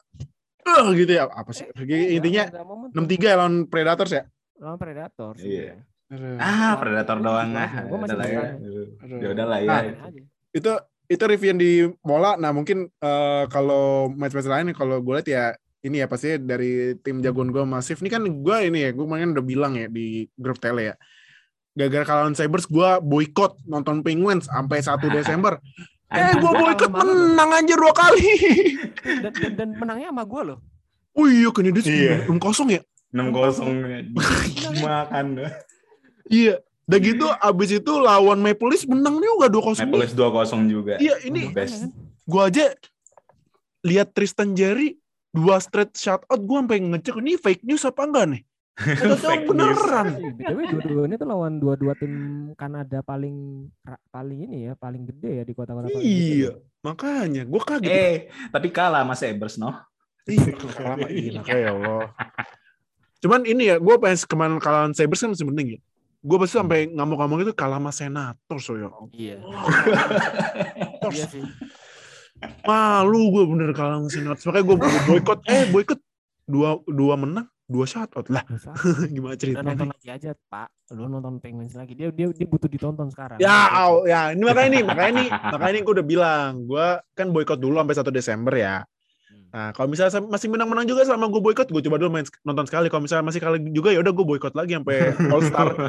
eh 0.71 0.87
gitu 0.95 1.11
ya. 1.11 1.23
Apa 1.25 1.51
sih? 1.51 1.65
Eh, 1.65 2.15
Intinya 2.15 2.43
nggak- 2.45 2.53
nggak 2.53 2.67
momentum. 2.67 3.03
6-3 3.05 3.25
ya 3.25 3.35
lawan 3.35 3.55
Predators 3.65 4.11
ya. 4.11 4.23
lawan 4.57 4.77
Predator 4.77 5.31
sih 5.35 5.49
Iya. 5.49 5.75
Aduh. 6.09 6.35
Ah, 6.37 6.73
predator 6.75 7.17
doang 7.19 7.53
juga, 7.53 7.61
ah. 7.61 7.71
gua 7.85 7.97
masih 8.01 8.09
Udah 8.09 8.17
lah 8.17 8.27
ya. 8.27 8.41
Ya 9.21 9.27
udah 9.29 9.45
lah 9.45 9.59
ya. 9.59 9.69
Nah, 9.69 9.81
itu 10.51 10.71
itu 11.05 11.23
review 11.23 11.49
yang 11.49 11.61
di 11.61 11.71
Mola. 12.01 12.33
Nah 12.33 12.49
mungkin 12.49 12.77
eh, 12.89 13.43
kalau 13.45 13.85
match-match 14.09 14.45
lain 14.45 14.73
kalau 14.73 14.99
gue 14.99 15.13
lihat 15.15 15.29
ya 15.29 15.43
ini 15.79 16.01
ya 16.01 16.09
pasti 16.09 16.35
dari 16.35 16.97
tim 16.99 17.21
jagoan 17.21 17.49
gue 17.49 17.61
masif. 17.63 18.01
Ini 18.01 18.09
kan 18.09 18.25
gue 18.25 18.57
ini 18.63 18.83
ya 18.83 18.91
gue 18.91 18.99
kemarin 18.99 19.31
udah 19.31 19.45
bilang 19.45 19.73
ya 19.73 19.85
di 19.85 20.25
grup 20.33 20.57
tele 20.57 20.91
ya. 20.91 20.95
Gara-gara 21.71 22.03
kalawan 22.03 22.33
Sabers 22.33 22.65
gue 22.65 22.89
boykot 22.99 23.61
nonton 23.63 24.01
Penguins 24.01 24.49
sampai 24.49 24.81
1 24.81 24.99
Desember. 25.13 25.61
Eh 26.09 26.33
gue 26.35 26.51
boykot 26.51 26.89
loh. 26.89 27.05
menang 27.05 27.49
aja 27.53 27.73
dua 27.73 27.93
kali. 27.93 28.25
dan, 29.23 29.31
dan, 29.33 29.51
dan 29.53 29.69
menangnya 29.77 30.09
sama 30.09 30.25
gue 30.25 30.41
loh 30.53 30.59
Oh 31.13 31.25
iya 31.25 31.49
Canadiens 31.49 31.85
Iya. 31.85 32.25
enam 32.25 32.39
kosong 32.39 32.69
ya. 32.69 32.81
6-0 33.09 34.13
makan. 34.79 35.25
Iya. 36.29 36.61
Udah 36.85 36.99
gitu 37.01 37.25
abis 37.25 37.69
itu 37.75 37.91
lawan 37.97 38.37
Maple 38.37 38.69
Leafs 38.69 38.85
menang 38.85 39.17
juga 39.17 39.45
2-0. 39.49 39.81
Maple 39.81 39.99
Leafs 39.99 40.13
2-0 40.13 40.65
juga. 40.65 40.93
Iya 40.97 41.21
ini 41.21 41.49
Best. 41.49 41.89
gue 42.25 42.41
aja 42.41 42.65
lihat 43.81 44.13
Tristan 44.13 44.53
Jerry 44.53 44.97
dua 45.29 45.57
straight 45.57 45.93
shutout 45.93 46.37
gue 46.37 46.57
sampai 46.57 46.81
ngecek 46.81 47.15
ini 47.17 47.37
fake 47.37 47.61
news 47.63 47.85
apa 47.85 48.05
enggak 48.05 48.25
nih? 48.29 48.41
News. 48.79 49.23
beneran. 49.43 50.07
BTW 50.39 50.59
dua-duanya 50.71 51.15
tuh 51.19 51.27
lawan 51.27 51.59
dua-dua 51.59 51.93
tim 51.99 52.13
Kanada 52.55 53.03
paling 53.03 53.67
paling 54.07 54.39
ini 54.47 54.71
ya, 54.71 54.73
paling 54.79 55.03
gede 55.03 55.31
ya 55.41 55.43
di 55.43 55.53
kota-kota 55.53 55.91
paling. 55.91 55.99
Iya, 55.99 56.51
makanya 56.79 57.43
gue 57.43 57.61
kaget. 57.61 57.91
Eh, 57.91 58.17
tapi 58.53 58.71
kalah 58.71 59.03
sama 59.03 59.15
Sabres, 59.19 59.59
no? 59.59 59.75
Iya, 60.29 60.53
lama 60.85 61.07
gila 61.09 61.41
kayak 61.41 61.59
ya 61.59 61.71
Allah. 61.73 62.05
Cuman 63.19 63.41
ini 63.43 63.63
ya, 63.67 63.75
gue 63.81 63.95
pengen 63.99 64.17
kemarin 64.29 64.57
kalahan 64.63 64.93
Sabres 64.95 65.19
kan 65.19 65.35
masih 65.35 65.47
mending 65.47 65.67
ya. 65.75 65.79
Gue 66.19 66.37
pasti 66.39 66.55
sampai 66.59 66.91
ngamuk-ngamuk 66.91 67.47
itu 67.47 67.53
kalah 67.55 67.79
sama 67.79 67.91
Senator 67.91 68.57
so 68.59 68.75
ya. 68.75 68.91
Iya. 69.15 69.37
iya 71.15 71.25
sih. 71.31 71.43
Malu 72.63 73.31
gue 73.35 73.43
bener 73.47 73.71
kalah 73.75 73.99
sama 73.99 74.09
Senator. 74.11 74.43
Makanya 74.51 74.65
gue 74.67 74.77
boykot. 75.07 75.39
Eh 75.47 75.63
boykot 75.71 75.99
dua 76.49 76.81
dua 76.89 77.13
menang, 77.13 77.45
dua 77.69 77.85
shutout 77.85 78.25
lah. 78.33 78.41
Dosa. 78.49 78.73
Gimana 79.13 79.37
ceritanya? 79.37 79.77
nonton 79.77 79.89
lagi 79.93 80.09
aja, 80.09 80.31
Pak. 80.33 80.67
Lu 80.97 81.05
nonton 81.05 81.37
Penguins 81.37 81.77
lagi. 81.77 81.93
Dia 81.93 82.09
dia 82.09 82.33
dia 82.33 82.47
butuh 82.49 82.65
ditonton 82.65 83.13
sekarang. 83.13 83.37
Ya, 83.37 83.69
au, 83.85 84.09
ya, 84.09 84.33
ini 84.33 84.41
makanya 84.41 84.69
nih, 84.73 84.83
makanya 84.83 85.11
nih, 85.13 85.29
makanya 85.29 85.73
nih 85.77 85.83
gue 85.85 85.93
udah 86.01 86.07
bilang, 86.09 86.51
gue 86.65 86.87
kan 87.13 87.27
boykot 87.29 87.61
dulu 87.61 87.77
sampai 87.77 87.95
1 88.01 88.09
Desember 88.17 88.53
ya. 88.57 88.81
Nah, 89.49 89.73
kalau 89.73 89.89
misalnya 89.89 90.21
masih 90.29 90.49
menang-menang 90.49 90.85
juga 90.85 91.05
selama 91.05 91.29
gue 91.29 91.41
boykot, 91.41 91.69
gue 91.69 91.81
coba 91.85 91.97
dulu 92.01 92.09
main 92.17 92.25
nonton 92.45 92.65
sekali. 92.65 92.89
Kalau 92.89 93.05
misalnya 93.05 93.25
masih 93.29 93.41
kalah 93.41 93.61
juga 93.61 93.93
ya 93.93 94.01
udah 94.01 94.13
gue 94.13 94.25
boykot 94.25 94.53
lagi 94.57 94.77
sampai 94.77 94.97
All 95.29 95.41
Star. 95.45 95.69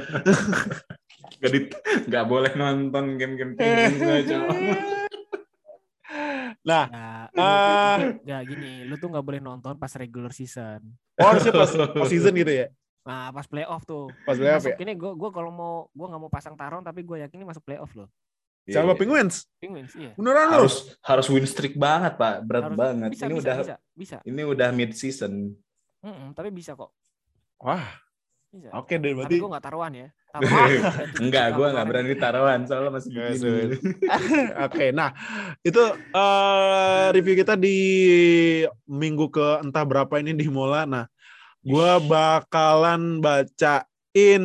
Gak, 1.41 1.57
di, 1.57 1.73
gak 2.13 2.29
boleh 2.29 2.53
nonton 2.53 3.17
game-game 3.17 3.53
Penguins 3.57 3.97
nggak, 3.97 5.09
nah, 6.61 6.85
Ya, 7.31 7.31
Ah. 7.33 7.95
lu- 7.99 8.19
ya 8.23 8.39
gini, 8.43 8.85
lu 8.85 8.95
tuh 8.95 9.09
nggak 9.09 9.23
boleh 9.23 9.39
nonton 9.39 9.75
pas 9.75 9.91
regular 9.95 10.31
season. 10.31 10.83
oh, 11.15 11.25
harusnya 11.25 11.53
pas, 11.53 11.71
pas 11.97 12.09
season 12.09 12.33
gitu 12.33 12.51
ya, 12.51 12.67
Nah, 13.01 13.31
pas 13.31 13.45
playoff 13.45 13.83
tuh. 13.83 14.13
pas 14.23 14.35
playoff 14.35 14.61
ya. 14.63 14.71
Masuk 14.71 14.81
ini 14.81 14.93
gue 14.95 15.13
gua 15.13 15.31
kalau 15.31 15.49
mau 15.49 15.75
gue 15.89 16.07
nggak 16.07 16.21
mau 16.21 16.29
pasang 16.29 16.53
taruhan 16.53 16.81
tapi 16.81 17.01
gue 17.01 17.17
yakin 17.19 17.37
ini 17.37 17.47
masuk 17.47 17.63
playoff 17.63 17.91
loh. 17.95 18.09
Sama 18.63 18.93
Iya. 18.93 18.99
Penguins, 18.99 19.49
Penguins 19.57 19.93
iya. 19.95 20.13
beneran 20.15 20.47
lo? 20.49 20.55
harus 20.63 20.95
harus 21.01 21.27
win 21.27 21.43
streak 21.43 21.75
banget, 21.75 22.15
Pak. 22.15 22.45
Berat 22.45 22.65
Harus- 22.67 22.79
banget. 22.79 23.09
Bisa, 23.11 23.25
ini 23.25 23.35
bisa, 23.35 23.43
udah 23.43 23.57
bisa, 23.59 23.77
bisa. 23.97 24.17
ini 24.23 24.43
udah 24.45 24.69
mid 24.71 24.93
season. 24.93 25.33
Mm-mm, 26.01 26.33
tapi 26.33 26.49
bisa 26.49 26.73
kok. 26.73 26.93
Wah, 27.59 27.89
Bisa. 28.49 28.69
oke 28.71 28.89
deh 28.91 29.01
Tapi 29.01 29.17
berarti. 29.17 29.37
gue 29.37 29.49
nggak 29.49 29.65
taruhan 29.65 29.93
ya. 29.93 30.09
Enggak, 31.23 31.47
gue 31.59 31.67
nggak 31.75 31.87
berani 31.91 32.15
taruhan 32.15 32.61
soalnya 32.67 32.91
masih 32.95 33.11
Nggak, 33.11 33.31
begini. 33.43 33.77
Oke, 34.67 34.85
nah 34.95 35.11
itu 35.67 35.83
eh, 35.95 37.05
review 37.11 37.35
kita 37.35 37.59
di 37.59 37.79
minggu 38.87 39.27
ke 39.31 39.65
entah 39.67 39.83
berapa 39.83 40.15
ini 40.23 40.39
di 40.39 40.47
Mola. 40.47 40.87
Nah, 40.87 41.07
gue 41.67 41.93
bakalan 42.07 43.19
bacain 43.19 44.45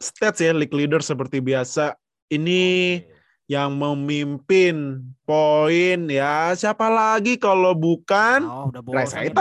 stats 0.00 0.40
ya 0.40 0.56
league 0.56 0.74
leader 0.74 1.04
seperti 1.04 1.44
biasa. 1.44 1.94
Ini 2.32 3.04
yang 3.52 3.76
memimpin 3.76 5.04
poin 5.28 6.00
ya. 6.08 6.56
Siapa 6.56 6.88
lagi 6.88 7.36
kalau 7.36 7.76
bukan? 7.76 8.40
Oh, 8.48 8.72
udah 8.72 8.80
bosan 8.80 8.96
Dreisaitl, 8.96 9.36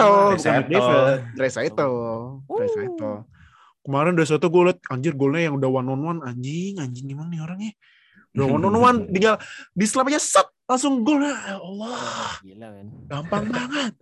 ini 0.68 0.76
bukan 0.76 1.00
mah. 3.00 3.31
Kemarin 3.82 4.14
udah 4.14 4.28
satu 4.30 4.48
gue 4.54 4.62
liat 4.70 4.80
anjir 4.94 5.18
golnya 5.18 5.50
yang 5.50 5.56
udah 5.58 5.70
one 5.70 5.90
on 5.90 6.02
one 6.02 6.20
anjing 6.22 6.78
anjing 6.78 7.10
gimana 7.10 7.34
nih 7.34 7.42
orangnya? 7.42 7.74
Udah 8.38 8.46
one 8.46 8.66
on 8.70 8.78
one 8.78 8.98
tinggal 9.10 9.36
di 9.74 9.86
slap 9.90 10.06
aja 10.08 10.22
set 10.22 10.48
langsung 10.70 11.02
gol. 11.02 11.26
Ya 11.26 11.58
Allah. 11.58 12.38
Gila 12.46 12.68
gampang 13.10 13.50
banget. 13.50 13.94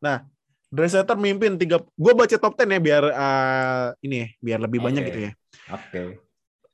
Nah 0.00 0.24
Dreisaitl 0.66 1.14
mimpin 1.16 1.54
tiga 1.54 1.78
gue 1.78 2.12
baca 2.12 2.36
top 2.36 2.58
10 2.58 2.74
ya 2.74 2.80
biar 2.82 3.04
eh, 3.06 3.86
ini 4.02 4.16
ya 4.18 4.28
biar 4.42 4.58
lebih 4.66 4.82
banyak 4.82 5.02
Oke. 5.04 5.08
gitu 5.12 5.20
ya. 5.30 5.32
Oke. 5.70 6.02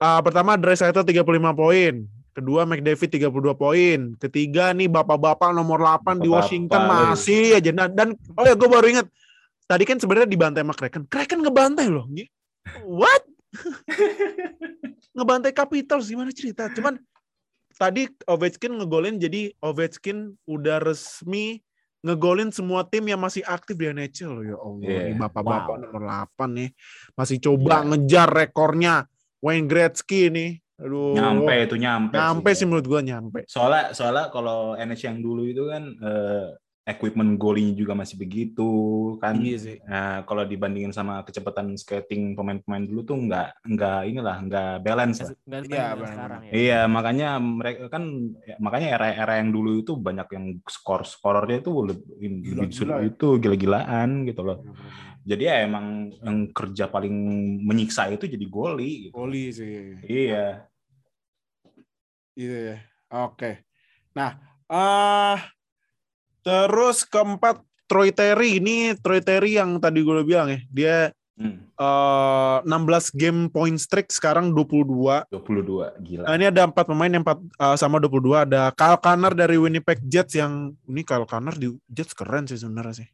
Ah, 0.03 0.19
pertama 0.25 0.57
Dreisaitl 0.59 1.05
35 1.05 1.23
poin. 1.55 1.95
Kedua 2.33 2.65
McDavid 2.65 3.09
32 3.13 3.53
poin. 3.53 3.99
Ketiga 4.17 4.73
nih 4.73 4.89
bapak-bapak 4.89 5.53
nomor 5.53 5.85
8 5.85 6.17
di 6.19 6.27
Bapak-bapak, 6.27 6.33
Washington 6.33 6.81
wih. 6.81 6.89
masih 6.89 7.45
aja. 7.61 7.71
Dan, 7.71 7.89
dan 7.93 8.09
oh 8.35 8.45
ya 8.49 8.57
gue 8.57 8.69
baru 8.71 8.87
inget 8.89 9.07
tadi 9.69 9.85
kan 9.85 10.01
sebenarnya 10.01 10.29
dibantai 10.33 10.65
sama 10.65 10.75
Kraken. 10.75 11.03
Kraken 11.13 11.39
ngebantai 11.45 11.87
loh 11.93 12.09
what 12.85 13.23
ngebantai 15.13 15.53
Capitals 15.53 16.09
gimana 16.09 16.33
cerita 16.33 16.73
cuman 16.73 16.97
tadi 17.77 18.09
Ovechkin 18.25 18.79
ngegolin 18.79 19.19
jadi 19.19 19.53
Ovechkin 19.61 20.37
udah 20.47 20.81
resmi 20.81 21.61
ngegolin 22.03 22.51
semua 22.51 22.83
tim 22.83 23.07
yang 23.07 23.21
masih 23.21 23.47
aktif 23.47 23.79
di 23.79 23.87
NHL 23.87 24.31
loh 24.35 24.43
ya 24.45 24.59
Allah. 24.59 25.07
Ini 25.07 25.15
bapak-bapak 25.15 25.75
Wow. 25.79 25.83
nomor 25.87 26.03
8 26.35 26.51
nih 26.51 26.69
masih 27.15 27.39
coba 27.39 27.75
Iya. 27.79 27.87
ngejar 27.95 28.29
rekornya 28.29 28.95
Wayne 29.39 29.71
Gretzky 29.71 30.27
nih. 30.27 30.59
Aduh. 30.83 31.15
Nyampe 31.15 31.55
itu 31.63 31.77
nyampe. 31.79 32.19
Nyampe 32.19 32.51
sih 32.59 32.67
menurut 32.67 32.87
gua 32.91 33.07
nyampe. 33.07 33.47
Soalnya 33.47 33.95
soalnya 33.95 34.35
kalau 34.35 34.75
NH 34.75 34.99
yang 35.07 35.19
dulu 35.23 35.47
itu 35.47 35.71
kan 35.71 35.95
eh, 35.95 36.47
equipment 36.83 37.39
golinya 37.39 37.78
juga 37.78 37.95
masih 37.95 38.18
begitu 38.18 38.70
kan. 39.22 39.39
Iya 39.39 39.59
sih. 39.59 39.76
Nah, 39.87 40.26
kalau 40.26 40.43
dibandingin 40.43 40.91
sama 40.91 41.22
kecepatan 41.22 41.78
skating 41.78 42.35
pemain-pemain 42.35 42.83
dulu 42.83 43.07
tuh 43.07 43.16
nggak 43.22 43.49
nggak 43.62 44.01
inilah 44.11 44.37
nggak 44.43 44.72
balance 44.83 45.22
lah. 45.22 45.30
Nggak 45.47 45.62
Iya, 45.70 45.87
sekarang 46.11 46.41
ya. 46.43 46.51
Iya, 46.51 46.80
makanya 46.91 47.28
mereka 47.39 47.87
kan 47.87 48.03
ya, 48.43 48.57
makanya 48.59 48.89
era-era 48.99 49.39
yang 49.39 49.55
dulu 49.55 49.78
itu 49.78 49.95
banyak 49.95 50.28
yang 50.35 50.47
skor 50.66 51.07
skorornya 51.07 51.62
itu 51.62 51.70
lebih 51.87 52.30
Gila-gila 52.43 52.97
ya. 52.99 53.14
itu 53.14 53.26
gila-gilaan 53.39 54.26
gitu 54.26 54.43
loh. 54.43 54.59
Jadi 55.22 55.43
ya 55.47 55.62
emang 55.62 56.11
yang 56.18 56.51
kerja 56.51 56.91
paling 56.91 57.14
menyiksa 57.62 58.11
itu 58.11 58.26
jadi 58.26 58.43
goli 58.51 59.07
gitu. 59.07 59.14
Oli 59.14 59.55
sih. 59.55 60.03
Iya. 60.03 60.66
Iya. 62.35 62.83
Oke. 63.12 63.62
Nah, 64.18 64.35
ah 64.66 65.39
terus 66.43 67.07
keempat 67.07 67.62
Troy 67.86 68.11
Terry 68.11 68.59
ini 68.59 68.95
Troy 68.99 69.18
Terry 69.22 69.59
yang 69.59 69.78
tadi 69.78 70.03
gue 70.03 70.12
udah 70.20 70.26
bilang 70.26 70.49
ya, 70.51 70.61
dia 70.70 70.97
Hmm, 71.32 71.64
eh 71.64 72.59
16 72.68 73.09
game 73.16 73.49
point 73.49 73.80
streak 73.80 74.12
sekarang 74.12 74.53
22. 74.53 75.32
22 75.32 75.97
gila. 76.05 76.24
Nah, 76.28 76.34
ini 76.36 76.53
ada 76.53 76.68
empat 76.68 76.84
pemain 76.84 77.09
yang 77.09 77.24
empat 77.24 77.40
eh, 77.40 77.76
sama 77.80 77.97
22. 77.97 78.45
Ada 78.45 78.68
Kyle 78.76 79.01
Connor 79.01 79.32
dari 79.32 79.57
Winnipeg 79.57 80.05
Jets 80.05 80.36
yang 80.36 80.76
ini 80.84 81.01
Kyle 81.03 81.24
Connor 81.24 81.57
di 81.57 81.72
Jets 81.88 82.12
keren 82.12 82.45
sih 82.45 82.61
sebenarnya 82.61 83.03
sih. 83.03 83.09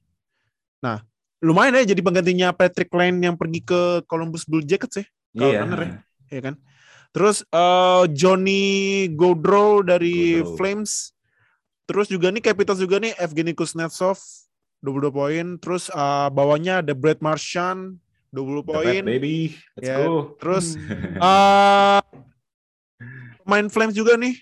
Nah, 0.82 0.98
lumayan 1.38 1.78
ya 1.78 1.94
jadi 1.94 2.02
penggantinya 2.02 2.50
Patrick 2.50 2.90
Lane 2.90 3.22
yang 3.22 3.38
pergi 3.38 3.62
ke 3.62 4.02
Columbus 4.10 4.42
Blue 4.44 4.66
Jackets 4.66 4.98
ya. 4.98 5.06
Kyle 5.38 5.52
Iya. 5.54 5.60
Connor 5.62 5.80
ya. 5.80 5.90
ya 6.28 6.40
kan? 6.42 6.54
Terus 7.14 7.46
eh, 7.46 8.04
Johnny 8.18 8.62
Gaudreau 9.14 9.86
dari 9.86 10.42
Gaudreau. 10.42 10.58
Flames. 10.58 11.14
Terus 11.88 12.06
juga 12.06 12.28
nih 12.28 12.44
Capitals 12.44 12.78
juga 12.78 13.00
nih 13.00 13.16
Evgeny 13.16 13.56
Kuznetsov 13.56 14.20
22 14.78 15.08
poin. 15.08 15.46
Terus 15.56 15.88
eh, 15.88 16.28
bawahnya 16.28 16.84
ada 16.84 16.92
Brad 16.92 17.18
Marchand 17.18 17.96
20 18.28 18.44
The 18.60 18.62
poin. 18.62 19.02
Baby. 19.02 19.56
Let's 19.74 19.88
Ya, 19.88 19.96
go. 20.04 20.36
Terus 20.36 20.76
Hmm. 20.76 21.16
eh 21.24 22.00
main 23.42 23.66
Flames 23.66 23.96
juga 23.96 24.14
nih. 24.14 24.36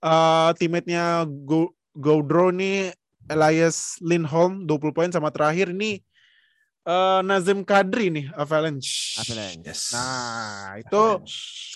eh 0.00 0.50
teammate-nya 0.56 1.24
Go 1.24 1.72
Gaudreau 1.92 2.48
nih 2.48 2.92
Elias 3.26 4.00
Lindholm 4.00 4.64
20 4.64 4.96
poin 4.96 5.10
sama 5.10 5.28
terakhir 5.28 5.68
ini 5.70 6.00
eh 6.80 7.20
Nazim 7.20 7.60
Kadri 7.60 8.08
nih 8.08 8.26
Avalanche. 8.32 9.20
Avalanche. 9.20 9.64
Yes. 9.64 9.92
Nah, 9.92 10.80
itu 10.80 11.02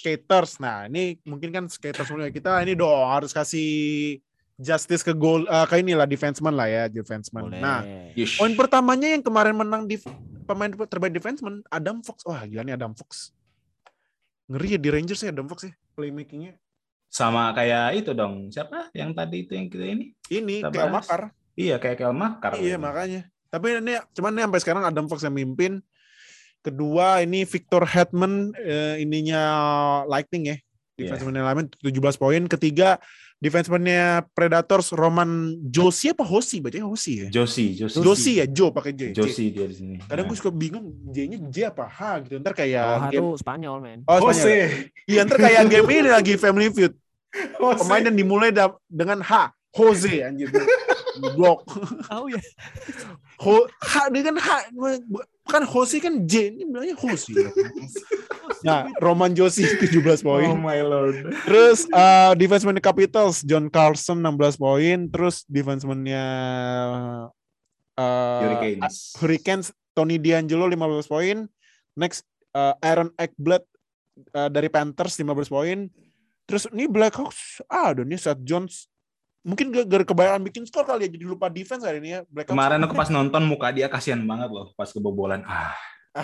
skaters. 0.01 0.57
Nah, 0.57 0.89
ini 0.89 1.21
mungkin 1.25 1.49
kan 1.49 1.65
skaters 1.69 2.09
punya 2.09 2.29
kita 2.29 2.61
ini 2.61 2.73
dong 2.73 3.05
harus 3.05 3.29
kasih 3.31 4.17
justice 4.59 5.03
ke 5.03 5.13
goal 5.15 5.47
eh, 5.47 5.67
ke 5.67 5.83
inilah 5.83 6.07
defenseman 6.07 6.55
lah 6.55 6.69
ya, 6.71 6.83
defenseman. 6.87 7.51
Boleh. 7.51 7.61
Nah, 7.61 7.83
Yesh. 8.15 8.39
poin 8.39 8.55
pertamanya 8.55 9.11
yang 9.11 9.23
kemarin 9.23 9.55
menang 9.59 9.87
di 9.87 9.99
pemain 10.47 10.71
terbaik 10.71 11.15
defenseman 11.15 11.65
Adam 11.73 12.05
Fox. 12.05 12.23
Wah, 12.29 12.45
gila 12.47 12.63
nih 12.63 12.75
Adam 12.79 12.95
Fox. 12.95 13.35
Ngeri 14.47 14.77
ya 14.77 14.79
di 14.79 14.89
Rangers 14.93 15.21
ya 15.25 15.33
Adam 15.33 15.49
Fox 15.49 15.67
ya 15.71 15.73
playmakingnya. 15.97 16.59
sama 17.15 17.55
kayak 17.55 17.95
itu 17.95 18.11
dong. 18.11 18.51
Siapa 18.51 18.91
yang 18.91 19.15
tadi 19.15 19.47
itu 19.47 19.55
yang 19.55 19.71
kita 19.71 19.87
ini? 19.87 20.19
Ini 20.27 20.67
kayak 20.67 20.91
makar. 20.91 21.31
Iya, 21.55 21.79
kayak 21.79 21.97
Kel 22.03 22.11
Makar. 22.11 22.59
Iya, 22.59 22.75
makanya. 22.75 23.31
Tapi 23.47 23.79
ini 23.79 23.95
cuman 24.19 24.35
ini 24.35 24.43
sampai 24.43 24.61
sekarang 24.67 24.83
Adam 24.83 25.07
Fox 25.07 25.23
yang 25.23 25.39
mimpin. 25.39 25.79
Kedua 26.59 27.23
ini 27.23 27.47
Victor 27.47 27.87
Hetman 27.87 28.51
eh, 28.59 28.99
ininya 28.99 29.43
Lightning 30.11 30.51
ya. 30.51 30.57
Iya. 30.99 31.15
Defenseman 31.15 31.39
yang 31.39 31.47
lain 31.47 31.71
17 31.71 32.19
poin. 32.19 32.43
Ketiga 32.51 32.99
defenseman-nya 33.45 34.25
Predators 34.33 34.89
Roman 34.91 35.29
Josi 35.61 36.17
apa 36.17 36.25
Hosi 36.25 36.65
bacanya 36.65 36.89
Hosi 36.89 37.13
ya. 37.21 37.29
Josi, 37.29 37.77
Josi. 37.77 38.01
Josi 38.01 38.33
ya, 38.41 38.49
Jo 38.49 38.73
pakai 38.73 38.97
J. 38.97 39.13
J. 39.13 39.21
Josi 39.21 39.45
dia 39.53 39.69
di 39.69 39.77
sini. 39.77 39.95
Kadang 40.01 40.25
gue 40.25 40.33
Nah. 40.33 40.41
suka 40.41 40.51
bingung 40.51 40.87
J-nya 41.13 41.39
J 41.53 41.57
apa 41.69 41.85
H 41.85 42.01
gitu. 42.25 42.41
Ntar 42.41 42.57
kayak 42.57 42.85
Oh, 42.89 43.01
game 43.13 43.21
itu 43.29 43.45
Spanyol, 43.45 43.77
men. 43.85 43.99
Oh, 44.09 44.33
Spanyol. 44.33 44.89
Iya, 45.05 45.21
ntar 45.29 45.39
kayak 45.39 45.63
game 45.69 45.89
ini 45.93 46.09
lagi 46.09 46.33
Family 46.41 46.73
Feud. 46.73 46.97
Jose. 47.61 47.83
Pemain 47.85 48.03
yang 48.07 48.17
dimulai 48.17 48.49
dengan 48.89 49.19
H, 49.21 49.53
Jose 49.77 50.23
anjir. 50.23 50.49
Blok. 51.35 51.67
Tahu 52.11 52.27
ya. 52.33 52.43
Ho, 53.43 53.67
H 53.69 53.95
dengan 54.11 54.39
H 54.39 54.71
kan 55.45 55.61
Jose 55.69 56.01
kan 56.01 56.25
J 56.25 56.57
ini 56.57 56.65
bilangnya 56.65 56.97
Jose. 56.97 57.33
Nah, 58.65 58.89
Roman 58.97 59.37
Josi 59.37 59.69
17 59.69 60.01
poin. 60.25 60.49
Oh 60.49 60.57
my 60.57 60.81
lord. 60.81 61.37
Terus 61.45 61.85
uh, 61.93 62.33
defenseman 62.33 62.81
Capitals 62.81 63.45
John 63.45 63.69
Carlson 63.69 64.25
16 64.25 64.57
poin, 64.57 64.99
terus 65.13 65.45
defenseman-nya 65.45 66.25
uh, 68.01 68.41
Hurricanes. 68.41 68.95
Hurricanes 69.21 69.69
Tony 69.93 70.17
D'Angelo 70.17 70.65
15 70.65 71.13
poin. 71.13 71.37
Next 71.93 72.25
uh, 72.57 72.73
Aaron 72.81 73.13
Ekblad 73.21 73.63
uh, 74.33 74.49
dari 74.49 74.73
Panthers 74.73 75.21
15 75.21 75.53
poin. 75.53 75.79
Terus 76.45 76.65
ini 76.73 76.89
Blackhawks 76.89 77.61
ada 77.69 78.01
nih 78.01 78.21
Seth 78.21 78.41
Jones. 78.45 78.89
Mungkin 79.45 79.77
gak 79.77 79.87
gara 79.87 80.05
kebanyakan 80.09 80.43
bikin 80.49 80.63
skor 80.65 80.89
kali 80.89 81.05
ya 81.05 81.11
jadi 81.13 81.25
lupa 81.29 81.53
defense 81.53 81.85
hari 81.85 82.01
ini 82.01 82.17
ya. 82.17 82.21
Blackhawks. 82.33 82.57
Kemarin 82.57 82.81
aku 82.89 82.95
pas 82.97 83.09
nonton 83.13 83.43
muka 83.45 83.69
dia 83.77 83.93
kasihan 83.93 84.25
banget 84.25 84.49
loh 84.49 84.73
pas 84.73 84.89
kebobolan. 84.89 85.45
Ah, 85.45 85.77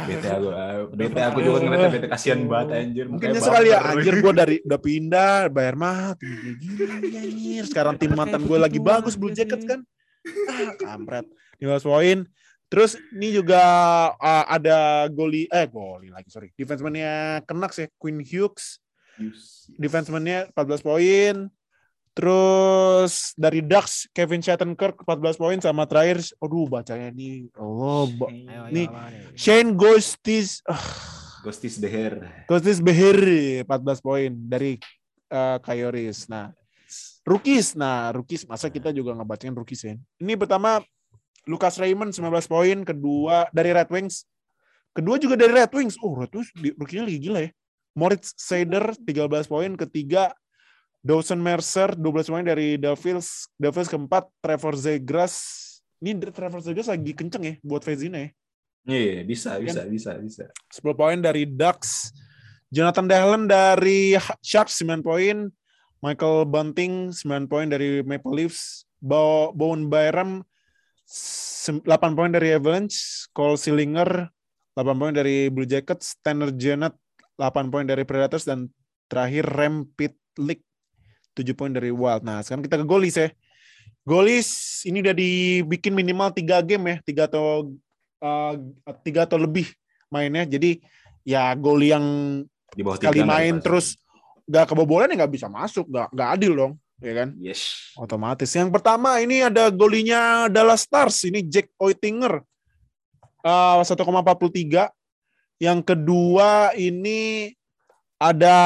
bete 0.09 0.25
aku. 0.31 0.49
ah, 0.55 0.89
bete 0.99 1.21
aku 1.21 1.39
juga 1.45 1.59
ngeliatnya 1.61 1.91
bete 1.93 2.09
kasihan 2.09 2.41
banget 2.49 2.69
anjir. 2.81 3.07
Mungkin 3.13 3.29
Mukanya 3.29 3.43
nyesel 3.45 3.53
kali 3.53 3.69
ya 3.69 3.79
anjir 3.85 4.15
gue 4.25 4.33
dari 4.33 4.57
udah 4.67 4.81
pindah 4.81 5.37
bayar 5.53 5.75
mahal 5.77 6.17
gini 6.17 6.51
gini 6.57 7.17
anjir 7.19 7.65
sekarang 7.69 7.95
tim 8.01 8.17
mantan 8.17 8.47
gue 8.47 8.59
lagi 8.59 8.81
bagus 8.81 9.19
Blue 9.21 9.35
Jackets 9.35 9.69
kan 9.69 9.85
ah 10.49 10.73
kampret 10.79 11.27
15 11.61 11.85
poin 11.85 12.19
terus 12.71 12.95
ini 13.13 13.35
juga 13.35 13.61
uh, 14.15 14.45
ada 14.47 15.11
goli 15.11 15.51
eh 15.51 15.67
goli 15.67 16.09
lagi 16.09 16.31
sorry 16.31 16.55
defenseman-nya 16.55 17.43
Canucks 17.45 17.83
ya 17.83 17.89
Quinn 17.99 18.23
Hughes 18.23 18.79
defenseman-nya 19.75 20.55
14 20.55 20.87
poin 20.87 21.35
terus 22.11 23.33
dari 23.39 23.63
Ducks 23.63 24.11
Kevin 24.11 24.43
Shattenkirk 24.43 25.07
14 25.07 25.41
poin 25.41 25.59
sama 25.63 25.87
terakhir 25.87 26.21
aduh 26.43 26.67
bacanya 26.67 27.15
nih 27.15 27.49
oh 27.57 28.11
ba- 28.19 28.29
Ayo, 28.29 28.67
Nih. 28.75 28.87
Shane 29.39 29.73
Ghostis 29.79 30.61
ah, 30.67 30.81
Ghostis 31.41 31.81
the 31.81 31.89
hair. 31.89 32.45
Kostis 32.45 32.79
Behir 32.85 33.17
14 33.65 34.05
poin 34.05 34.29
dari 34.29 34.77
uh, 35.33 35.57
Coyotes. 35.65 36.29
Nah, 36.29 36.53
rookies. 37.25 37.73
Nah, 37.73 38.13
rookies 38.13 38.45
masa 38.45 38.69
kita 38.69 38.93
juga 38.93 39.17
ngebacain 39.17 39.57
rookies 39.57 39.83
ya. 39.89 39.97
Ini 40.21 40.37
pertama 40.37 40.85
Lucas 41.49 41.81
Raymond 41.81 42.13
19 42.13 42.29
poin, 42.45 42.79
kedua 42.85 43.49
dari 43.57 43.73
Red 43.73 43.89
Wings. 43.89 44.29
Kedua 44.93 45.17
juga 45.17 45.41
dari 45.41 45.57
Red 45.57 45.73
Wings. 45.73 45.97
Oh, 46.05 46.13
Red 46.21 46.33
Wings 46.35 46.51
rookie-nya 46.77 47.09
lagi 47.09 47.19
gila 47.19 47.41
ya. 47.49 47.51
Moritz 47.97 48.37
Seider 48.37 48.93
13 49.03 49.49
poin, 49.49 49.71
ketiga 49.81 50.31
Dawson 51.01 51.41
Mercer 51.41 51.97
12 51.97 52.29
poin 52.29 52.45
dari 52.45 52.77
Devils. 52.77 53.49
Devils 53.57 53.89
keempat 53.89 54.29
Trevor 54.45 54.77
Zegras. 54.77 55.35
Ini 56.01 56.17
Trevor 56.29 56.61
Zegras 56.61 56.93
lagi 56.93 57.17
kenceng 57.17 57.45
ya 57.45 57.55
buat 57.65 57.81
Vezina 57.81 58.21
ya. 58.21 58.31
Iya, 58.89 59.25
bisa, 59.25 59.61
bisa, 59.61 59.85
bisa, 59.89 60.17
bisa. 60.21 60.45
10 60.73 60.97
poin 60.97 61.19
dari 61.21 61.45
Ducks. 61.45 62.13
Jonathan 62.73 63.09
Dahlen 63.09 63.45
dari 63.49 64.17
Sharks 64.45 64.81
9 64.81 65.01
poin. 65.05 65.49
Michael 66.01 66.49
Bunting 66.49 67.13
9 67.13 67.49
poin 67.49 67.69
dari 67.69 68.01
Maple 68.05 68.33
Leafs. 68.37 68.85
Bo 69.01 69.53
Bowen 69.57 69.89
Byram 69.89 70.45
8 71.09 71.89
poin 72.17 72.33
dari 72.33 72.53
Avalanche. 72.53 73.29
Cole 73.33 73.57
Sillinger 73.57 74.29
8 74.77 75.01
poin 75.01 75.13
dari 75.17 75.49
Blue 75.49 75.69
Jackets. 75.69 76.21
Tanner 76.21 76.53
Janet 76.57 76.93
8 77.41 77.73
poin 77.73 77.85
dari 77.85 78.05
Predators. 78.05 78.49
Dan 78.49 78.69
terakhir 79.09 79.45
Rem 79.49 79.89
Pitlick 79.93 80.65
7 81.37 81.55
poin 81.55 81.71
dari 81.71 81.91
Wild. 81.95 82.23
Nah 82.27 82.43
sekarang 82.43 82.67
kita 82.67 82.81
ke 82.81 82.87
goalies 82.87 83.17
ya. 83.17 83.29
Goalies 84.05 84.83
ini 84.89 85.05
udah 85.05 85.15
dibikin 85.15 85.93
minimal 85.95 86.33
3 86.33 86.63
game 86.67 86.85
ya. 86.85 86.97
3 87.27 87.29
atau 87.31 87.75
uh, 88.21 88.53
tiga 89.03 89.25
atau 89.25 89.41
lebih 89.41 89.69
mainnya. 90.13 90.45
Jadi 90.45 90.81
ya 91.25 91.53
gol 91.57 91.81
yang 91.83 92.05
Di 92.71 92.87
bawah 92.87 92.97
sekali 93.01 93.27
main 93.27 93.59
terus 93.59 93.99
nggak 94.47 94.75
kebobolan 94.75 95.11
ya 95.11 95.17
nggak 95.25 95.35
bisa 95.35 95.47
masuk, 95.47 95.87
nggak 95.87 96.09
nggak 96.11 96.29
adil 96.39 96.53
dong, 96.55 96.73
ya 96.99 97.13
kan? 97.23 97.29
Yes. 97.39 97.95
Otomatis. 97.95 98.51
Yang 98.51 98.71
pertama 98.75 99.19
ini 99.23 99.43
ada 99.47 99.71
golinya 99.71 100.51
Dallas 100.51 100.87
Stars, 100.87 101.23
ini 101.27 101.47
Jack 101.47 101.71
Oettinger 101.79 102.43
uh, 103.47 103.83
1,43. 103.83 104.91
Yang 105.61 105.81
kedua 105.85 106.73
ini 106.75 107.53
ada 108.17 108.57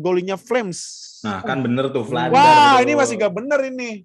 golinya 0.00 0.34
Flames. 0.36 1.05
Nah, 1.24 1.40
kan 1.40 1.64
bener 1.64 1.88
tuh 1.88 2.04
Vlander. 2.04 2.34
Wah, 2.34 2.76
tuh. 2.76 2.84
ini 2.84 2.92
masih 2.92 3.14
gak 3.16 3.32
bener 3.32 3.60
ini. 3.70 4.04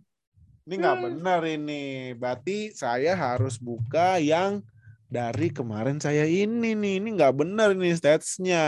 Ini 0.61 0.73
nggak 0.77 0.95
Hmm. 0.95 1.05
bener 1.09 1.41
ini. 1.49 1.83
Berarti 2.15 2.69
saya 2.71 3.17
harus 3.17 3.57
buka 3.57 4.21
yang 4.21 4.61
dari 5.09 5.51
kemarin 5.51 5.97
saya 5.97 6.23
ini 6.23 6.77
nih. 6.77 7.01
Ini 7.01 7.09
nggak 7.17 7.33
bener 7.33 7.73
ini 7.73 7.91
statsnya. 7.91 8.63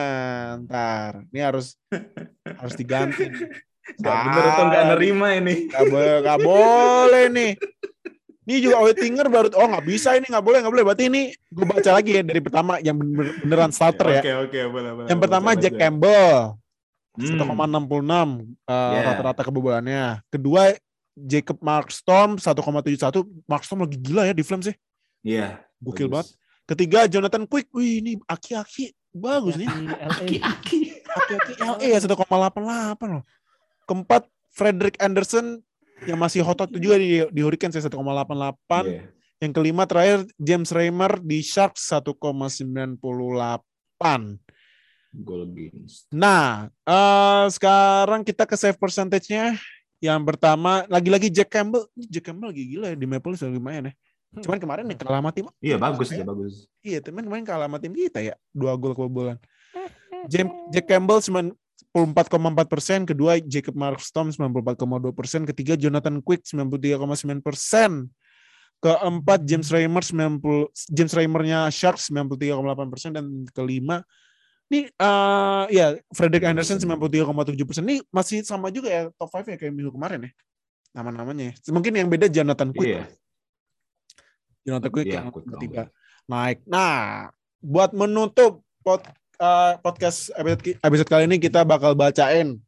Ntar, 0.65 1.23
ini 1.29 1.39
harus 1.39 1.77
harus 2.59 2.75
diganti. 2.75 3.29
nih. 3.29 3.47
Nggak 3.99 4.15
bener 4.25 4.43
atau 4.47 4.63
nggak 4.67 4.85
nerima 4.97 5.27
ini. 5.37 5.55
Nggak 5.69 5.85
boleh, 5.87 6.15
nggak 6.25 6.39
boleh 6.41 7.25
nih. 7.29 7.51
Ini 8.43 8.55
juga 8.59 8.75
Oettinger 8.83 9.27
baru 9.31 9.47
oh 9.55 9.67
nggak 9.71 9.87
bisa 9.87 10.19
ini 10.19 10.27
nggak 10.27 10.43
boleh 10.43 10.59
nggak 10.59 10.73
boleh 10.75 10.83
berarti 10.83 11.07
ini 11.07 11.31
gue 11.31 11.63
baca 11.63 11.95
lagi 11.95 12.11
ya 12.19 12.23
dari 12.27 12.43
pertama 12.43 12.75
yang 12.83 12.99
bener- 12.99 13.39
beneran 13.39 13.71
starter 13.71 14.07
ya. 14.11 14.19
Oke, 14.19 14.33
oke, 14.51 14.59
boleh, 14.67 14.91
boleh. 14.91 15.07
Yang 15.07 15.19
pertama 15.23 15.49
Jack. 15.55 15.79
Campbell 15.79 16.59
Hmm. 17.13 17.37
1,66 17.37 17.45
uh, 17.45 18.25
Yeah. 18.69 19.03
rata-rata 19.05 19.41
kebobolannya. 19.45 20.03
Kedua 20.33 20.73
Jacob 21.13 21.61
Markstorm 21.61 22.41
1,71. 22.41 23.21
Markstorm 23.45 23.85
lagi 23.85 23.97
gila 24.01 24.25
ya 24.25 24.33
di 24.33 24.41
Flames 24.41 24.73
sih. 24.73 24.77
Iya. 25.21 25.61
Gokil 25.77 26.09
bagus. 26.09 26.11
banget. 26.11 26.27
Ketiga 26.63 26.99
Jonathan 27.05 27.45
Quick. 27.45 27.69
Wih 27.69 28.01
ini 28.01 28.11
aki-aki 28.25 28.95
bagus 29.13 29.53
nih. 29.61 29.69
Aki-aki. 30.09 30.79
Aki-aki 31.05 31.53
LA 31.61 31.85
ya 31.93 31.99
1,88 32.01 33.13
loh. 33.13 33.23
Keempat 33.85 34.25
Frederick 34.53 34.97
Anderson 34.97 35.61
yang 36.09 36.17
masih 36.17 36.41
hot 36.41 36.59
hot 36.65 36.71
juga 36.73 36.97
di, 36.97 37.21
di 37.29 37.41
Hurricanes 37.45 37.77
ya 37.77 37.85
1,88. 37.85 37.93
Iya. 38.89 39.05
Yang 39.43 39.51
kelima 39.59 39.83
terakhir 39.85 40.25
James 40.39 40.71
Reimer 40.73 41.19
di 41.21 41.43
Sharks 41.45 41.83
1,98. 41.93 42.97
Goal 45.13 45.45
against. 45.45 46.09
Nah, 46.09 46.73
eh 46.89 47.45
sekarang 47.53 48.25
kita 48.25 48.49
ke 48.49 48.57
save 48.57 48.81
percentage-nya. 48.81 49.53
Yang 50.03 50.21
pertama, 50.35 50.83
lagi-lagi 50.89 51.29
Jack 51.29 51.53
Campbell. 51.53 51.87
Jack 51.95 52.27
Campbell 52.27 52.51
lagi 52.51 52.65
gila 52.65 52.91
ya, 52.91 52.97
di 52.97 53.07
Maple 53.07 53.37
Leafs 53.37 53.45
lumayan 53.45 53.87
ya. 53.87 53.93
Cuman 54.41 54.57
kemarin 54.57 54.89
nih 54.89 54.97
kalah 54.97 55.21
sama 55.21 55.29
tim. 55.29 55.45
Iya, 55.61 55.77
bagus, 55.77 56.09
iya, 56.09 56.25
bagus. 56.25 56.65
Iya, 56.81 56.99
teman 57.05 57.21
kemarin 57.29 57.45
kalah 57.45 57.69
sama 57.69 57.77
tim 57.77 57.93
kita 57.93 58.17
ya. 58.25 58.33
Dua 58.49 58.73
gol 58.73 58.97
kebobolan. 58.97 59.37
Jack, 60.25 60.49
Jack 60.73 60.85
Campbell 60.89 61.21
94,4 61.21 62.65
persen. 62.65 63.05
Kedua, 63.05 63.37
Jacob 63.37 63.77
Markstrom 63.77 64.33
94,2 64.33 65.13
persen. 65.13 65.45
Ketiga, 65.45 65.77
Jonathan 65.77 66.17
Quick 66.25 66.41
93,9 66.49 67.45
persen. 67.45 68.09
Keempat, 68.81 69.45
James 69.45 69.69
Reimer 69.69 70.03
90, 70.03 70.41
James 70.91 71.13
Reimernya 71.13 71.69
Sharks 71.69 72.09
93,8 72.09 72.89
persen. 72.89 73.09
Dan 73.13 73.45
kelima, 73.53 74.01
ini 74.73 74.89
eh 74.89 75.63
ya 75.69 75.93
Frederick 76.09 76.49
Anderson 76.49 76.81
93,7 76.81 77.69
persen. 77.69 77.85
Ini 77.85 78.01
masih 78.09 78.41
sama 78.41 78.73
juga 78.73 78.89
ya 78.89 79.01
top 79.13 79.29
5 79.29 79.53
ya 79.53 79.57
kayak 79.61 79.73
minggu 79.73 79.93
kemarin 79.93 80.25
ya. 80.25 80.31
Nama-namanya. 80.97 81.53
ya. 81.53 81.69
Mungkin 81.69 81.93
yang 81.93 82.09
beda 82.09 82.25
Jonathan 82.25 82.73
Quick. 82.73 82.89
Iya. 82.89 83.05
Jonathan 84.65 84.89
Quick 84.89 85.07
Iya, 85.07 85.21
yang 85.21 85.29
Quick 85.29 85.47
ketiga 85.53 85.93
naik. 86.27 86.63
Nah, 86.65 87.29
buat 87.59 87.91
menutup 87.91 88.63
pod, 88.83 89.03
eh, 89.39 89.73
podcast 89.79 90.31
episode, 90.35 90.79
episode 90.79 91.09
kali 91.09 91.23
ini 91.27 91.37
kita 91.39 91.63
bakal 91.67 91.95
bacain 91.95 92.59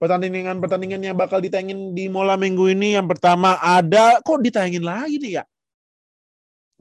pertandingan-pertandingan 0.00 1.00
yang 1.00 1.16
bakal 1.16 1.40
ditayangin 1.40 1.96
di 1.96 2.12
Mola 2.12 2.36
minggu 2.36 2.68
ini. 2.72 2.96
Yang 2.96 3.16
pertama 3.16 3.56
ada 3.60 4.20
kok 4.20 4.40
ditayangin 4.40 4.84
lagi 4.84 5.16
nih 5.20 5.32
ya? 5.40 5.44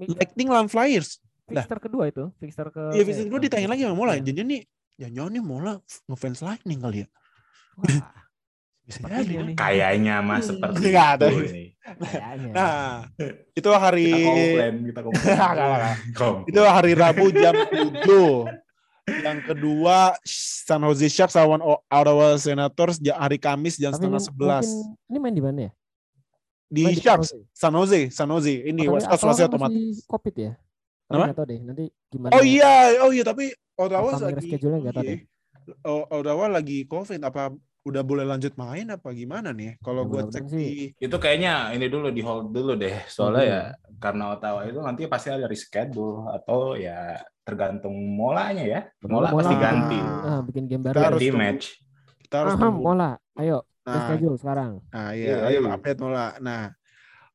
Lightning 0.03 0.49
lawan 0.51 0.67
Flyers. 0.67 1.22
Fixer 1.44 1.78
kedua 1.80 2.04
itu, 2.08 2.24
fixer 2.39 2.68
ke 2.72 2.84
Iya, 2.96 3.04
gue 3.04 3.39
eh, 3.39 3.44
ditayangin 3.44 3.72
lagi 3.72 3.84
sama 3.84 3.96
Mola. 4.00 4.14
Iya. 4.16 4.24
Jadi 4.32 4.39
nih, 4.48 4.62
jangan-jangan 4.96 5.32
nih 5.36 5.44
Mola 5.44 5.74
ngefans 6.08 6.39
Lightning 6.39 6.80
kali 6.80 6.98
ya? 7.04 7.08
Wah, 7.76 7.88
Bisa 8.84 9.00
sepertinya 9.00 9.24
jadi. 9.24 9.44
nih. 9.48 9.56
Kayaknya 9.56 10.16
mah 10.20 10.39
seperti 10.44 10.78
Nggak 10.91 11.08
ada. 11.16 11.28
itu. 11.32 11.39
Nah, 12.52 13.08
itu 13.56 13.70
hari 13.72 14.08
Kita 14.12 14.28
komplain, 14.28 14.74
kita 14.84 15.00
komplain. 15.04 15.96
Itu 16.52 16.62
hari 16.64 16.91
Rabu 16.96 17.26
jam 17.32 17.56
7. 17.72 18.04
Yang 19.04 19.39
kedua 19.52 20.16
San 20.64 20.80
Jose 20.88 21.12
Sharks 21.12 21.36
lawan 21.36 21.60
Ottawa 21.60 22.39
Senators 22.39 23.04
hari 23.04 23.36
Kamis 23.36 23.76
jam 23.76 23.91
Tapi 23.91 24.00
setengah 24.00 24.20
ini 24.20 24.28
sebelas 24.32 24.68
Ini 25.12 25.18
main 25.20 25.36
di 25.36 25.44
mana 25.44 25.60
ya? 25.68 25.72
di 26.72 26.82
Main 26.88 26.96
Sharks 26.96 27.36
San 27.52 27.76
Jose. 27.76 28.08
San 28.10 28.28
Jose 28.32 28.52
San 28.56 28.58
Jose 28.58 28.64
ini 28.64 28.88
Oh, 28.88 28.96
West 28.96 29.06
Coast 29.06 29.24
masih 29.28 29.44
kan 29.44 29.50
otomatis 29.52 29.76
masih 29.76 30.08
Covid 30.08 30.36
ya? 30.39 30.52
Kenapa? 31.14 31.26
nggak 31.30 31.38
tahu 31.38 31.47
deh, 31.47 31.59
nanti 31.61 31.86
gimana. 32.09 32.32
oh 32.34 32.43
iya 32.43 32.74
oh 33.05 33.11
iya 33.14 33.24
tapi 33.24 33.45
Apa 33.74 34.18
lagi 34.18 34.41
schedule-nya 34.49 34.80
nggak 34.82 34.95
tahu 34.95 35.05
iya. 35.05 35.14
deh. 35.14 35.22
O- 35.86 36.07
Ottawa 36.11 36.45
lagi 36.51 36.84
covid 36.84 37.22
apa 37.22 37.53
udah 37.84 37.99
boleh 37.99 38.24
lanjut 38.24 38.55
main 38.55 38.88
apa 38.89 39.11
gimana 39.11 39.51
nih 39.51 39.76
kalau 39.80 40.07
Ya, 40.07 40.11
gue 40.11 40.22
cek 40.32 40.43
di 40.47 40.68
Itu 40.95 41.16
kayaknya 41.20 41.72
ini 41.72 41.88
dulu 41.88 42.09
di 42.09 42.20
hold 42.20 42.51
dulu 42.51 42.76
deh. 42.76 42.95
Soalnya 43.07 43.43
ya 43.43 43.61
karena 43.99 44.36
Ottawa 44.36 44.64
itu 44.64 44.80
nanti 44.80 45.03
pasti 45.05 45.30
ada 45.30 45.47
reschedule 45.47 46.32
atau 46.32 46.76
ya 46.76 47.20
tergantung 47.43 47.91
molanya 48.16 48.64
ya. 48.64 48.80
Mola, 49.03 49.30
Mola. 49.30 49.39
pasti 49.43 49.55
ganti. 49.59 49.99
Ah, 49.99 50.39
bikin 50.41 50.64
game 50.66 50.80
Kita 50.82 50.95
baru. 50.95 50.99
harus 51.11 51.20
Ganti 51.20 51.28
tunggu. 51.28 51.43
match. 51.43 51.66
kita 52.24 52.36
harus 52.39 52.53
tunggu. 52.55 52.82
bola. 52.82 53.11
Ayo, 53.34 53.57
nah, 53.84 53.95
schedule 54.07 54.36
sekarang. 54.38 54.72
Nah, 54.89 55.09
Iya, 55.11 55.28
iya, 55.28 55.36
ayo 55.47 55.59
ayo. 55.59 55.70
update 55.72 55.99
Mola. 55.99 56.26
Nah, 56.39 56.61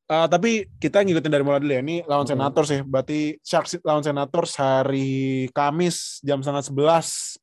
eh, 0.09 0.27
tapi 0.27 0.51
kita 0.77 1.05
ngikutin 1.05 1.29
dari 1.29 1.45
Mola 1.45 1.61
dulu 1.61 1.71
ya. 1.71 1.81
Ini 1.81 2.03
lawan 2.05 2.25
Oke. 2.25 2.33
Senators 2.33 2.69
ya. 2.69 2.81
Berarti 2.83 3.37
Sharks 3.41 3.77
lawan 3.85 4.01
Senators 4.01 4.57
hari 4.57 5.47
Kamis 5.53 6.19
jam 6.21 6.41
setengah 6.41 6.65
sebelas 6.65 7.37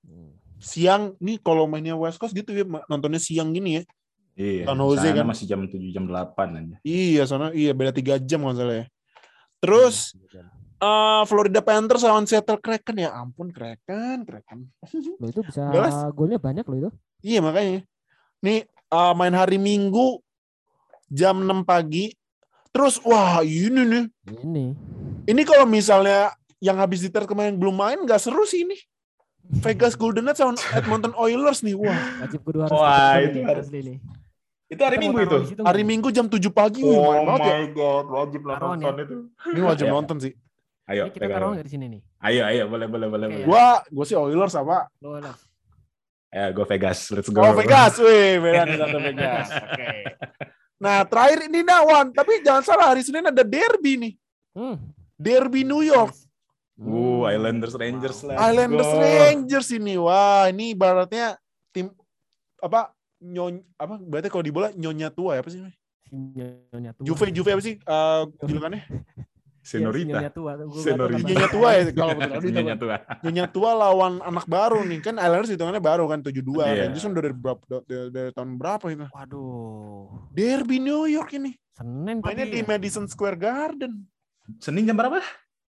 Hmm. 0.00 0.32
siang. 0.56 1.02
Nih 1.20 1.36
kalau 1.38 1.68
mainnya 1.68 1.92
West 1.92 2.16
Coast 2.16 2.32
gitu 2.32 2.48
ya, 2.50 2.64
nontonnya 2.88 3.20
siang 3.20 3.52
gini 3.52 3.78
ya. 3.78 3.82
Iya. 4.38 4.64
San 4.70 4.78
Jose 4.78 5.02
sana 5.04 5.18
kan. 5.20 5.26
masih 5.26 5.44
jam 5.44 5.60
7 5.60 5.90
jam 5.90 6.04
8 6.06 6.54
aja. 6.54 6.76
Iya, 6.80 7.22
sana 7.26 7.50
iya 7.50 7.74
beda 7.74 7.90
tiga 7.90 8.16
jam 8.16 8.40
kalau 8.40 8.54
salah 8.54 8.76
ya. 8.80 8.86
Terus 9.58 10.14
eh, 10.78 11.22
Florida 11.26 11.58
Panthers 11.58 12.06
lawan 12.06 12.22
Seattle 12.24 12.62
Kraken 12.62 12.96
ya 13.02 13.10
ampun 13.12 13.50
Kraken, 13.50 14.22
Kraken. 14.22 14.70
Loh 15.18 15.28
itu 15.28 15.42
bisa 15.42 15.66
Jelas. 15.74 15.94
golnya 16.14 16.38
banyak 16.38 16.62
loh 16.64 16.78
itu. 16.78 16.90
Iya 17.20 17.42
makanya. 17.42 17.82
Nih 18.40 18.62
eh, 18.70 19.12
main 19.18 19.34
hari 19.34 19.58
Minggu 19.58 20.22
jam 21.08 21.36
6 21.38 21.64
pagi. 21.64 22.12
Terus 22.68 23.00
wah 23.00 23.40
ini 23.40 23.82
nih 23.82 24.04
Ini. 24.38 24.66
Ini 25.24 25.42
kalau 25.42 25.64
misalnya 25.64 26.30
yang 26.58 26.76
habis 26.76 27.00
diter 27.00 27.24
kemarin 27.24 27.54
belum 27.54 27.74
main 27.74 27.98
nggak 28.00 28.18
seru 28.18 28.44
sih 28.44 28.62
ini. 28.62 28.76
Vegas 29.64 29.96
Golden 29.96 30.24
Knights 30.24 30.40
lawan 30.40 30.60
Edmonton 30.72 31.16
Oilers 31.16 31.64
nih. 31.64 31.72
Wah, 31.72 31.96
Wajib 32.20 32.40
kudu 32.44 32.60
harus 32.60 32.70
Wah, 32.70 33.16
nonton 33.16 33.24
itu 33.24 33.40
harus- 33.42 33.70
nih. 33.70 33.96
Itu 34.68 34.82
hari 34.84 34.96
Kita 34.96 35.02
Minggu 35.02 35.18
itu. 35.18 35.38
di 35.56 35.64
hari? 35.64 35.80
Minggu 35.82 36.08
jam 36.12 36.26
7 36.28 36.52
pagi. 36.52 36.84
Wih, 36.84 36.92
Oh 36.92 37.16
ya. 37.16 37.24
my 37.24 37.72
god, 37.72 38.04
wajib 38.06 38.44
lah 38.44 38.56
Taruhan 38.60 38.76
nonton 38.76 38.92
ya. 38.92 39.02
itu. 39.02 39.16
Ini 39.48 39.60
wajib 39.64 39.86
Iya. 39.88 39.94
nonton 39.96 40.16
sih. 40.20 40.32
Ayo, 40.84 41.02
Ini 41.04 41.12
kita 41.12 41.24
taruh 41.26 41.48
nggak 41.52 41.64
di 41.64 41.72
sini 41.72 41.86
nih? 41.88 42.00
Ayo, 42.20 42.42
ayo, 42.44 42.62
boleh, 42.66 42.86
boleh, 42.86 43.08
boleh. 43.08 43.26
Ya. 43.30 43.44
Gua, 43.44 43.66
gua 43.86 44.04
sih 44.04 44.12
Oilers 44.14 44.52
sama. 44.52 44.84
Lo 45.00 45.16
lah. 45.16 45.36
Ya, 46.28 46.52
go 46.52 46.64
Vegas. 46.64 47.08
Let's 47.08 47.28
go. 47.28 47.40
Oh 47.40 47.52
Vegas, 47.54 47.96
wih, 47.96 48.36
beda 48.38 48.60
nih 48.62 48.76
satu 48.84 48.98
Vegas. 48.98 49.48
Oke. 49.48 49.88
Nah 50.78 51.02
terakhir 51.04 51.50
ini 51.50 51.66
Nawan, 51.66 52.14
tapi 52.14 52.40
jangan 52.40 52.62
salah 52.62 52.94
hari 52.94 53.02
Senin 53.02 53.26
ada 53.26 53.42
derby 53.42 53.98
nih. 53.98 54.12
Hmm. 54.54 54.78
Derby 55.18 55.66
New 55.66 55.82
York, 55.82 56.14
Uh. 56.78 57.26
Islanders 57.26 57.74
Rangers 57.74 58.22
lah. 58.22 58.38
Islanders 58.38 58.92
Rangers 58.94 59.68
ini. 59.74 59.98
Wah, 59.98 60.46
ini 60.46 60.78
ibaratnya 60.78 61.34
tim 61.74 61.90
apa 62.62 62.94
nyony 63.18 63.66
apa 63.74 63.98
berarti 63.98 64.30
kalau 64.30 64.46
di 64.46 64.54
bola 64.54 64.70
nyonya 64.70 65.10
tua 65.10 65.34
ya 65.34 65.42
apa 65.42 65.50
sih? 65.50 65.58
Si 66.06 66.14
nyonya 66.14 66.94
tua. 66.94 67.02
Juve 67.02 67.34
Juve 67.34 67.50
apa 67.50 67.62
sih 67.66 67.82
uh, 67.82 68.30
julukannya? 68.46 68.86
Iya, 69.68 69.84
Senorita. 69.84 70.08
nyonya 70.16 70.32
tua. 70.32 70.52
Senorita. 70.80 71.46
tua 71.52 71.68
ya 71.76 71.82
kalau 71.92 72.16
Nyonya 72.56 72.76
tua. 72.80 72.96
Nyonya 73.20 73.46
tua 73.46 73.70
lawan 73.76 74.24
anak 74.24 74.48
baru 74.48 74.80
nih 74.80 75.04
kan 75.04 75.20
Islanders 75.20 75.52
hitungannya 75.52 75.84
baru 75.84 76.08
kan 76.08 76.24
72 76.24 76.40
Iya. 76.64 76.88
Rangers 76.88 77.04
kan 77.04 77.12
dari 77.12 77.30
berapa 77.36 77.60
dari, 77.84 78.08
dari 78.08 78.30
tahun 78.32 78.56
berapa 78.56 78.84
itu? 78.88 79.04
Waduh. 79.12 80.32
Derby 80.32 80.80
New 80.80 81.04
York 81.04 81.36
ini. 81.36 81.52
Senin 81.76 82.24
Mainnya 82.24 82.48
di 82.48 82.58
ya. 82.58 82.66
Madison 82.66 83.04
Square 83.06 83.36
Garden 83.36 84.08
Senin 84.56 84.88
jam 84.88 84.96
berapa? 84.96 85.20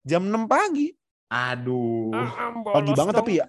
jam 0.04 0.22
6 0.22 0.46
pagi. 0.46 0.92
Aduh. 1.26 2.12
Ah, 2.12 2.52
Pagi 2.76 2.92
banget 2.92 3.16
dong. 3.16 3.22
tapi 3.24 3.32
ya. 3.40 3.46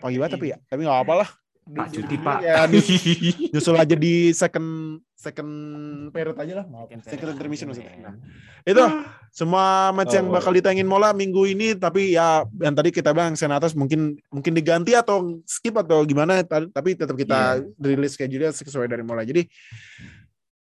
Pagi 0.00 0.16
banget 0.16 0.32
tapi 0.34 0.46
ya. 0.50 0.58
Tapi 0.64 0.80
nggak 0.82 1.00
apa 1.04 1.14
lah. 1.22 1.28
Pak 1.66 1.88
cuti, 1.90 2.14
Pak. 2.16 2.38
Ya, 2.40 2.62
nyus- 2.64 2.86
nyusul 3.52 3.74
aja 3.74 3.92
di 3.92 4.30
second 4.30 5.00
second 5.18 5.50
period 6.14 6.38
aja 6.38 6.62
lah. 6.62 6.66
Second 6.86 7.00
Second 7.02 7.30
intermission 7.34 7.66
maksudnya. 7.66 7.90
Nah, 7.98 8.14
itu 8.62 8.82
semua 9.34 9.90
match 9.90 10.14
yang 10.14 10.30
Oh. 10.30 10.38
bakal 10.38 10.54
ditayangin 10.54 10.86
Mola 10.86 11.10
minggu 11.10 11.42
ini 11.42 11.74
tapi 11.74 12.14
ya 12.14 12.46
yang 12.62 12.70
tadi 12.70 12.94
kita 12.94 13.10
bilang 13.10 13.34
Senatos 13.34 13.74
mungkin 13.74 14.14
mungkin 14.30 14.54
diganti 14.54 14.94
atau 14.94 15.42
skip 15.42 15.74
atau 15.74 16.06
gimana 16.06 16.46
ta- 16.46 16.70
tapi 16.70 16.94
tetap 16.94 17.18
kita 17.18 17.58
rilis 17.82 18.14
schedule 18.14 18.46
sesuai 18.46 18.86
dari 18.86 19.02
Mola. 19.02 19.26
Jadi 19.26 19.50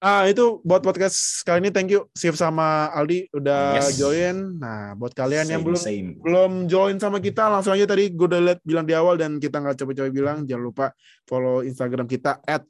Ah 0.05 0.29
itu 0.29 0.61
buat 0.61 0.85
podcast 0.85 1.41
kali 1.41 1.65
ini 1.65 1.69
thank 1.73 1.89
you 1.89 2.05
Sif 2.13 2.37
sama 2.37 2.93
Aldi 2.93 3.25
udah 3.33 3.81
Yes. 3.81 3.97
join. 3.97 4.61
Nah 4.61 4.93
buat 4.93 5.17
kalian 5.17 5.49
yang 5.49 5.61
Same, 5.61 5.65
belum 5.65 5.81
same. 5.81 6.09
belum 6.21 6.51
join 6.69 7.01
sama 7.01 7.17
kita 7.17 7.49
langsung 7.49 7.73
aja 7.73 7.89
tadi 7.89 8.13
gue 8.13 8.27
udah 8.29 8.37
liat 8.37 8.59
bilang 8.61 8.85
di 8.85 8.93
awal 8.93 9.17
dan 9.17 9.41
kita 9.41 9.57
nggak 9.57 9.81
coba-coba 9.81 10.09
bilang 10.13 10.37
jangan 10.45 10.61
lupa 10.63 10.85
follow 11.25 11.65
Instagram 11.65 12.05
kita 12.05 12.37
at 12.45 12.61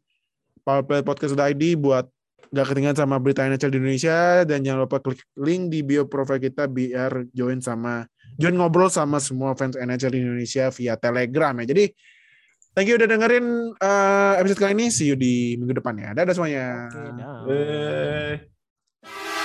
powerplaypodcast.id 0.64 1.64
buat 1.76 2.08
nggak 2.56 2.66
ketinggalan 2.72 2.96
sama 2.96 3.20
berita 3.20 3.44
NHL 3.44 3.68
di 3.68 3.78
Indonesia 3.84 4.18
dan 4.48 4.64
jangan 4.64 4.88
lupa 4.88 5.04
klik 5.04 5.20
link 5.36 5.68
di 5.68 5.84
bio 5.84 6.08
profile 6.08 6.40
kita 6.40 6.72
biar 6.72 7.28
join 7.36 7.60
sama 7.60 8.08
join 8.40 8.56
ngobrol 8.56 8.88
sama 8.88 9.20
semua 9.20 9.52
fans 9.60 9.76
NHL 9.76 10.14
di 10.14 10.20
Indonesia 10.24 10.72
via 10.72 10.96
Telegram 10.96 11.52
ya. 11.60 11.68
Jadi 11.68 11.86
Thank 12.76 12.92
you 12.92 13.00
udah 13.00 13.08
dengerin 13.08 13.72
uh, 13.80 14.36
episode 14.36 14.60
kali 14.60 14.76
ini. 14.76 14.92
See 14.92 15.08
you 15.08 15.16
di 15.16 15.56
minggu 15.56 15.80
depan 15.80 15.96
ya. 15.96 16.12
Dadah 16.12 16.36
semuanya. 16.36 16.92
Okay, 16.92 17.08
Bye. 19.08 19.44